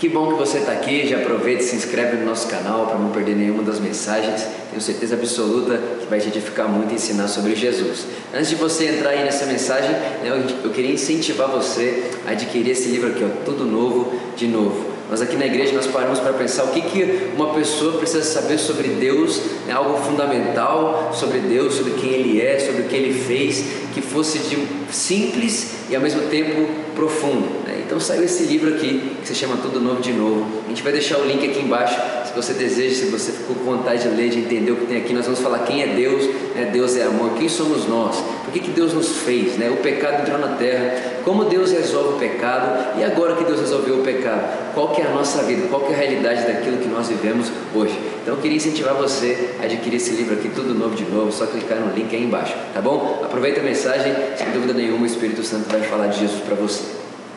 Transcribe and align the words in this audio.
Que 0.00 0.08
bom 0.08 0.32
que 0.32 0.38
você 0.38 0.60
está 0.60 0.72
aqui. 0.72 1.06
Já 1.06 1.18
aproveita 1.18 1.62
e 1.62 1.66
se 1.66 1.76
inscreve 1.76 2.16
no 2.16 2.24
nosso 2.24 2.48
canal 2.48 2.86
para 2.86 2.98
não 2.98 3.10
perder 3.10 3.36
nenhuma 3.36 3.62
das 3.62 3.78
mensagens. 3.78 4.46
Tenho 4.70 4.80
certeza 4.80 5.14
absoluta 5.14 5.76
que 5.76 6.06
vai 6.06 6.18
te 6.18 6.28
edificar 6.28 6.66
muito 6.66 6.90
e 6.92 6.94
ensinar 6.94 7.28
sobre 7.28 7.54
Jesus. 7.54 8.06
Antes 8.32 8.48
de 8.48 8.54
você 8.54 8.86
entrar 8.86 9.10
aí 9.10 9.22
nessa 9.22 9.44
mensagem, 9.44 9.90
né, 9.90 10.42
eu 10.64 10.70
queria 10.70 10.90
incentivar 10.90 11.50
você 11.50 12.12
a 12.26 12.30
adquirir 12.30 12.70
esse 12.70 12.88
livro 12.88 13.10
aqui, 13.10 13.22
ó, 13.22 13.44
Tudo 13.44 13.66
Novo 13.66 14.10
de 14.34 14.46
Novo. 14.46 14.89
Nós 15.10 15.20
aqui 15.20 15.36
na 15.36 15.46
igreja 15.46 15.72
nós 15.72 15.88
paramos 15.88 16.20
para 16.20 16.32
pensar 16.32 16.62
o 16.64 16.68
que, 16.68 16.80
que 16.82 17.30
uma 17.34 17.52
pessoa 17.52 17.98
precisa 17.98 18.22
saber 18.22 18.58
sobre 18.58 18.88
Deus, 18.90 19.40
né, 19.66 19.72
algo 19.72 19.98
fundamental 19.98 21.10
sobre 21.12 21.40
Deus, 21.40 21.74
sobre 21.74 21.94
quem 21.94 22.10
Ele 22.10 22.40
é, 22.40 22.60
sobre 22.60 22.82
o 22.82 22.84
que 22.84 22.94
Ele 22.94 23.12
fez, 23.12 23.64
que 23.92 24.00
fosse 24.00 24.38
de 24.38 24.56
simples 24.92 25.72
e 25.90 25.96
ao 25.96 26.00
mesmo 26.00 26.28
tempo 26.28 26.64
profundo. 26.94 27.48
Né? 27.66 27.82
Então 27.84 27.98
saiu 27.98 28.22
esse 28.22 28.44
livro 28.44 28.72
aqui 28.72 29.16
que 29.20 29.26
se 29.26 29.34
chama 29.34 29.56
Tudo 29.56 29.80
Novo 29.80 30.00
de 30.00 30.12
Novo. 30.12 30.46
A 30.64 30.68
gente 30.68 30.82
vai 30.82 30.92
deixar 30.92 31.18
o 31.18 31.24
link 31.26 31.44
aqui 31.44 31.58
embaixo 31.58 32.00
se 32.24 32.32
você 32.32 32.52
deseja, 32.52 32.94
se 32.94 33.06
você 33.06 33.32
ficou 33.32 33.56
com 33.56 33.64
vontade 33.64 34.02
de 34.02 34.08
ler, 34.14 34.30
de 34.30 34.38
entender 34.38 34.70
o 34.70 34.76
que 34.76 34.86
tem 34.86 34.98
aqui. 34.98 35.12
Nós 35.12 35.24
vamos 35.24 35.40
falar 35.40 35.60
quem 35.60 35.82
é 35.82 35.88
Deus, 35.88 36.24
né? 36.54 36.70
Deus 36.72 36.96
é 36.96 37.02
amor, 37.02 37.32
quem 37.36 37.48
somos 37.48 37.88
nós, 37.88 38.22
por 38.50 38.54
que, 38.54 38.60
que 38.66 38.70
Deus 38.72 38.92
nos 38.92 39.18
fez, 39.18 39.56
né? 39.56 39.70
o 39.70 39.76
pecado 39.76 40.22
entrou 40.22 40.36
na 40.36 40.56
terra, 40.56 41.20
como 41.24 41.44
Deus 41.44 41.70
resolve 41.70 42.14
o 42.14 42.18
pecado 42.18 42.98
e 42.98 43.04
agora 43.04 43.36
que 43.36 43.44
Deus 43.44 43.60
resolveu 43.60 44.00
o 44.00 44.02
pecado, 44.02 44.74
qual 44.74 44.92
que 44.92 45.00
é 45.00 45.06
a 45.06 45.14
nossa 45.14 45.44
vida, 45.44 45.68
qual 45.68 45.82
que 45.82 45.92
é 45.92 45.94
a 45.94 45.98
realidade 45.98 46.42
daquilo 46.52 46.78
que 46.78 46.88
nós 46.88 47.08
vivemos 47.08 47.46
hoje. 47.72 47.96
Então 48.20 48.34
eu 48.34 48.40
queria 48.40 48.56
incentivar 48.56 48.94
você 48.94 49.54
a 49.60 49.66
adquirir 49.66 49.98
esse 49.98 50.10
livro 50.10 50.34
aqui, 50.34 50.48
Tudo 50.48 50.74
Novo 50.74 50.96
de 50.96 51.04
Novo, 51.04 51.30
só 51.30 51.46
clicar 51.46 51.78
no 51.78 51.94
link 51.94 52.12
aí 52.12 52.24
embaixo, 52.24 52.56
tá 52.74 52.82
bom? 52.82 53.20
Aproveita 53.22 53.60
a 53.60 53.62
mensagem, 53.62 54.12
sem 54.36 54.50
dúvida 54.50 54.74
nenhuma 54.74 55.04
o 55.04 55.06
Espírito 55.06 55.44
Santo 55.44 55.68
vai 55.68 55.82
falar 55.82 56.08
de 56.08 56.18
Jesus 56.18 56.42
para 56.42 56.56
você. 56.56 56.82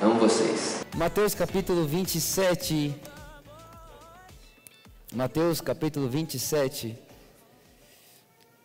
Amo 0.02 0.16
vocês. 0.16 0.84
Mateus 0.98 1.36
capítulo 1.36 1.86
27. 1.86 2.92
Mateus 5.14 5.62
capítulo 5.62 6.10
27. 6.10 6.98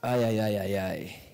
Ai, 0.03 0.25
ai, 0.25 0.41
ai, 0.41 0.57
ai, 0.57 0.77
ai. 0.79 1.28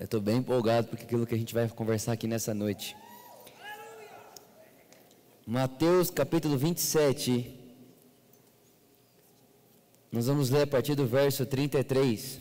Eu 0.00 0.06
estou 0.06 0.18
bem 0.18 0.38
empolgado 0.38 0.88
porque 0.88 1.04
aquilo 1.04 1.26
que 1.26 1.34
a 1.34 1.36
gente 1.36 1.52
vai 1.52 1.68
conversar 1.68 2.12
aqui 2.12 2.26
nessa 2.26 2.54
noite. 2.54 2.96
Mateus 5.46 6.08
capítulo 6.08 6.56
27. 6.56 7.54
Nós 10.10 10.26
vamos 10.26 10.48
ler 10.48 10.62
a 10.62 10.66
partir 10.66 10.94
do 10.94 11.06
verso 11.06 11.44
33. 11.44 12.40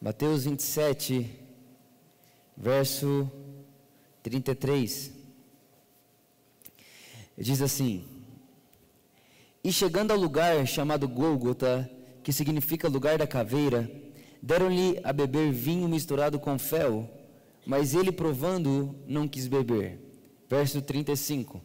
Mateus 0.00 0.44
27, 0.44 1.28
verso 2.56 3.28
33. 4.22 5.10
Diz 7.36 7.60
assim: 7.60 8.06
E 9.64 9.72
chegando 9.72 10.12
ao 10.12 10.16
lugar 10.16 10.64
chamado 10.64 11.08
Gólgota, 11.08 11.90
que 12.22 12.32
significa 12.32 12.86
lugar 12.86 13.18
da 13.18 13.26
caveira, 13.26 13.90
deram-lhe 14.42 15.00
a 15.04 15.12
beber 15.12 15.52
vinho 15.52 15.88
misturado 15.88 16.38
com 16.38 16.58
fel, 16.58 17.08
mas 17.66 17.94
ele, 17.94 18.10
provando, 18.10 18.94
não 19.06 19.28
quis 19.28 19.46
beber. 19.46 19.98
Verso 20.48 20.80
35. 20.80 21.62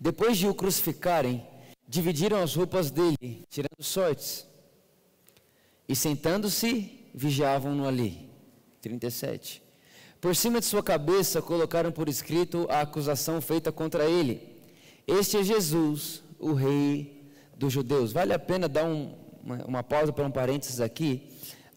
Depois 0.00 0.38
de 0.38 0.46
o 0.46 0.54
crucificarem, 0.54 1.46
dividiram 1.86 2.40
as 2.40 2.54
roupas 2.54 2.90
dele, 2.90 3.44
tirando 3.50 3.82
sortes. 3.82 4.46
E 5.88 5.96
sentando-se, 5.96 7.10
vigiavam-no 7.14 7.86
ali. 7.86 8.28
37. 8.80 9.62
Por 10.20 10.34
cima 10.34 10.60
de 10.60 10.66
sua 10.66 10.82
cabeça 10.82 11.40
colocaram 11.40 11.92
por 11.92 12.08
escrito 12.08 12.66
a 12.70 12.80
acusação 12.80 13.40
feita 13.40 13.72
contra 13.72 14.04
ele. 14.04 14.40
Este 15.06 15.38
é 15.38 15.42
Jesus, 15.42 16.22
o 16.38 16.52
rei 16.52 17.30
dos 17.56 17.72
judeus. 17.72 18.12
Vale 18.12 18.32
a 18.32 18.38
pena 18.38 18.68
dar 18.68 18.84
um, 18.84 19.14
uma, 19.48 19.64
uma, 19.64 19.82
pausa 19.82 20.12
para 20.12 20.26
um 20.26 20.30
parênteses 20.30 20.80
aqui. 20.80 21.30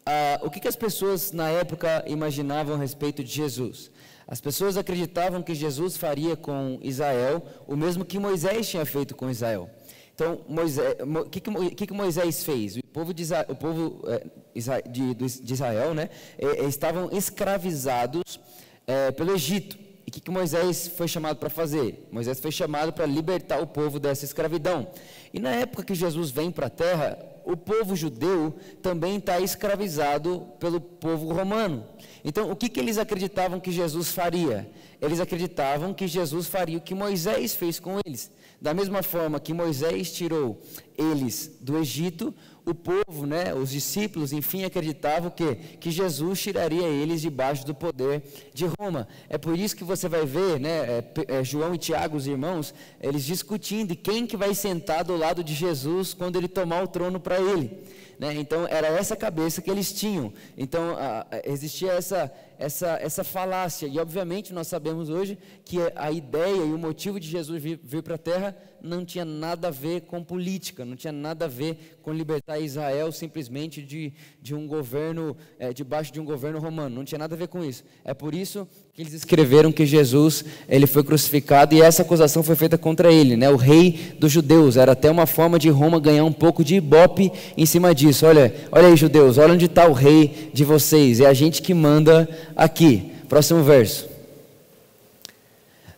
Ah, 0.06 0.40
o 0.44 0.50
que, 0.50 0.60
que 0.60 0.68
as 0.68 0.76
pessoas 0.76 1.32
na 1.32 1.50
época 1.50 2.04
imaginavam 2.06 2.76
a 2.76 2.78
respeito 2.78 3.24
de 3.24 3.32
Jesus? 3.32 3.90
As 4.28 4.42
pessoas 4.42 4.76
acreditavam 4.78 5.42
que 5.42 5.56
Jesus 5.56 5.96
faria 5.96 6.36
com 6.36 6.80
Israel 6.82 7.44
o 7.68 7.76
mesmo 7.76 8.04
que 8.04 8.20
Moisés 8.20 8.70
tinha 8.70 8.86
feito 8.86 9.16
com 9.16 9.30
Israel. 9.30 9.70
Então, 10.14 10.42
o 10.46 11.30
que, 11.30 11.40
que, 11.40 11.88
que, 11.88 11.94
Moisés 11.94 12.44
fez? 12.44 12.78
O 12.78 12.84
povo 12.84 13.14
de, 13.14 13.24
o 13.48 13.56
povo, 13.56 14.02
é, 14.08 14.82
de, 14.88 15.16
de 15.16 15.54
Israel 15.54 15.94
né, 15.94 16.10
é, 16.38 16.66
estavam 16.66 17.10
escravizados 17.12 18.40
é, 18.86 19.12
pelo 19.12 19.34
Egito. 19.34 19.78
E 20.06 20.10
o 20.10 20.12
que, 20.12 20.20
que 20.20 20.30
Moisés 20.30 20.88
foi 20.90 21.08
chamado 21.08 21.38
para 21.38 21.50
fazer? 21.50 22.08
Moisés 22.12 22.40
foi 22.40 22.52
chamado 22.52 22.92
para 22.94 23.06
libertar 23.06 23.62
o 23.62 23.68
povo 23.68 24.00
dessa 24.00 24.26
escravidão. 24.26 24.88
E 25.34 25.40
na 25.40 25.52
época 25.52 25.84
que 25.84 25.96
Jesus 25.96 26.30
vem 26.30 26.52
para 26.52 26.68
a 26.68 26.70
terra, 26.70 27.31
o 27.46 27.58
povo 27.58 27.96
judeu 27.96 28.54
também 28.82 29.18
está 29.18 29.40
escravizado 29.40 30.48
pelo 30.60 30.80
povo 30.80 31.34
romano. 31.34 31.86
Então, 32.24 32.52
o 32.52 32.56
que, 32.56 32.70
que 32.70 32.80
eles 32.80 32.98
acreditavam 32.98 33.60
que 33.60 33.72
Jesus 33.72 34.12
faria? 34.12 34.70
Eles 35.02 35.20
acreditavam 35.20 35.94
que 35.94 36.08
Jesus 36.08 36.48
faria 36.48 36.78
o 36.78 36.82
que 36.82 36.94
Moisés 36.94 37.56
fez 37.56 37.80
com 37.80 38.00
eles. 38.06 38.32
Da 38.62 38.74
mesma 38.74 39.02
forma 39.02 39.40
que 39.40 39.54
Moisés 39.54 40.12
tirou 40.12 40.62
eles 40.96 41.52
do 41.60 41.78
Egito, 41.80 42.34
o 42.66 42.74
povo, 42.74 43.26
né, 43.26 43.54
os 43.54 43.72
discípulos, 43.72 44.32
enfim, 44.32 44.64
acreditavam 44.64 45.32
que, 45.32 45.56
que 45.56 45.90
Jesus 45.90 46.42
tiraria 46.42 46.88
eles 46.88 47.22
debaixo 47.22 47.66
do 47.66 47.74
poder 47.74 48.22
de 48.54 48.66
Roma. 48.80 49.08
É 49.30 49.38
por 49.38 49.58
isso 49.58 49.76
que 49.76 49.84
você 49.84 50.08
vai 50.08 50.26
ver, 50.26 50.60
né, 50.60 50.70
é, 50.70 51.04
é, 51.40 51.44
João 51.44 51.74
e 51.74 51.78
Tiago, 51.78 52.16
os 52.16 52.28
irmãos, 52.28 52.74
eles 53.00 53.24
discutindo 53.24 53.96
quem 53.96 54.28
que 54.28 54.38
vai 54.38 54.54
sentar 54.54 55.04
do 55.04 55.16
lado 55.16 55.44
de 55.44 55.54
Jesus 55.54 56.14
quando 56.14 56.36
ele 56.36 56.48
tomar 56.48 56.84
o 56.84 56.88
trono 56.88 57.20
para 57.20 57.40
ele. 57.40 57.84
Né? 58.22 58.36
Então, 58.36 58.68
era 58.70 58.88
essa 58.88 59.16
cabeça 59.16 59.64
que 59.64 59.72
eles 59.72 59.92
tinham. 59.92 60.32
Então, 60.56 60.96
a, 60.96 61.26
existia 61.44 61.94
essa, 61.94 62.32
essa, 62.62 63.00
essa 63.02 63.24
falácia. 63.24 63.88
E, 63.88 63.98
obviamente, 64.00 64.54
nós 64.54 64.68
sabemos 64.68 65.10
hoje 65.10 65.38
que 65.66 65.78
a 65.96 66.12
ideia 66.12 66.58
e 66.58 66.72
o 66.72 66.78
motivo 66.78 67.20
de 67.20 67.28
Jesus 67.28 67.62
vir, 67.62 67.80
vir 67.84 68.04
para 68.04 68.16
a 68.16 68.20
Terra 68.20 68.56
não 68.84 69.06
tinha 69.06 69.26
nada 69.26 69.68
a 69.68 69.72
ver 69.72 70.02
com 70.02 70.24
política, 70.24 70.84
não 70.84 70.96
tinha 70.96 71.14
nada 71.14 71.46
a 71.46 71.48
ver 71.48 72.00
com 72.02 72.12
libertar 72.12 72.60
Israel 72.60 73.12
simplesmente 73.12 73.82
de, 73.82 74.14
de 74.42 74.56
um 74.56 74.68
governo, 74.68 75.36
é, 75.60 75.72
debaixo 75.72 76.12
de 76.12 76.20
um 76.20 76.26
governo 76.26 76.60
romano. 76.60 76.96
Não 76.96 77.04
tinha 77.04 77.20
nada 77.20 77.36
a 77.36 77.38
ver 77.38 77.48
com 77.48 77.64
isso. 77.64 77.84
É 78.04 78.14
por 78.14 78.34
isso 78.34 78.68
que 78.94 79.02
eles 79.02 79.14
escreveram 79.14 79.72
que 79.72 79.86
Jesus 79.86 80.44
ele 80.68 80.88
foi 80.88 81.04
crucificado 81.04 81.76
e 81.76 81.82
essa 81.82 82.02
acusação 82.02 82.44
foi 82.44 82.56
feita 82.56 82.78
contra 82.78 83.12
ele, 83.12 83.38
né? 83.38 83.50
o 83.50 83.56
rei 83.56 84.16
dos 84.20 84.32
judeus. 84.32 84.78
Era 84.78 84.94
até 84.94 85.10
uma 85.10 85.26
forma 85.26 85.60
de 85.60 85.70
Roma 85.70 86.00
ganhar 86.00 86.26
um 86.26 86.34
pouco 86.34 86.64
de 86.64 86.76
ibope 86.76 87.32
em 87.56 87.66
cima 87.66 87.94
disso. 87.94 88.26
Olha, 88.26 88.54
olha 88.72 88.88
aí, 88.88 88.96
judeus, 88.96 89.38
olha 89.38 89.54
onde 89.54 89.66
está 89.66 89.88
o 89.88 89.94
rei 89.94 90.50
de 90.54 90.64
vocês. 90.64 91.20
É 91.20 91.28
a 91.28 91.34
gente 91.34 91.62
que 91.62 91.74
manda 91.74 92.28
aqui. 92.56 93.12
Próximo 93.28 93.64
verso. 93.64 94.10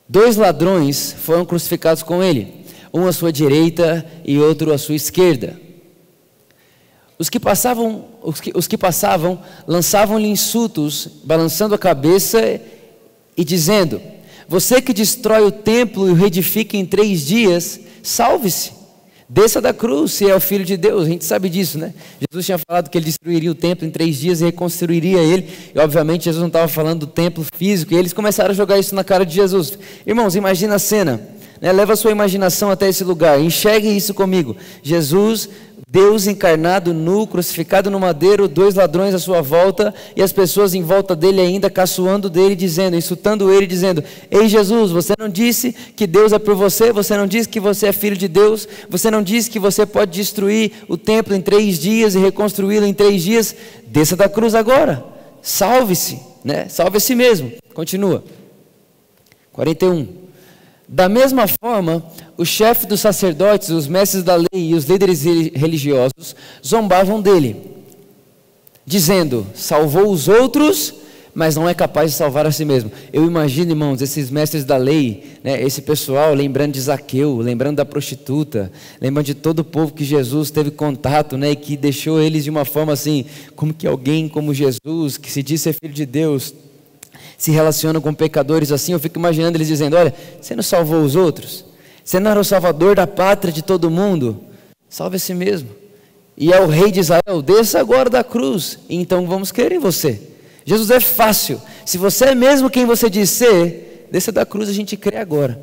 Dois 0.07 0.35
ladrões 0.35 1.15
foram 1.17 1.45
crucificados 1.45 2.03
com 2.03 2.21
ele 2.21 2.63
um 2.93 3.07
à 3.07 3.11
sua 3.11 3.31
direita 3.33 4.05
e 4.23 4.37
outro 4.37 4.71
à 4.71 4.77
sua 4.77 4.95
esquerda. 4.95 5.59
Os 7.17 7.29
que 7.29 7.39
passavam, 7.39 8.05
os 8.21 8.39
que, 8.39 8.51
os 8.55 8.67
que 8.67 8.77
passavam 8.77 9.41
lançavam-lhe 9.65 10.27
insultos, 10.27 11.07
balançando 11.23 11.73
a 11.73 11.77
cabeça 11.77 12.61
e 13.35 13.43
dizendo: 13.43 13.99
Você 14.47 14.81
que 14.81 14.93
destrói 14.93 15.43
o 15.43 15.51
templo 15.51 16.07
e 16.07 16.11
o 16.11 16.15
reedifica 16.15 16.77
em 16.77 16.85
três 16.85 17.25
dias, 17.25 17.79
salve-se. 18.03 18.82
Desça 19.33 19.59
da 19.59 19.73
cruz 19.73 20.11
se 20.11 20.29
é 20.29 20.35
o 20.35 20.39
Filho 20.39 20.63
de 20.63 20.77
Deus, 20.77 21.07
a 21.07 21.09
gente 21.09 21.25
sabe 21.25 21.49
disso, 21.49 21.79
né? 21.79 21.91
Jesus 22.29 22.45
tinha 22.45 22.59
falado 22.59 22.87
que 22.87 22.95
ele 22.95 23.05
destruiria 23.05 23.49
o 23.49 23.55
templo 23.55 23.83
em 23.83 23.89
três 23.89 24.17
dias 24.17 24.41
e 24.41 24.45
reconstruiria 24.45 25.17
ele, 25.17 25.49
e 25.73 25.79
obviamente 25.79 26.25
Jesus 26.25 26.39
não 26.39 26.49
estava 26.49 26.67
falando 26.67 26.99
do 26.99 27.07
templo 27.07 27.43
físico, 27.55 27.95
e 27.95 27.97
eles 27.97 28.13
começaram 28.13 28.51
a 28.51 28.53
jogar 28.53 28.77
isso 28.77 28.93
na 28.93 29.03
cara 29.03 29.25
de 29.25 29.33
Jesus. 29.33 29.75
Irmãos, 30.05 30.35
imagina 30.35 30.75
a 30.75 30.79
cena: 30.79 31.19
né? 31.59 31.71
Leva 31.71 31.93
a 31.93 31.95
sua 31.95 32.11
imaginação 32.11 32.69
até 32.69 32.89
esse 32.89 33.03
lugar. 33.03 33.39
Enxergue 33.39 33.87
isso 33.87 34.13
comigo. 34.13 34.55
Jesus, 34.83 35.49
Deus 35.93 36.25
encarnado, 36.25 36.91
nu, 36.91 37.27
crucificado 37.27 37.91
no 37.91 37.99
madeiro, 37.99 38.47
dois 38.47 38.73
ladrões 38.73 39.13
à 39.13 39.19
sua 39.19 39.43
volta 39.43 39.93
e 40.15 40.23
as 40.23 40.33
pessoas 40.33 40.73
em 40.73 40.81
volta 40.81 41.15
dele 41.15 41.39
ainda 41.39 41.69
caçoando 41.69 42.31
dele, 42.31 42.55
dizendo, 42.55 42.95
insultando 42.95 43.53
ele, 43.53 43.67
dizendo: 43.67 44.03
Ei 44.31 44.49
Jesus, 44.49 44.89
você 44.89 45.13
não 45.19 45.29
disse 45.29 45.71
que 45.95 46.07
Deus 46.07 46.33
é 46.33 46.39
por 46.39 46.55
você? 46.55 46.91
Você 46.91 47.15
não 47.15 47.27
disse 47.27 47.47
que 47.47 47.59
você 47.59 47.85
é 47.85 47.91
filho 47.91 48.17
de 48.17 48.27
Deus? 48.27 48.67
Você 48.89 49.11
não 49.11 49.21
disse 49.21 49.51
que 49.51 49.59
você 49.59 49.85
pode 49.85 50.13
destruir 50.13 50.71
o 50.87 50.97
templo 50.97 51.35
em 51.35 51.41
três 51.41 51.77
dias 51.77 52.15
e 52.15 52.17
reconstruí-lo 52.17 52.87
em 52.87 52.93
três 52.93 53.21
dias? 53.21 53.55
Desça 53.85 54.15
da 54.15 54.27
cruz 54.27 54.55
agora. 54.55 55.05
Salve-se, 55.43 56.19
né? 56.43 56.67
Salve 56.69 56.97
a 56.97 56.99
si 56.99 57.13
mesmo. 57.13 57.51
Continua. 57.71 58.23
41. 59.51 60.22
Da 60.93 61.09
mesma 61.09 61.47
forma, 61.47 62.05
o 62.37 62.45
chefe 62.45 62.85
dos 62.85 62.99
sacerdotes, 62.99 63.69
os 63.69 63.87
mestres 63.87 64.21
da 64.21 64.35
lei 64.35 64.47
e 64.53 64.75
os 64.75 64.85
líderes 64.85 65.23
religiosos 65.23 66.35
zombavam 66.63 67.19
dele, 67.19 67.55
dizendo: 68.85 69.43
salvou 69.55 70.11
os 70.11 70.27
outros, 70.27 70.93
mas 71.33 71.55
não 71.55 71.67
é 71.67 71.73
capaz 71.73 72.11
de 72.11 72.17
salvar 72.17 72.45
a 72.45 72.51
si 72.51 72.63
mesmo. 72.63 72.91
Eu 73.11 73.25
imagino, 73.25 73.71
irmãos, 73.71 74.03
esses 74.03 74.29
mestres 74.29 74.65
da 74.65 74.77
lei, 74.77 75.39
né, 75.43 75.59
esse 75.63 75.81
pessoal 75.81 76.31
lembrando 76.35 76.73
de 76.73 76.81
Zaqueu, 76.81 77.37
lembrando 77.37 77.77
da 77.77 77.85
prostituta, 77.85 78.71
lembrando 79.01 79.25
de 79.25 79.33
todo 79.33 79.61
o 79.61 79.65
povo 79.65 79.93
que 79.93 80.03
Jesus 80.03 80.51
teve 80.51 80.69
contato, 80.69 81.39
né, 81.39 81.53
e 81.53 81.55
que 81.55 81.75
deixou 81.75 82.21
eles 82.21 82.43
de 82.43 82.51
uma 82.51 82.65
forma 82.65 82.93
assim, 82.93 83.25
como 83.55 83.73
que 83.73 83.87
alguém 83.87 84.29
como 84.29 84.53
Jesus, 84.53 85.17
que 85.17 85.31
se 85.31 85.41
diz 85.41 85.59
ser 85.59 85.73
filho 85.73 85.91
de 85.91 86.05
Deus, 86.05 86.53
se 87.43 87.51
relaciona 87.51 87.99
com 87.99 88.13
pecadores 88.13 88.71
assim. 88.71 88.93
Eu 88.93 88.99
fico 89.01 89.19
imaginando 89.19 89.57
eles 89.57 89.67
dizendo: 89.67 89.97
Olha, 89.97 90.13
você 90.39 90.55
não 90.55 90.63
salvou 90.63 91.03
os 91.03 91.13
outros? 91.13 91.65
Você 92.01 92.17
não 92.17 92.31
era 92.31 92.39
o 92.39 92.43
salvador 92.43 92.95
da 92.95 93.05
pátria 93.05 93.51
de 93.51 93.61
todo 93.61 93.91
mundo? 93.91 94.39
Salve 94.87 95.17
a 95.17 95.19
si 95.19 95.33
mesmo. 95.33 95.67
E 96.37 96.53
é 96.53 96.61
o 96.61 96.67
rei 96.67 96.89
de 96.89 97.01
Israel, 97.01 97.41
desça 97.45 97.81
agora 97.81 98.09
da 98.09 98.23
cruz, 98.23 98.79
então 98.89 99.27
vamos 99.27 99.51
crer 99.51 99.73
em 99.73 99.77
você. 99.77 100.21
Jesus 100.65 100.89
é 100.89 101.01
fácil. 101.01 101.61
Se 101.85 101.97
você 101.97 102.27
é 102.27 102.35
mesmo 102.35 102.69
quem 102.69 102.85
você 102.85 103.09
diz 103.09 103.29
ser, 103.29 104.07
desça 104.09 104.31
da 104.31 104.45
cruz 104.45 104.69
a 104.69 104.73
gente 104.73 104.95
crê 104.95 105.17
agora. 105.17 105.59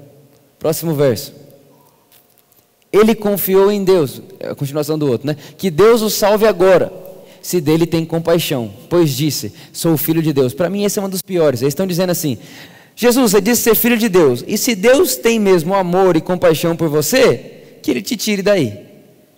Próximo 0.59 0.95
verso. 0.95 1.33
Ele 2.93 3.15
confiou 3.15 3.73
em 3.73 3.83
Deus, 3.83 4.21
é 4.39 4.51
a 4.51 4.55
continuação 4.55 4.99
do 4.99 5.11
outro, 5.11 5.27
né? 5.27 5.35
Que 5.57 5.71
Deus 5.71 6.03
o 6.03 6.11
salve 6.11 6.47
agora, 6.47 6.93
se 7.43 7.61
dele 7.61 7.87
tem 7.87 8.05
compaixão, 8.05 8.73
pois 8.89 9.11
disse: 9.11 9.53
Sou 9.73 9.97
filho 9.97 10.23
de 10.23 10.33
Deus. 10.33 10.55
Para 10.55 10.71
mim, 10.71 10.85
esse 10.85 10.99
é 10.99 11.03
um 11.03 11.09
dos 11.09 11.23
piores. 11.23 11.63
Eles 11.63 11.73
estão 11.73 11.87
dizendo 11.87 12.11
assim: 12.11 12.39
Jesus, 12.95 13.33
você 13.33 13.41
disse 13.41 13.63
ser 13.63 13.75
filho 13.75 13.97
de 13.97 14.09
Deus, 14.09 14.45
e 14.47 14.59
se 14.59 14.75
Deus 14.75 15.17
tem 15.17 15.39
mesmo 15.39 15.75
amor 15.75 16.17
e 16.17 16.21
compaixão 16.21 16.77
por 16.77 16.89
você, 16.89 17.79
que 17.83 17.91
ele 17.91 18.03
te 18.03 18.17
tire 18.17 18.43
daí. 18.43 18.79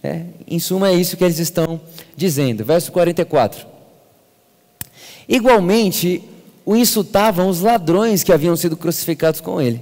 É, 0.03 0.23
em 0.49 0.59
suma, 0.59 0.89
é 0.89 0.95
isso 0.95 1.17
que 1.17 1.23
eles 1.23 1.39
estão 1.39 1.81
dizendo. 2.17 2.65
Verso 2.65 2.91
44. 2.91 3.65
Igualmente, 5.29 6.23
o 6.65 6.75
insultavam 6.75 7.49
os 7.49 7.61
ladrões 7.61 8.25
que 8.25 8.33
haviam 8.33 8.57
sido 8.57 8.77
crucificados 8.77 9.41
com 9.41 9.61
ele. 9.61 9.81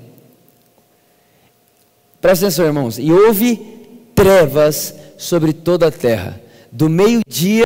Presta 2.21 2.47
atenção, 2.47 2.67
irmãos. 2.67 2.99
E 2.99 3.11
houve 3.11 3.57
trevas 4.15 4.95
sobre 5.17 5.53
toda 5.53 5.87
a 5.87 5.91
terra, 5.91 6.39
do 6.71 6.89
meio-dia 6.89 7.65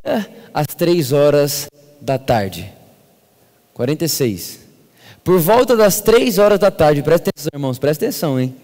às 0.55 0.69
três 0.69 1.13
horas 1.13 1.67
da 2.01 2.17
tarde. 2.17 2.73
46. 3.75 4.61
Por 5.25 5.41
volta 5.41 5.77
das 5.77 6.01
três 6.01 6.39
horas 6.39 6.61
da 6.61 6.71
tarde, 6.71 7.03
presta 7.03 7.31
atenção, 7.31 7.51
irmãos, 7.53 7.79
presta 7.79 8.05
atenção, 8.05 8.39
hein? 8.39 8.55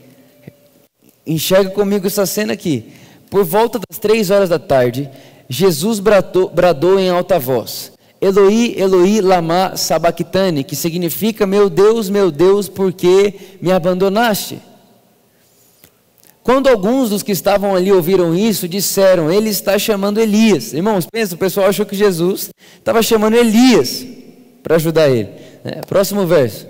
Enxerga 1.27 1.71
comigo 1.71 2.07
essa 2.07 2.25
cena 2.25 2.53
aqui. 2.53 2.93
Por 3.29 3.45
volta 3.45 3.81
das 3.89 3.99
três 3.99 4.31
horas 4.31 4.49
da 4.49 4.59
tarde, 4.59 5.11
Jesus 5.49 5.99
bradou, 5.99 6.49
bradou 6.49 6.99
em 6.99 7.11
alta 7.11 7.39
voz: 7.39 7.93
Eloi, 8.21 8.75
Eloi, 8.77 9.21
lama 9.21 9.77
sabachthani, 9.77 10.63
que 10.63 10.77
significa: 10.77 11.47
Meu 11.47 11.69
Deus, 11.69 12.09
meu 12.09 12.31
Deus, 12.31 12.69
por 12.69 12.93
que 12.93 13.35
me 13.61 13.73
abandonaste? 13.73 14.61
Quando 16.51 16.67
alguns 16.67 17.11
dos 17.11 17.23
que 17.23 17.31
estavam 17.31 17.77
ali 17.77 17.93
ouviram 17.93 18.35
isso, 18.35 18.67
disseram: 18.67 19.31
Ele 19.31 19.49
está 19.51 19.79
chamando 19.79 20.19
Elias. 20.19 20.73
Irmãos, 20.73 21.07
pensa, 21.07 21.37
o 21.37 21.39
pessoal 21.39 21.69
achou 21.69 21.87
que 21.87 21.95
Jesus 21.95 22.51
estava 22.77 23.01
chamando 23.05 23.37
Elias 23.37 24.05
para 24.61 24.75
ajudar 24.75 25.09
ele. 25.09 25.29
É, 25.65 25.81
próximo 25.83 26.27
verso. 26.27 26.67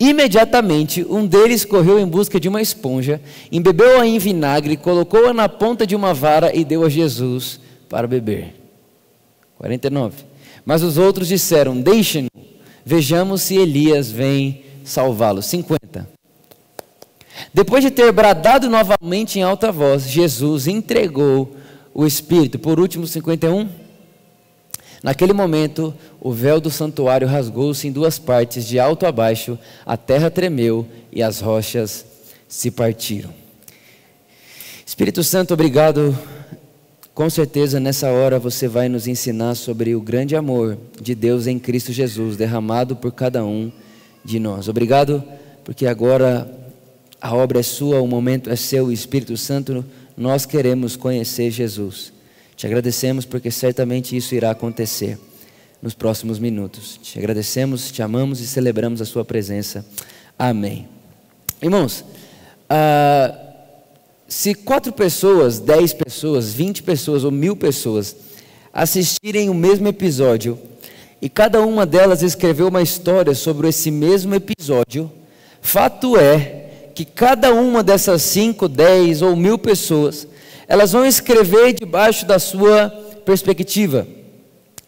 Imediatamente, 0.00 1.06
um 1.08 1.24
deles 1.24 1.64
correu 1.64 1.96
em 1.96 2.08
busca 2.08 2.40
de 2.40 2.48
uma 2.48 2.60
esponja, 2.60 3.20
embebeu-a 3.52 4.04
em 4.04 4.18
vinagre, 4.18 4.76
colocou-a 4.76 5.32
na 5.32 5.48
ponta 5.48 5.86
de 5.86 5.94
uma 5.94 6.12
vara 6.12 6.50
e 6.52 6.64
deu 6.64 6.84
a 6.84 6.88
Jesus 6.88 7.60
para 7.88 8.08
beber. 8.08 8.52
49. 9.58 10.24
Mas 10.64 10.82
os 10.82 10.98
outros 10.98 11.28
disseram: 11.28 11.80
Deixem-no, 11.80 12.28
vejamos 12.84 13.42
se 13.42 13.54
Elias 13.54 14.10
vem 14.10 14.64
salvá-lo. 14.82 15.40
50. 15.40 16.15
Depois 17.52 17.82
de 17.82 17.90
ter 17.90 18.10
bradado 18.12 18.68
novamente 18.68 19.38
em 19.38 19.42
alta 19.42 19.70
voz, 19.70 20.08
Jesus 20.08 20.66
entregou 20.66 21.56
o 21.92 22.06
Espírito. 22.06 22.58
Por 22.58 22.78
último, 22.78 23.06
51. 23.06 23.68
Naquele 25.02 25.32
momento, 25.32 25.94
o 26.20 26.32
véu 26.32 26.60
do 26.60 26.70
santuário 26.70 27.28
rasgou-se 27.28 27.86
em 27.86 27.92
duas 27.92 28.18
partes, 28.18 28.66
de 28.66 28.78
alto 28.78 29.06
a 29.06 29.12
baixo, 29.12 29.58
a 29.84 29.96
terra 29.96 30.30
tremeu 30.30 30.86
e 31.12 31.22
as 31.22 31.40
rochas 31.40 32.04
se 32.48 32.70
partiram. 32.70 33.30
Espírito 34.84 35.22
Santo, 35.22 35.54
obrigado. 35.54 36.16
Com 37.14 37.30
certeza 37.30 37.80
nessa 37.80 38.10
hora 38.10 38.38
você 38.38 38.68
vai 38.68 38.88
nos 38.88 39.06
ensinar 39.06 39.54
sobre 39.54 39.94
o 39.94 40.00
grande 40.00 40.36
amor 40.36 40.76
de 41.00 41.14
Deus 41.14 41.46
em 41.46 41.58
Cristo 41.58 41.92
Jesus, 41.92 42.36
derramado 42.36 42.94
por 42.94 43.12
cada 43.12 43.44
um 43.44 43.72
de 44.24 44.38
nós. 44.38 44.68
Obrigado, 44.68 45.24
porque 45.64 45.86
agora 45.86 46.50
a 47.20 47.34
obra 47.34 47.60
é 47.60 47.62
sua, 47.62 48.00
o 48.00 48.06
momento 48.06 48.50
é 48.50 48.56
seu, 48.56 48.92
Espírito 48.92 49.36
Santo, 49.36 49.84
nós 50.16 50.46
queremos 50.46 50.96
conhecer 50.96 51.50
Jesus. 51.50 52.12
Te 52.56 52.66
agradecemos 52.66 53.24
porque 53.24 53.50
certamente 53.50 54.16
isso 54.16 54.34
irá 54.34 54.50
acontecer 54.50 55.18
nos 55.82 55.94
próximos 55.94 56.38
minutos. 56.38 56.98
Te 57.02 57.18
agradecemos, 57.18 57.90
te 57.90 58.02
amamos 58.02 58.40
e 58.40 58.46
celebramos 58.46 59.00
a 59.02 59.04
Sua 59.04 59.24
presença. 59.24 59.84
Amém. 60.38 60.88
Irmãos, 61.60 62.04
ah, 62.68 63.34
se 64.28 64.54
quatro 64.54 64.92
pessoas, 64.92 65.60
dez 65.60 65.92
pessoas, 65.92 66.52
vinte 66.52 66.82
pessoas 66.82 67.24
ou 67.24 67.30
mil 67.30 67.56
pessoas 67.56 68.16
assistirem 68.72 69.48
o 69.48 69.54
mesmo 69.54 69.88
episódio 69.88 70.58
e 71.20 71.28
cada 71.28 71.62
uma 71.62 71.86
delas 71.86 72.22
escreveu 72.22 72.68
uma 72.68 72.82
história 72.82 73.34
sobre 73.34 73.68
esse 73.68 73.90
mesmo 73.90 74.34
episódio, 74.34 75.10
fato 75.62 76.16
é 76.16 76.65
que 76.96 77.04
cada 77.04 77.52
uma 77.52 77.82
dessas 77.82 78.22
cinco, 78.22 78.66
dez 78.66 79.20
ou 79.20 79.36
mil 79.36 79.58
pessoas 79.58 80.26
elas 80.66 80.92
vão 80.92 81.04
escrever 81.04 81.74
debaixo 81.74 82.26
da 82.26 82.38
sua 82.38 82.88
perspectiva. 83.24 84.06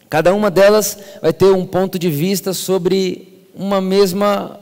Cada 0.09 0.35
uma 0.35 0.51
delas 0.51 0.99
vai 1.21 1.35
ter 1.35 1.53
um 1.53 1.67
ponto 1.67 1.99
de 1.99 2.09
vista 2.09 2.55
sobre 2.55 3.47
uma 3.55 3.81
mesma 3.81 4.59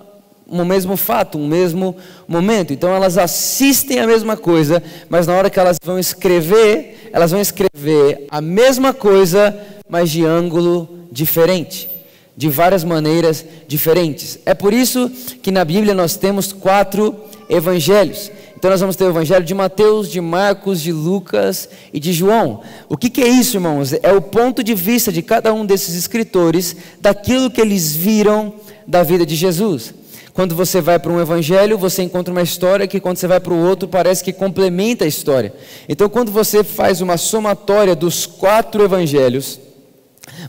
um 0.48 0.64
mesmo 0.64 0.96
fato, 0.96 1.38
um 1.38 1.46
mesmo 1.46 1.96
momento. 2.26 2.72
Então 2.72 2.94
elas 2.94 3.16
assistem 3.16 3.98
a 3.98 4.06
mesma 4.06 4.36
coisa, 4.36 4.82
mas 5.08 5.26
na 5.26 5.34
hora 5.34 5.50
que 5.50 5.58
elas 5.58 5.76
vão 5.82 5.98
escrever, 5.98 7.10
elas 7.12 7.30
vão 7.30 7.40
escrever 7.40 8.26
a 8.30 8.40
mesma 8.40 8.92
coisa, 8.92 9.56
mas 9.88 10.10
de 10.10 10.24
ângulo 10.24 10.88
diferente, 11.10 11.88
de 12.36 12.48
várias 12.48 12.84
maneiras 12.84 13.44
diferentes. 13.66 14.38
É 14.46 14.54
por 14.54 14.72
isso 14.72 15.10
que 15.42 15.50
na 15.50 15.64
Bíblia 15.64 15.94
nós 15.94 16.16
temos 16.16 16.52
quatro 16.52 17.26
evangelhos. 17.48 18.30
Então 18.56 18.70
nós 18.70 18.80
vamos 18.80 18.96
ter 18.96 19.04
o 19.04 19.10
evangelho 19.10 19.44
de 19.44 19.54
Mateus, 19.54 20.10
de 20.10 20.20
Marcos, 20.20 20.80
de 20.80 20.90
Lucas 20.90 21.68
e 21.92 22.00
de 22.00 22.12
João. 22.12 22.62
O 22.88 22.96
que, 22.96 23.10
que, 23.10 23.22
é 23.22 23.28
isso, 23.28 23.56
irmãos? 23.56 23.92
É 24.02 24.12
o 24.12 24.22
ponto 24.22 24.64
de 24.64 24.74
vista 24.74 25.12
de 25.12 25.22
cada 25.22 25.52
um 25.52 25.66
desses 25.66 25.94
escritores 25.94 26.74
daquilo 27.00 27.50
que 27.50 27.60
eles 27.60 27.94
viram 27.94 28.54
da 28.86 29.02
vida 29.02 29.26
de 29.26 29.36
Jesus. 29.36 29.94
Quando 30.32 30.54
você 30.54 30.80
vai 30.80 30.98
para 30.98 31.12
um 31.12 31.20
evangelho, 31.20 31.78
você 31.78 32.02
encontra 32.02 32.30
uma 32.32 32.42
história 32.42 32.86
que 32.86 33.00
quando 33.00 33.16
você 33.16 33.26
vai 33.26 33.40
para 33.40 33.54
o 33.54 33.66
outro 33.66 33.88
parece 33.88 34.22
que 34.22 34.32
complementa 34.32 35.04
a 35.04 35.08
história. 35.08 35.52
Então, 35.88 36.08
quando 36.08 36.30
você 36.30 36.62
faz 36.62 37.00
uma 37.00 37.16
somatória 37.16 37.96
dos 37.96 38.26
quatro 38.26 38.82
evangelhos, 38.82 39.58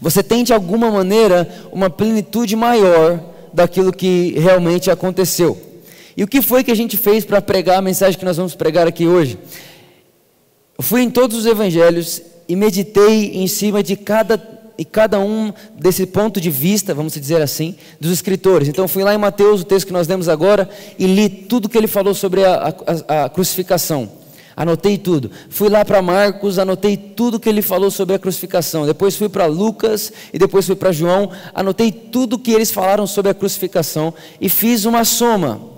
você 0.01 0.21
tem 0.21 0.43
de 0.43 0.53
alguma 0.53 0.91
maneira 0.91 1.47
uma 1.71 1.89
plenitude 1.89 2.55
maior 2.55 3.19
daquilo 3.53 3.93
que 3.93 4.33
realmente 4.37 4.91
aconteceu. 4.91 5.57
E 6.17 6.23
o 6.23 6.27
que 6.27 6.41
foi 6.41 6.63
que 6.63 6.71
a 6.71 6.75
gente 6.75 6.97
fez 6.97 7.23
para 7.23 7.39
pregar 7.39 7.77
a 7.77 7.81
mensagem 7.81 8.17
que 8.17 8.25
nós 8.25 8.37
vamos 8.37 8.55
pregar 8.55 8.87
aqui 8.87 9.05
hoje? 9.05 9.37
Eu 10.75 10.83
fui 10.83 11.03
em 11.03 11.11
todos 11.11 11.37
os 11.37 11.45
evangelhos 11.45 12.23
e 12.49 12.55
meditei 12.55 13.35
em 13.35 13.47
cima 13.47 13.83
de 13.83 13.95
cada 13.95 14.57
e 14.79 14.85
cada 14.85 15.19
um 15.19 15.51
desse 15.75 16.05
ponto 16.05 16.39
de 16.39 16.51
vista, 16.51 16.93
vamos 16.93 17.13
dizer 17.13 17.41
assim, 17.41 17.75
dos 17.99 18.11
escritores. 18.11 18.67
Então 18.67 18.87
fui 18.87 19.03
lá 19.03 19.13
em 19.13 19.17
Mateus, 19.17 19.61
o 19.61 19.63
texto 19.63 19.87
que 19.87 19.93
nós 19.93 20.07
lemos 20.07 20.29
agora, 20.29 20.69
e 20.99 21.07
li 21.07 21.29
tudo 21.29 21.67
que 21.67 21.77
ele 21.77 21.87
falou 21.87 22.13
sobre 22.13 22.45
a, 22.45 22.75
a, 23.07 23.25
a 23.25 23.29
crucificação. 23.29 24.09
Anotei 24.55 24.97
tudo. 24.97 25.31
Fui 25.49 25.69
lá 25.69 25.83
para 25.83 26.01
Marcos, 26.01 26.59
anotei 26.59 26.95
tudo 26.97 27.39
que 27.39 27.49
ele 27.49 27.61
falou 27.61 27.89
sobre 27.89 28.15
a 28.15 28.19
crucificação. 28.19 28.85
Depois 28.85 29.15
fui 29.15 29.29
para 29.29 29.45
Lucas 29.45 30.11
e 30.33 30.39
depois 30.39 30.65
fui 30.65 30.75
para 30.75 30.91
João, 30.91 31.31
anotei 31.53 31.91
tudo 31.91 32.39
que 32.39 32.51
eles 32.51 32.71
falaram 32.71 33.05
sobre 33.05 33.31
a 33.31 33.35
crucificação 33.35 34.13
e 34.41 34.49
fiz 34.49 34.85
uma 34.85 35.03
soma. 35.05 35.76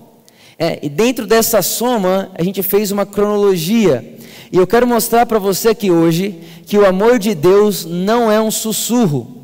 É, 0.62 0.78
e 0.84 0.90
dentro 0.90 1.26
dessa 1.26 1.62
soma, 1.62 2.30
a 2.38 2.44
gente 2.44 2.62
fez 2.62 2.92
uma 2.92 3.06
cronologia. 3.06 4.18
E 4.52 4.58
eu 4.58 4.68
quero 4.68 4.86
mostrar 4.86 5.26
para 5.26 5.40
você 5.40 5.70
aqui 5.70 5.90
hoje 5.90 6.38
que 6.66 6.78
o 6.78 6.86
amor 6.86 7.18
de 7.18 7.34
Deus 7.34 7.86
não 7.86 8.30
é 8.30 8.42
um 8.42 8.52
sussurro. 8.52 9.38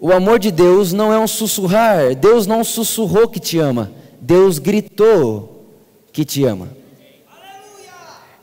O 0.00 0.12
amor 0.12 0.40
de 0.40 0.50
Deus 0.50 0.92
não 0.92 1.12
é 1.12 1.18
um 1.18 1.28
sussurrar. 1.28 2.16
Deus 2.16 2.48
não 2.48 2.64
sussurrou 2.64 3.28
que 3.28 3.38
te 3.38 3.58
ama. 3.58 3.92
Deus 4.20 4.58
gritou 4.58 5.68
que 6.12 6.24
te 6.24 6.44
ama. 6.44 6.68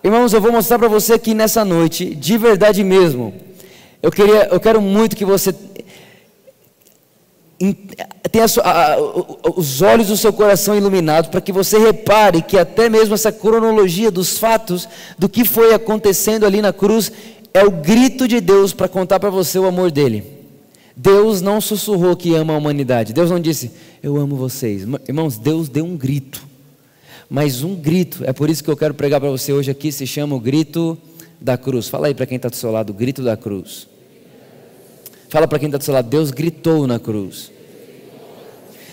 Irmãos, 0.01 0.31
eu 0.31 0.39
vou 0.39 0.51
mostrar 0.51 0.79
para 0.79 0.88
você 0.88 1.13
aqui 1.13 1.33
nessa 1.33 1.65
noite, 1.65 2.15
de 2.15 2.38
verdade 2.38 2.83
mesmo. 2.86 3.33
Eu, 4.01 4.12
queria, 4.12 4.48
eu 4.51 4.60
quero 4.60 4.81
muito 4.81 5.15
que 5.15 5.25
você 5.25 5.53
tenha 8.32 8.46
os 9.56 9.82
olhos 9.82 10.08
do 10.08 10.18
seu 10.18 10.34
coração 10.34 10.75
iluminados 10.75 11.30
para 11.30 11.41
que 11.41 11.51
você 11.51 11.77
repare 11.77 12.41
que 12.41 12.58
até 12.58 12.89
mesmo 12.89 13.13
essa 13.13 13.32
cronologia 13.32 14.10
dos 14.10 14.38
fatos 14.38 14.88
do 15.18 15.30
que 15.30 15.46
foi 15.46 15.74
acontecendo 15.74 16.46
ali 16.46 16.62
na 16.62 16.74
cruz 16.74 17.12
é 17.53 17.63
o 17.63 17.72
grito 17.72 18.27
de 18.27 18.39
Deus 18.39 18.74
para 18.74 18.88
contar 18.88 19.20
para 19.20 19.30
você 19.30 19.60
o 19.60 19.65
amor 19.65 19.91
dele. 19.91 20.24
Deus 20.96 21.41
não 21.41 21.60
sussurrou 21.60 22.15
que 22.15 22.34
ama 22.36 22.53
a 22.53 22.58
humanidade. 22.58 23.13
Deus 23.13 23.30
não 23.30 23.39
disse, 23.39 23.72
eu 24.01 24.18
amo 24.18 24.36
vocês. 24.36 24.86
Irmãos, 25.08 25.38
Deus 25.38 25.68
deu 25.68 25.86
um 25.86 25.98
grito. 25.98 26.46
Mas 27.30 27.63
um 27.63 27.75
grito, 27.75 28.24
é 28.25 28.34
por 28.34 28.50
isso 28.50 28.63
que 28.63 28.70
eu 28.70 28.77
quero 28.77 28.94
pregar 28.94 29.20
para 29.20 29.30
você 29.30 29.53
hoje 29.53 29.72
aqui, 29.72 29.91
se 29.91 30.06
chama 30.06 30.36
o 30.36 30.39
grito 30.39 30.98
da 31.39 31.58
cruz. 31.58 31.88
Fala 31.88 32.08
aí 32.08 32.13
para 32.13 32.25
quem 32.25 32.36
está 32.36 32.50
do 32.50 32.56
seu 32.56 32.72
lado, 32.72 32.89
o 32.89 32.94
grito 32.94 33.24
da 33.24 33.38
cruz. 33.38 33.88
Fala 35.31 35.47
para 35.47 35.57
quem 35.59 35.69
está 35.69 35.77
do 35.77 35.83
seu 35.85 35.93
lado, 35.93 36.09
Deus 36.09 36.29
gritou 36.29 36.85
na 36.85 37.00
cruz. 37.00 37.53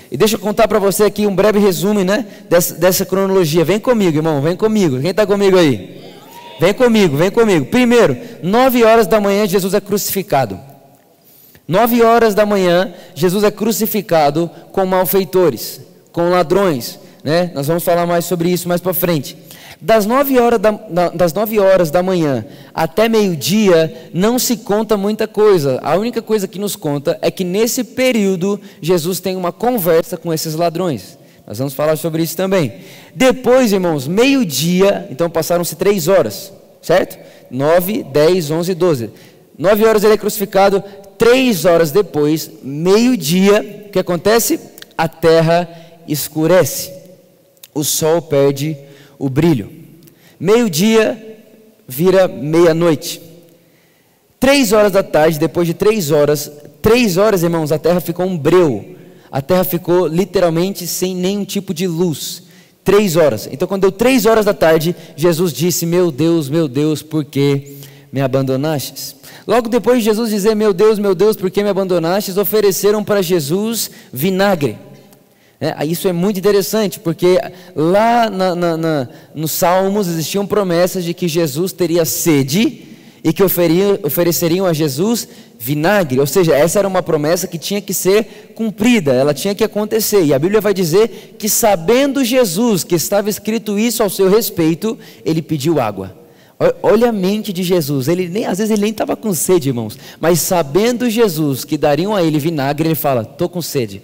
E 0.08 0.16
deixa 0.16 0.36
eu 0.36 0.38
contar 0.38 0.68
para 0.68 0.78
você 0.78 1.02
aqui 1.02 1.26
um 1.26 1.34
breve 1.34 1.58
resumo 1.58 2.04
né, 2.04 2.24
dessa, 2.48 2.74
dessa 2.74 3.04
cronologia. 3.04 3.64
Vem 3.64 3.80
comigo, 3.80 4.18
irmão, 4.18 4.40
vem 4.40 4.54
comigo. 4.54 5.00
Quem 5.00 5.10
está 5.10 5.26
comigo 5.26 5.58
aí? 5.58 6.00
Vem 6.60 6.72
comigo, 6.72 7.16
vem 7.16 7.28
comigo. 7.28 7.66
Primeiro, 7.66 8.16
nove 8.40 8.84
horas 8.84 9.08
da 9.08 9.20
manhã, 9.20 9.48
Jesus 9.48 9.74
é 9.74 9.80
crucificado. 9.80 10.60
Nove 11.66 12.04
horas 12.04 12.36
da 12.36 12.46
manhã, 12.46 12.94
Jesus 13.16 13.42
é 13.42 13.50
crucificado 13.50 14.48
com 14.70 14.86
malfeitores, 14.86 15.80
com 16.12 16.30
ladrões. 16.30 17.00
Né? 17.24 17.50
Nós 17.52 17.66
vamos 17.66 17.82
falar 17.82 18.06
mais 18.06 18.24
sobre 18.24 18.48
isso 18.48 18.68
mais 18.68 18.80
para 18.80 18.94
frente. 18.94 19.36
Das 19.80 20.06
nove, 20.06 20.38
horas 20.40 20.60
da, 20.60 20.70
das 21.14 21.32
nove 21.32 21.60
horas 21.60 21.90
da 21.90 22.02
manhã 22.02 22.44
até 22.74 23.08
meio-dia, 23.08 24.10
não 24.12 24.36
se 24.38 24.56
conta 24.56 24.96
muita 24.96 25.28
coisa. 25.28 25.78
A 25.82 25.96
única 25.96 26.20
coisa 26.20 26.48
que 26.48 26.58
nos 26.58 26.74
conta 26.74 27.16
é 27.22 27.30
que 27.30 27.44
nesse 27.44 27.84
período, 27.84 28.60
Jesus 28.82 29.20
tem 29.20 29.36
uma 29.36 29.52
conversa 29.52 30.16
com 30.16 30.34
esses 30.34 30.54
ladrões. 30.54 31.16
Nós 31.46 31.58
vamos 31.58 31.74
falar 31.74 31.96
sobre 31.96 32.22
isso 32.22 32.36
também. 32.36 32.74
Depois, 33.14 33.72
irmãos, 33.72 34.08
meio-dia, 34.08 35.06
então 35.10 35.30
passaram-se 35.30 35.76
três 35.76 36.08
horas, 36.08 36.52
certo? 36.82 37.16
Nove, 37.50 38.02
dez, 38.02 38.50
onze, 38.50 38.74
doze. 38.74 39.10
Nove 39.56 39.84
horas 39.84 40.02
ele 40.02 40.14
é 40.14 40.18
crucificado. 40.18 40.82
Três 41.16 41.64
horas 41.64 41.90
depois, 41.90 42.50
meio-dia, 42.62 43.84
o 43.86 43.90
que 43.90 43.98
acontece? 43.98 44.60
A 44.96 45.08
terra 45.08 45.68
escurece. 46.06 46.92
O 47.72 47.82
sol 47.82 48.20
perde 48.20 48.76
o 49.18 49.28
brilho. 49.28 49.70
Meio-dia 50.38 51.38
vira 51.86 52.28
meia-noite. 52.28 53.20
Três 54.38 54.72
horas 54.72 54.92
da 54.92 55.02
tarde, 55.02 55.38
depois 55.38 55.66
de 55.66 55.74
três 55.74 56.10
horas, 56.10 56.50
três 56.80 57.16
horas, 57.16 57.42
irmãos, 57.42 57.72
a 57.72 57.78
terra 57.78 58.00
ficou 58.00 58.24
um 58.24 58.38
breu. 58.38 58.96
A 59.30 59.42
terra 59.42 59.64
ficou 59.64 60.06
literalmente 60.06 60.86
sem 60.86 61.14
nenhum 61.14 61.44
tipo 61.44 61.74
de 61.74 61.86
luz. 61.86 62.44
Três 62.84 63.16
horas. 63.16 63.48
Então, 63.50 63.66
quando 63.68 63.82
deu 63.82 63.92
três 63.92 64.24
horas 64.24 64.44
da 64.44 64.54
tarde, 64.54 64.94
Jesus 65.16 65.52
disse: 65.52 65.84
Meu 65.84 66.10
Deus, 66.10 66.48
meu 66.48 66.68
Deus, 66.68 67.02
por 67.02 67.24
que 67.24 67.76
me 68.10 68.20
abandonastes? 68.20 69.16
Logo 69.46 69.68
depois 69.68 69.98
de 69.98 70.04
Jesus 70.04 70.30
dizer: 70.30 70.54
Meu 70.54 70.72
Deus, 70.72 70.98
meu 70.98 71.14
Deus, 71.14 71.36
por 71.36 71.50
que 71.50 71.62
me 71.62 71.68
abandonastes? 71.68 72.36
Ofereceram 72.38 73.04
para 73.04 73.20
Jesus 73.20 73.90
vinagre. 74.12 74.78
É, 75.60 75.84
isso 75.84 76.06
é 76.06 76.12
muito 76.12 76.38
interessante, 76.38 77.00
porque 77.00 77.36
lá 77.74 78.30
na, 78.30 78.54
na, 78.54 78.76
na, 78.76 79.08
nos 79.34 79.50
Salmos 79.50 80.06
existiam 80.06 80.46
promessas 80.46 81.02
de 81.02 81.12
que 81.12 81.26
Jesus 81.26 81.72
teria 81.72 82.04
sede 82.04 82.84
e 83.24 83.32
que 83.32 83.42
ofereceriam 83.42 84.64
a 84.64 84.72
Jesus 84.72 85.26
vinagre, 85.58 86.20
ou 86.20 86.26
seja, 86.26 86.54
essa 86.54 86.78
era 86.78 86.86
uma 86.86 87.02
promessa 87.02 87.48
que 87.48 87.58
tinha 87.58 87.80
que 87.80 87.92
ser 87.92 88.52
cumprida, 88.54 89.12
ela 89.12 89.34
tinha 89.34 89.52
que 89.52 89.64
acontecer. 89.64 90.24
E 90.24 90.32
a 90.32 90.38
Bíblia 90.38 90.60
vai 90.60 90.72
dizer 90.72 91.34
que, 91.36 91.48
sabendo 91.48 92.24
Jesus 92.24 92.84
que 92.84 92.94
estava 92.94 93.28
escrito 93.28 93.76
isso 93.76 94.00
ao 94.00 94.08
seu 94.08 94.30
respeito, 94.30 94.96
ele 95.24 95.42
pediu 95.42 95.80
água. 95.80 96.16
Olha 96.80 97.08
a 97.08 97.12
mente 97.12 97.52
de 97.52 97.64
Jesus, 97.64 98.06
ele 98.06 98.28
nem, 98.28 98.46
às 98.46 98.58
vezes 98.58 98.70
ele 98.70 98.82
nem 98.82 98.90
estava 98.92 99.16
com 99.16 99.34
sede, 99.34 99.70
irmãos, 99.70 99.98
mas 100.20 100.40
sabendo 100.40 101.10
Jesus 101.10 101.64
que 101.64 101.76
dariam 101.76 102.14
a 102.14 102.22
ele 102.22 102.38
vinagre, 102.38 102.86
ele 102.86 102.94
fala: 102.94 103.22
Estou 103.22 103.48
com 103.48 103.60
sede 103.60 104.02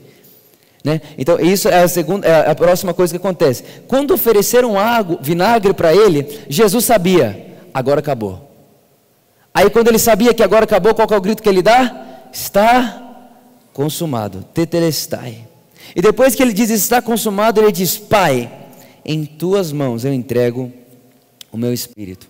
né? 0.84 1.00
Então, 1.16 1.40
isso 1.40 1.66
é 1.66 1.82
a, 1.82 1.88
segunda, 1.88 2.28
é 2.28 2.50
a 2.50 2.54
próxima 2.54 2.92
coisa 2.92 3.10
que 3.10 3.16
acontece. 3.16 3.64
Quando 3.88 4.12
ofereceram 4.12 4.78
água, 4.78 5.18
vinagre 5.22 5.72
para 5.72 5.94
ele, 5.94 6.40
Jesus 6.46 6.84
sabia, 6.84 7.56
agora 7.72 8.00
acabou. 8.00 8.50
Aí, 9.54 9.70
quando 9.70 9.88
ele 9.88 9.98
sabia 9.98 10.34
que 10.34 10.42
agora 10.42 10.64
acabou, 10.64 10.94
qual 10.94 11.08
é 11.10 11.16
o 11.16 11.20
grito 11.22 11.42
que 11.42 11.48
ele 11.48 11.62
dá? 11.62 12.28
Está 12.30 13.00
consumado. 13.72 14.44
Tetelestai. 14.52 15.46
E 15.96 16.02
depois 16.02 16.34
que 16.34 16.42
ele 16.42 16.52
diz 16.52 16.68
está 16.68 17.00
consumado, 17.00 17.62
ele 17.62 17.72
diz: 17.72 17.96
Pai, 17.96 18.50
em 19.04 19.24
tuas 19.24 19.72
mãos 19.72 20.04
eu 20.04 20.12
entrego 20.12 20.70
o 21.50 21.56
meu 21.56 21.72
espírito. 21.72 22.26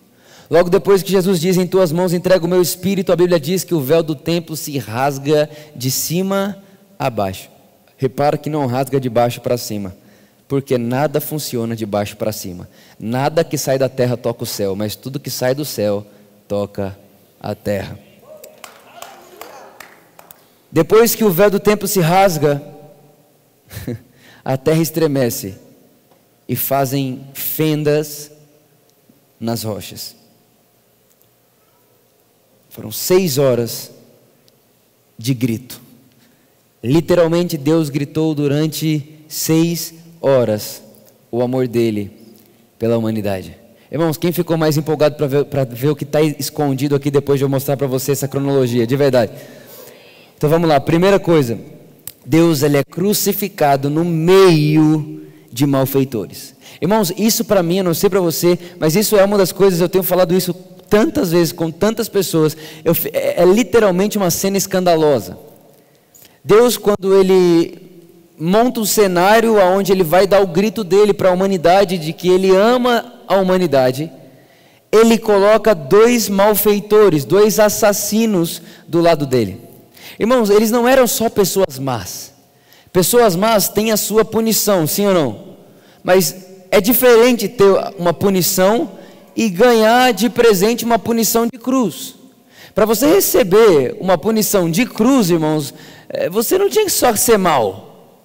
Logo 0.49 0.69
depois 0.69 1.01
que 1.03 1.11
Jesus 1.11 1.41
diz: 1.41 1.57
Em 1.57 1.65
tuas 1.67 1.91
mãos 1.91 2.13
entrego 2.13 2.45
o 2.45 2.49
meu 2.49 2.61
espírito, 2.61 3.11
a 3.11 3.15
Bíblia 3.15 3.39
diz 3.39 3.63
que 3.63 3.73
o 3.73 3.81
véu 3.81 4.03
do 4.03 4.15
templo 4.15 4.55
se 4.55 4.77
rasga 4.77 5.49
de 5.75 5.89
cima 5.89 6.57
a 6.99 7.09
baixo. 7.09 7.54
Repara 7.97 8.37
que 8.37 8.49
não 8.49 8.65
rasga 8.65 8.99
de 8.99 9.09
baixo 9.09 9.41
para 9.41 9.57
cima, 9.57 9.95
porque 10.47 10.77
nada 10.77 11.21
funciona 11.21 11.75
de 11.75 11.85
baixo 11.85 12.17
para 12.17 12.31
cima. 12.31 12.69
Nada 12.99 13.43
que 13.43 13.57
sai 13.57 13.77
da 13.77 13.87
terra 13.87 14.17
toca 14.17 14.43
o 14.43 14.47
céu, 14.47 14.75
mas 14.75 14.95
tudo 14.95 15.19
que 15.19 15.29
sai 15.29 15.55
do 15.55 15.63
céu 15.63 16.05
toca 16.47 16.97
a 17.39 17.55
terra. 17.55 17.97
Depois 20.71 21.15
que 21.15 21.23
o 21.23 21.31
véu 21.31 21.49
do 21.49 21.59
templo 21.59 21.87
se 21.87 22.01
rasga, 22.01 22.61
a 24.43 24.57
terra 24.57 24.81
estremece 24.81 25.57
e 26.47 26.55
fazem 26.55 27.25
fendas 27.33 28.31
nas 29.39 29.63
rochas. 29.63 30.15
Foram 32.69 32.91
seis 32.91 33.37
horas 33.37 33.89
de 35.17 35.33
grito. 35.33 35.84
Literalmente, 36.85 37.57
Deus 37.57 37.89
gritou 37.89 38.35
durante 38.35 39.17
seis 39.27 39.91
horas 40.21 40.83
o 41.31 41.41
amor 41.41 41.67
dele 41.67 42.11
pela 42.77 42.95
humanidade. 42.95 43.57
Irmãos, 43.91 44.17
quem 44.17 44.31
ficou 44.31 44.55
mais 44.55 44.77
empolgado 44.77 45.15
para 45.15 45.25
ver, 45.25 45.45
ver 45.71 45.89
o 45.89 45.95
que 45.95 46.03
está 46.03 46.21
escondido 46.21 46.93
aqui 46.93 47.09
depois 47.09 47.39
de 47.39 47.43
eu 47.43 47.49
mostrar 47.49 47.75
para 47.75 47.87
você 47.87 48.11
essa 48.11 48.27
cronologia, 48.27 48.85
de 48.85 48.95
verdade? 48.95 49.31
Então 50.37 50.47
vamos 50.47 50.69
lá, 50.69 50.79
primeira 50.79 51.19
coisa, 51.19 51.57
Deus 52.23 52.61
ele 52.61 52.77
é 52.77 52.83
crucificado 52.83 53.89
no 53.89 54.05
meio 54.05 55.23
de 55.51 55.65
malfeitores. 55.65 56.53
Irmãos, 56.79 57.11
isso 57.17 57.43
para 57.45 57.63
mim, 57.63 57.79
eu 57.79 57.83
não 57.83 57.95
sei 57.95 58.11
para 58.11 58.21
você, 58.21 58.59
mas 58.79 58.95
isso 58.95 59.17
é 59.17 59.25
uma 59.25 59.39
das 59.39 59.51
coisas, 59.51 59.81
eu 59.81 59.89
tenho 59.89 60.03
falado 60.03 60.35
isso 60.35 60.53
tantas 60.87 61.31
vezes 61.31 61.51
com 61.51 61.71
tantas 61.71 62.07
pessoas, 62.07 62.55
eu, 62.83 62.95
é, 63.11 63.41
é 63.41 63.45
literalmente 63.45 64.19
uma 64.19 64.29
cena 64.29 64.55
escandalosa. 64.55 65.54
Deus, 66.45 66.77
quando 66.77 67.15
Ele 67.15 67.75
monta 68.37 68.79
um 68.79 68.85
cenário 68.85 69.57
onde 69.57 69.91
Ele 69.91 70.03
vai 70.03 70.27
dar 70.27 70.43
o 70.43 70.47
grito 70.47 70.83
dele 70.83 71.11
para 71.11 71.29
a 71.29 71.31
humanidade 71.31 71.97
de 71.97 72.13
que 72.13 72.29
Ele 72.29 72.55
ama 72.55 73.13
a 73.27 73.37
humanidade, 73.37 74.11
Ele 74.91 75.17
coloca 75.17 75.73
dois 75.73 76.29
malfeitores, 76.29 77.25
dois 77.25 77.59
assassinos 77.59 78.61
do 78.87 79.01
lado 79.01 79.25
dele. 79.25 79.59
Irmãos, 80.19 80.51
eles 80.51 80.69
não 80.69 80.87
eram 80.87 81.07
só 81.07 81.31
pessoas 81.31 81.79
más. 81.79 82.31
Pessoas 82.93 83.35
más 83.35 83.67
têm 83.67 83.91
a 83.91 83.97
sua 83.97 84.23
punição, 84.23 84.85
sim 84.85 85.07
ou 85.07 85.15
não? 85.15 85.57
Mas 86.03 86.35
é 86.69 86.79
diferente 86.79 87.49
ter 87.49 87.73
uma 87.97 88.13
punição 88.13 88.91
e 89.35 89.49
ganhar 89.49 90.13
de 90.13 90.29
presente 90.29 90.85
uma 90.85 90.99
punição 90.99 91.47
de 91.51 91.57
cruz. 91.57 92.13
Para 92.75 92.85
você 92.85 93.07
receber 93.07 93.97
uma 93.99 94.15
punição 94.17 94.69
de 94.69 94.85
cruz, 94.85 95.29
irmãos, 95.31 95.73
você 96.31 96.57
não 96.57 96.69
tinha 96.69 96.85
que 96.85 96.91
só 96.91 97.15
ser 97.15 97.37
mal, 97.37 98.19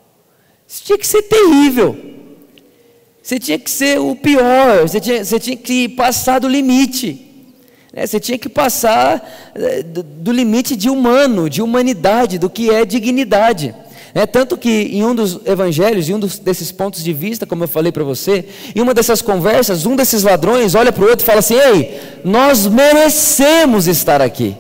você 0.66 0.84
tinha 0.84 0.98
que 0.98 1.06
ser 1.06 1.22
terrível, 1.22 1.96
você 3.22 3.38
tinha 3.38 3.58
que 3.58 3.70
ser 3.70 3.98
o 3.98 4.16
pior, 4.16 4.82
você 4.82 5.00
tinha, 5.00 5.24
você 5.24 5.38
tinha 5.38 5.56
que 5.56 5.88
passar 5.88 6.40
do 6.40 6.48
limite. 6.48 7.26
Né? 7.92 8.06
Você 8.06 8.20
tinha 8.20 8.38
que 8.38 8.48
passar 8.48 9.52
é, 9.54 9.82
do 9.82 10.32
limite 10.32 10.76
de 10.76 10.88
humano, 10.88 11.50
de 11.50 11.60
humanidade, 11.60 12.38
do 12.38 12.48
que 12.48 12.70
é 12.70 12.84
dignidade. 12.84 13.74
É, 14.14 14.26
tanto 14.26 14.56
que 14.56 14.68
em 14.68 15.04
um 15.04 15.14
dos 15.14 15.40
evangelhos, 15.44 16.08
em 16.08 16.14
um 16.14 16.18
dos, 16.18 16.38
desses 16.38 16.72
pontos 16.72 17.04
de 17.04 17.12
vista, 17.12 17.46
como 17.46 17.64
eu 17.64 17.68
falei 17.68 17.92
para 17.92 18.02
você, 18.02 18.44
em 18.74 18.80
uma 18.80 18.92
dessas 18.92 19.22
conversas, 19.22 19.86
um 19.86 19.94
desses 19.94 20.22
ladrões 20.22 20.74
olha 20.74 20.90
para 20.90 21.04
o 21.04 21.08
outro 21.08 21.24
e 21.24 21.26
fala 21.26 21.38
assim: 21.38 21.54
Ei, 21.54 22.00
nós 22.24 22.66
merecemos 22.66 23.86
estar 23.86 24.20
aqui. 24.20 24.56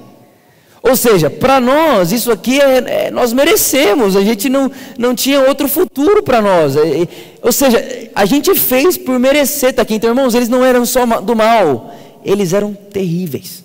Ou 0.82 0.96
seja, 0.96 1.28
para 1.28 1.60
nós, 1.60 2.10
isso 2.10 2.32
aqui 2.32 2.58
é, 2.58 3.06
é, 3.06 3.10
nós 3.10 3.32
merecemos, 3.32 4.16
a 4.16 4.22
gente 4.22 4.48
não, 4.48 4.70
não 4.98 5.14
tinha 5.14 5.42
outro 5.42 5.68
futuro 5.68 6.22
para 6.22 6.40
nós. 6.40 6.74
É, 6.74 7.06
ou 7.42 7.52
seja, 7.52 8.10
a 8.14 8.24
gente 8.24 8.54
fez 8.54 8.96
por 8.96 9.18
merecer 9.18 9.70
estar 9.70 9.82
aqui. 9.82 9.94
Então, 9.94 10.10
irmãos, 10.10 10.34
eles 10.34 10.48
não 10.48 10.64
eram 10.64 10.86
só 10.86 11.04
do 11.20 11.36
mal, 11.36 11.94
eles 12.24 12.52
eram 12.54 12.72
terríveis. 12.72 13.62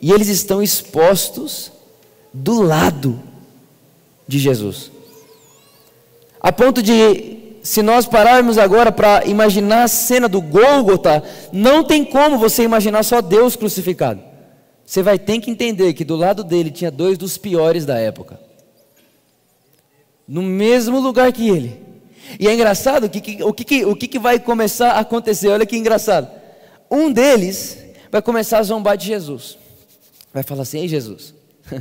E 0.00 0.10
eles 0.10 0.28
estão 0.28 0.60
expostos 0.60 1.70
do 2.34 2.60
lado 2.60 3.20
de 4.26 4.40
Jesus. 4.40 4.90
A 6.40 6.50
ponto 6.50 6.82
de, 6.82 7.36
se 7.62 7.82
nós 7.82 8.04
pararmos 8.04 8.58
agora 8.58 8.90
para 8.90 9.24
imaginar 9.26 9.84
a 9.84 9.88
cena 9.88 10.28
do 10.28 10.40
Gólgota, 10.40 11.22
não 11.52 11.84
tem 11.84 12.04
como 12.04 12.36
você 12.36 12.64
imaginar 12.64 13.04
só 13.04 13.20
Deus 13.20 13.54
crucificado. 13.54 14.31
Você 14.84 15.02
vai 15.02 15.18
ter 15.18 15.40
que 15.40 15.50
entender 15.50 15.92
que 15.94 16.04
do 16.04 16.16
lado 16.16 16.44
dele 16.44 16.70
tinha 16.70 16.90
dois 16.90 17.16
dos 17.16 17.38
piores 17.38 17.86
da 17.86 17.98
época. 17.98 18.38
No 20.26 20.42
mesmo 20.42 21.00
lugar 21.00 21.32
que 21.32 21.48
ele. 21.48 21.80
E 22.38 22.48
é 22.48 22.54
engraçado 22.54 23.08
que, 23.08 23.20
que, 23.20 23.42
o, 23.42 23.52
que, 23.52 23.84
o 23.84 23.96
que, 23.96 24.08
que 24.08 24.18
vai 24.18 24.38
começar 24.38 24.92
a 24.92 25.00
acontecer. 25.00 25.48
Olha 25.48 25.66
que 25.66 25.76
engraçado. 25.76 26.30
Um 26.90 27.10
deles 27.10 27.78
vai 28.10 28.22
começar 28.22 28.58
a 28.58 28.62
zombar 28.62 28.96
de 28.96 29.06
Jesus. 29.06 29.58
Vai 30.32 30.42
falar 30.42 30.62
assim: 30.62 30.80
Ei, 30.80 30.88
Jesus, 30.88 31.34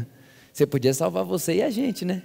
você 0.51 0.65
podia 0.65 0.93
salvar 0.93 1.23
você 1.23 1.55
e 1.55 1.61
a 1.61 1.69
gente, 1.69 2.05
né? 2.05 2.21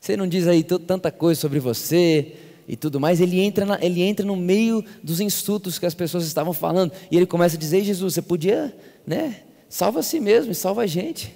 Você 0.00 0.16
não 0.16 0.26
diz 0.26 0.46
aí 0.46 0.62
tanta 0.62 1.10
coisa 1.10 1.40
sobre 1.40 1.58
você 1.58 2.34
e 2.68 2.76
tudo 2.76 3.00
mais. 3.00 3.20
Ele 3.20 3.40
entra, 3.40 3.64
na, 3.64 3.78
ele 3.80 4.02
entra 4.02 4.24
no 4.26 4.36
meio 4.36 4.84
dos 5.02 5.20
insultos 5.20 5.78
que 5.78 5.86
as 5.86 5.94
pessoas 5.94 6.26
estavam 6.26 6.52
falando. 6.52 6.92
E 7.10 7.16
ele 7.16 7.26
começa 7.26 7.56
a 7.56 7.58
dizer: 7.58 7.78
Ei, 7.78 7.84
Jesus, 7.84 8.14
você 8.14 8.22
podia, 8.22 8.76
né? 9.06 9.42
Salva 9.74 9.98
a 9.98 10.02
si 10.04 10.20
mesmo 10.20 10.52
e 10.52 10.54
salva 10.54 10.82
a 10.82 10.86
gente. 10.86 11.34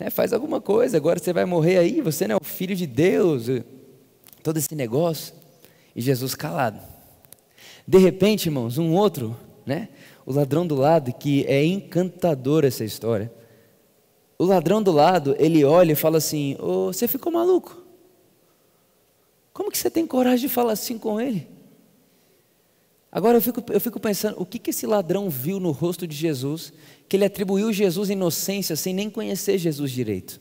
É, 0.00 0.10
faz 0.10 0.32
alguma 0.32 0.60
coisa, 0.60 0.96
agora 0.96 1.20
você 1.20 1.32
vai 1.32 1.44
morrer 1.44 1.78
aí, 1.78 2.00
você 2.00 2.26
não 2.26 2.34
é 2.34 2.38
o 2.42 2.44
filho 2.44 2.74
de 2.74 2.88
Deus. 2.88 3.46
Todo 4.42 4.56
esse 4.56 4.74
negócio. 4.74 5.32
E 5.94 6.02
Jesus 6.02 6.34
calado. 6.34 6.80
De 7.86 7.98
repente, 7.98 8.46
irmãos, 8.46 8.78
um 8.78 8.92
outro, 8.94 9.36
né? 9.64 9.90
O 10.26 10.32
ladrão 10.32 10.66
do 10.66 10.74
lado, 10.74 11.12
que 11.12 11.46
é 11.46 11.64
encantador 11.64 12.64
essa 12.64 12.84
história. 12.84 13.32
O 14.36 14.44
ladrão 14.44 14.82
do 14.82 14.90
lado, 14.90 15.36
ele 15.38 15.64
olha 15.64 15.92
e 15.92 15.94
fala 15.94 16.18
assim: 16.18 16.56
oh, 16.58 16.86
Você 16.92 17.06
ficou 17.06 17.30
maluco? 17.30 17.80
Como 19.52 19.70
que 19.70 19.78
você 19.78 19.88
tem 19.88 20.04
coragem 20.04 20.48
de 20.48 20.52
falar 20.52 20.72
assim 20.72 20.98
com 20.98 21.20
ele? 21.20 21.46
Agora 23.16 23.38
eu 23.38 23.40
fico, 23.40 23.62
eu 23.72 23.80
fico 23.80 24.00
pensando: 24.00 24.34
o 24.38 24.44
que, 24.44 24.58
que 24.58 24.70
esse 24.70 24.84
ladrão 24.84 25.30
viu 25.30 25.60
no 25.60 25.70
rosto 25.70 26.08
de 26.08 26.16
Jesus 26.16 26.72
que 27.08 27.16
ele 27.16 27.24
atribuiu 27.24 27.72
Jesus 27.72 28.10
inocência 28.10 28.76
sem 28.76 28.94
nem 28.94 29.08
conhecer 29.08 29.58
Jesus 29.58 29.90
direito? 29.90 30.40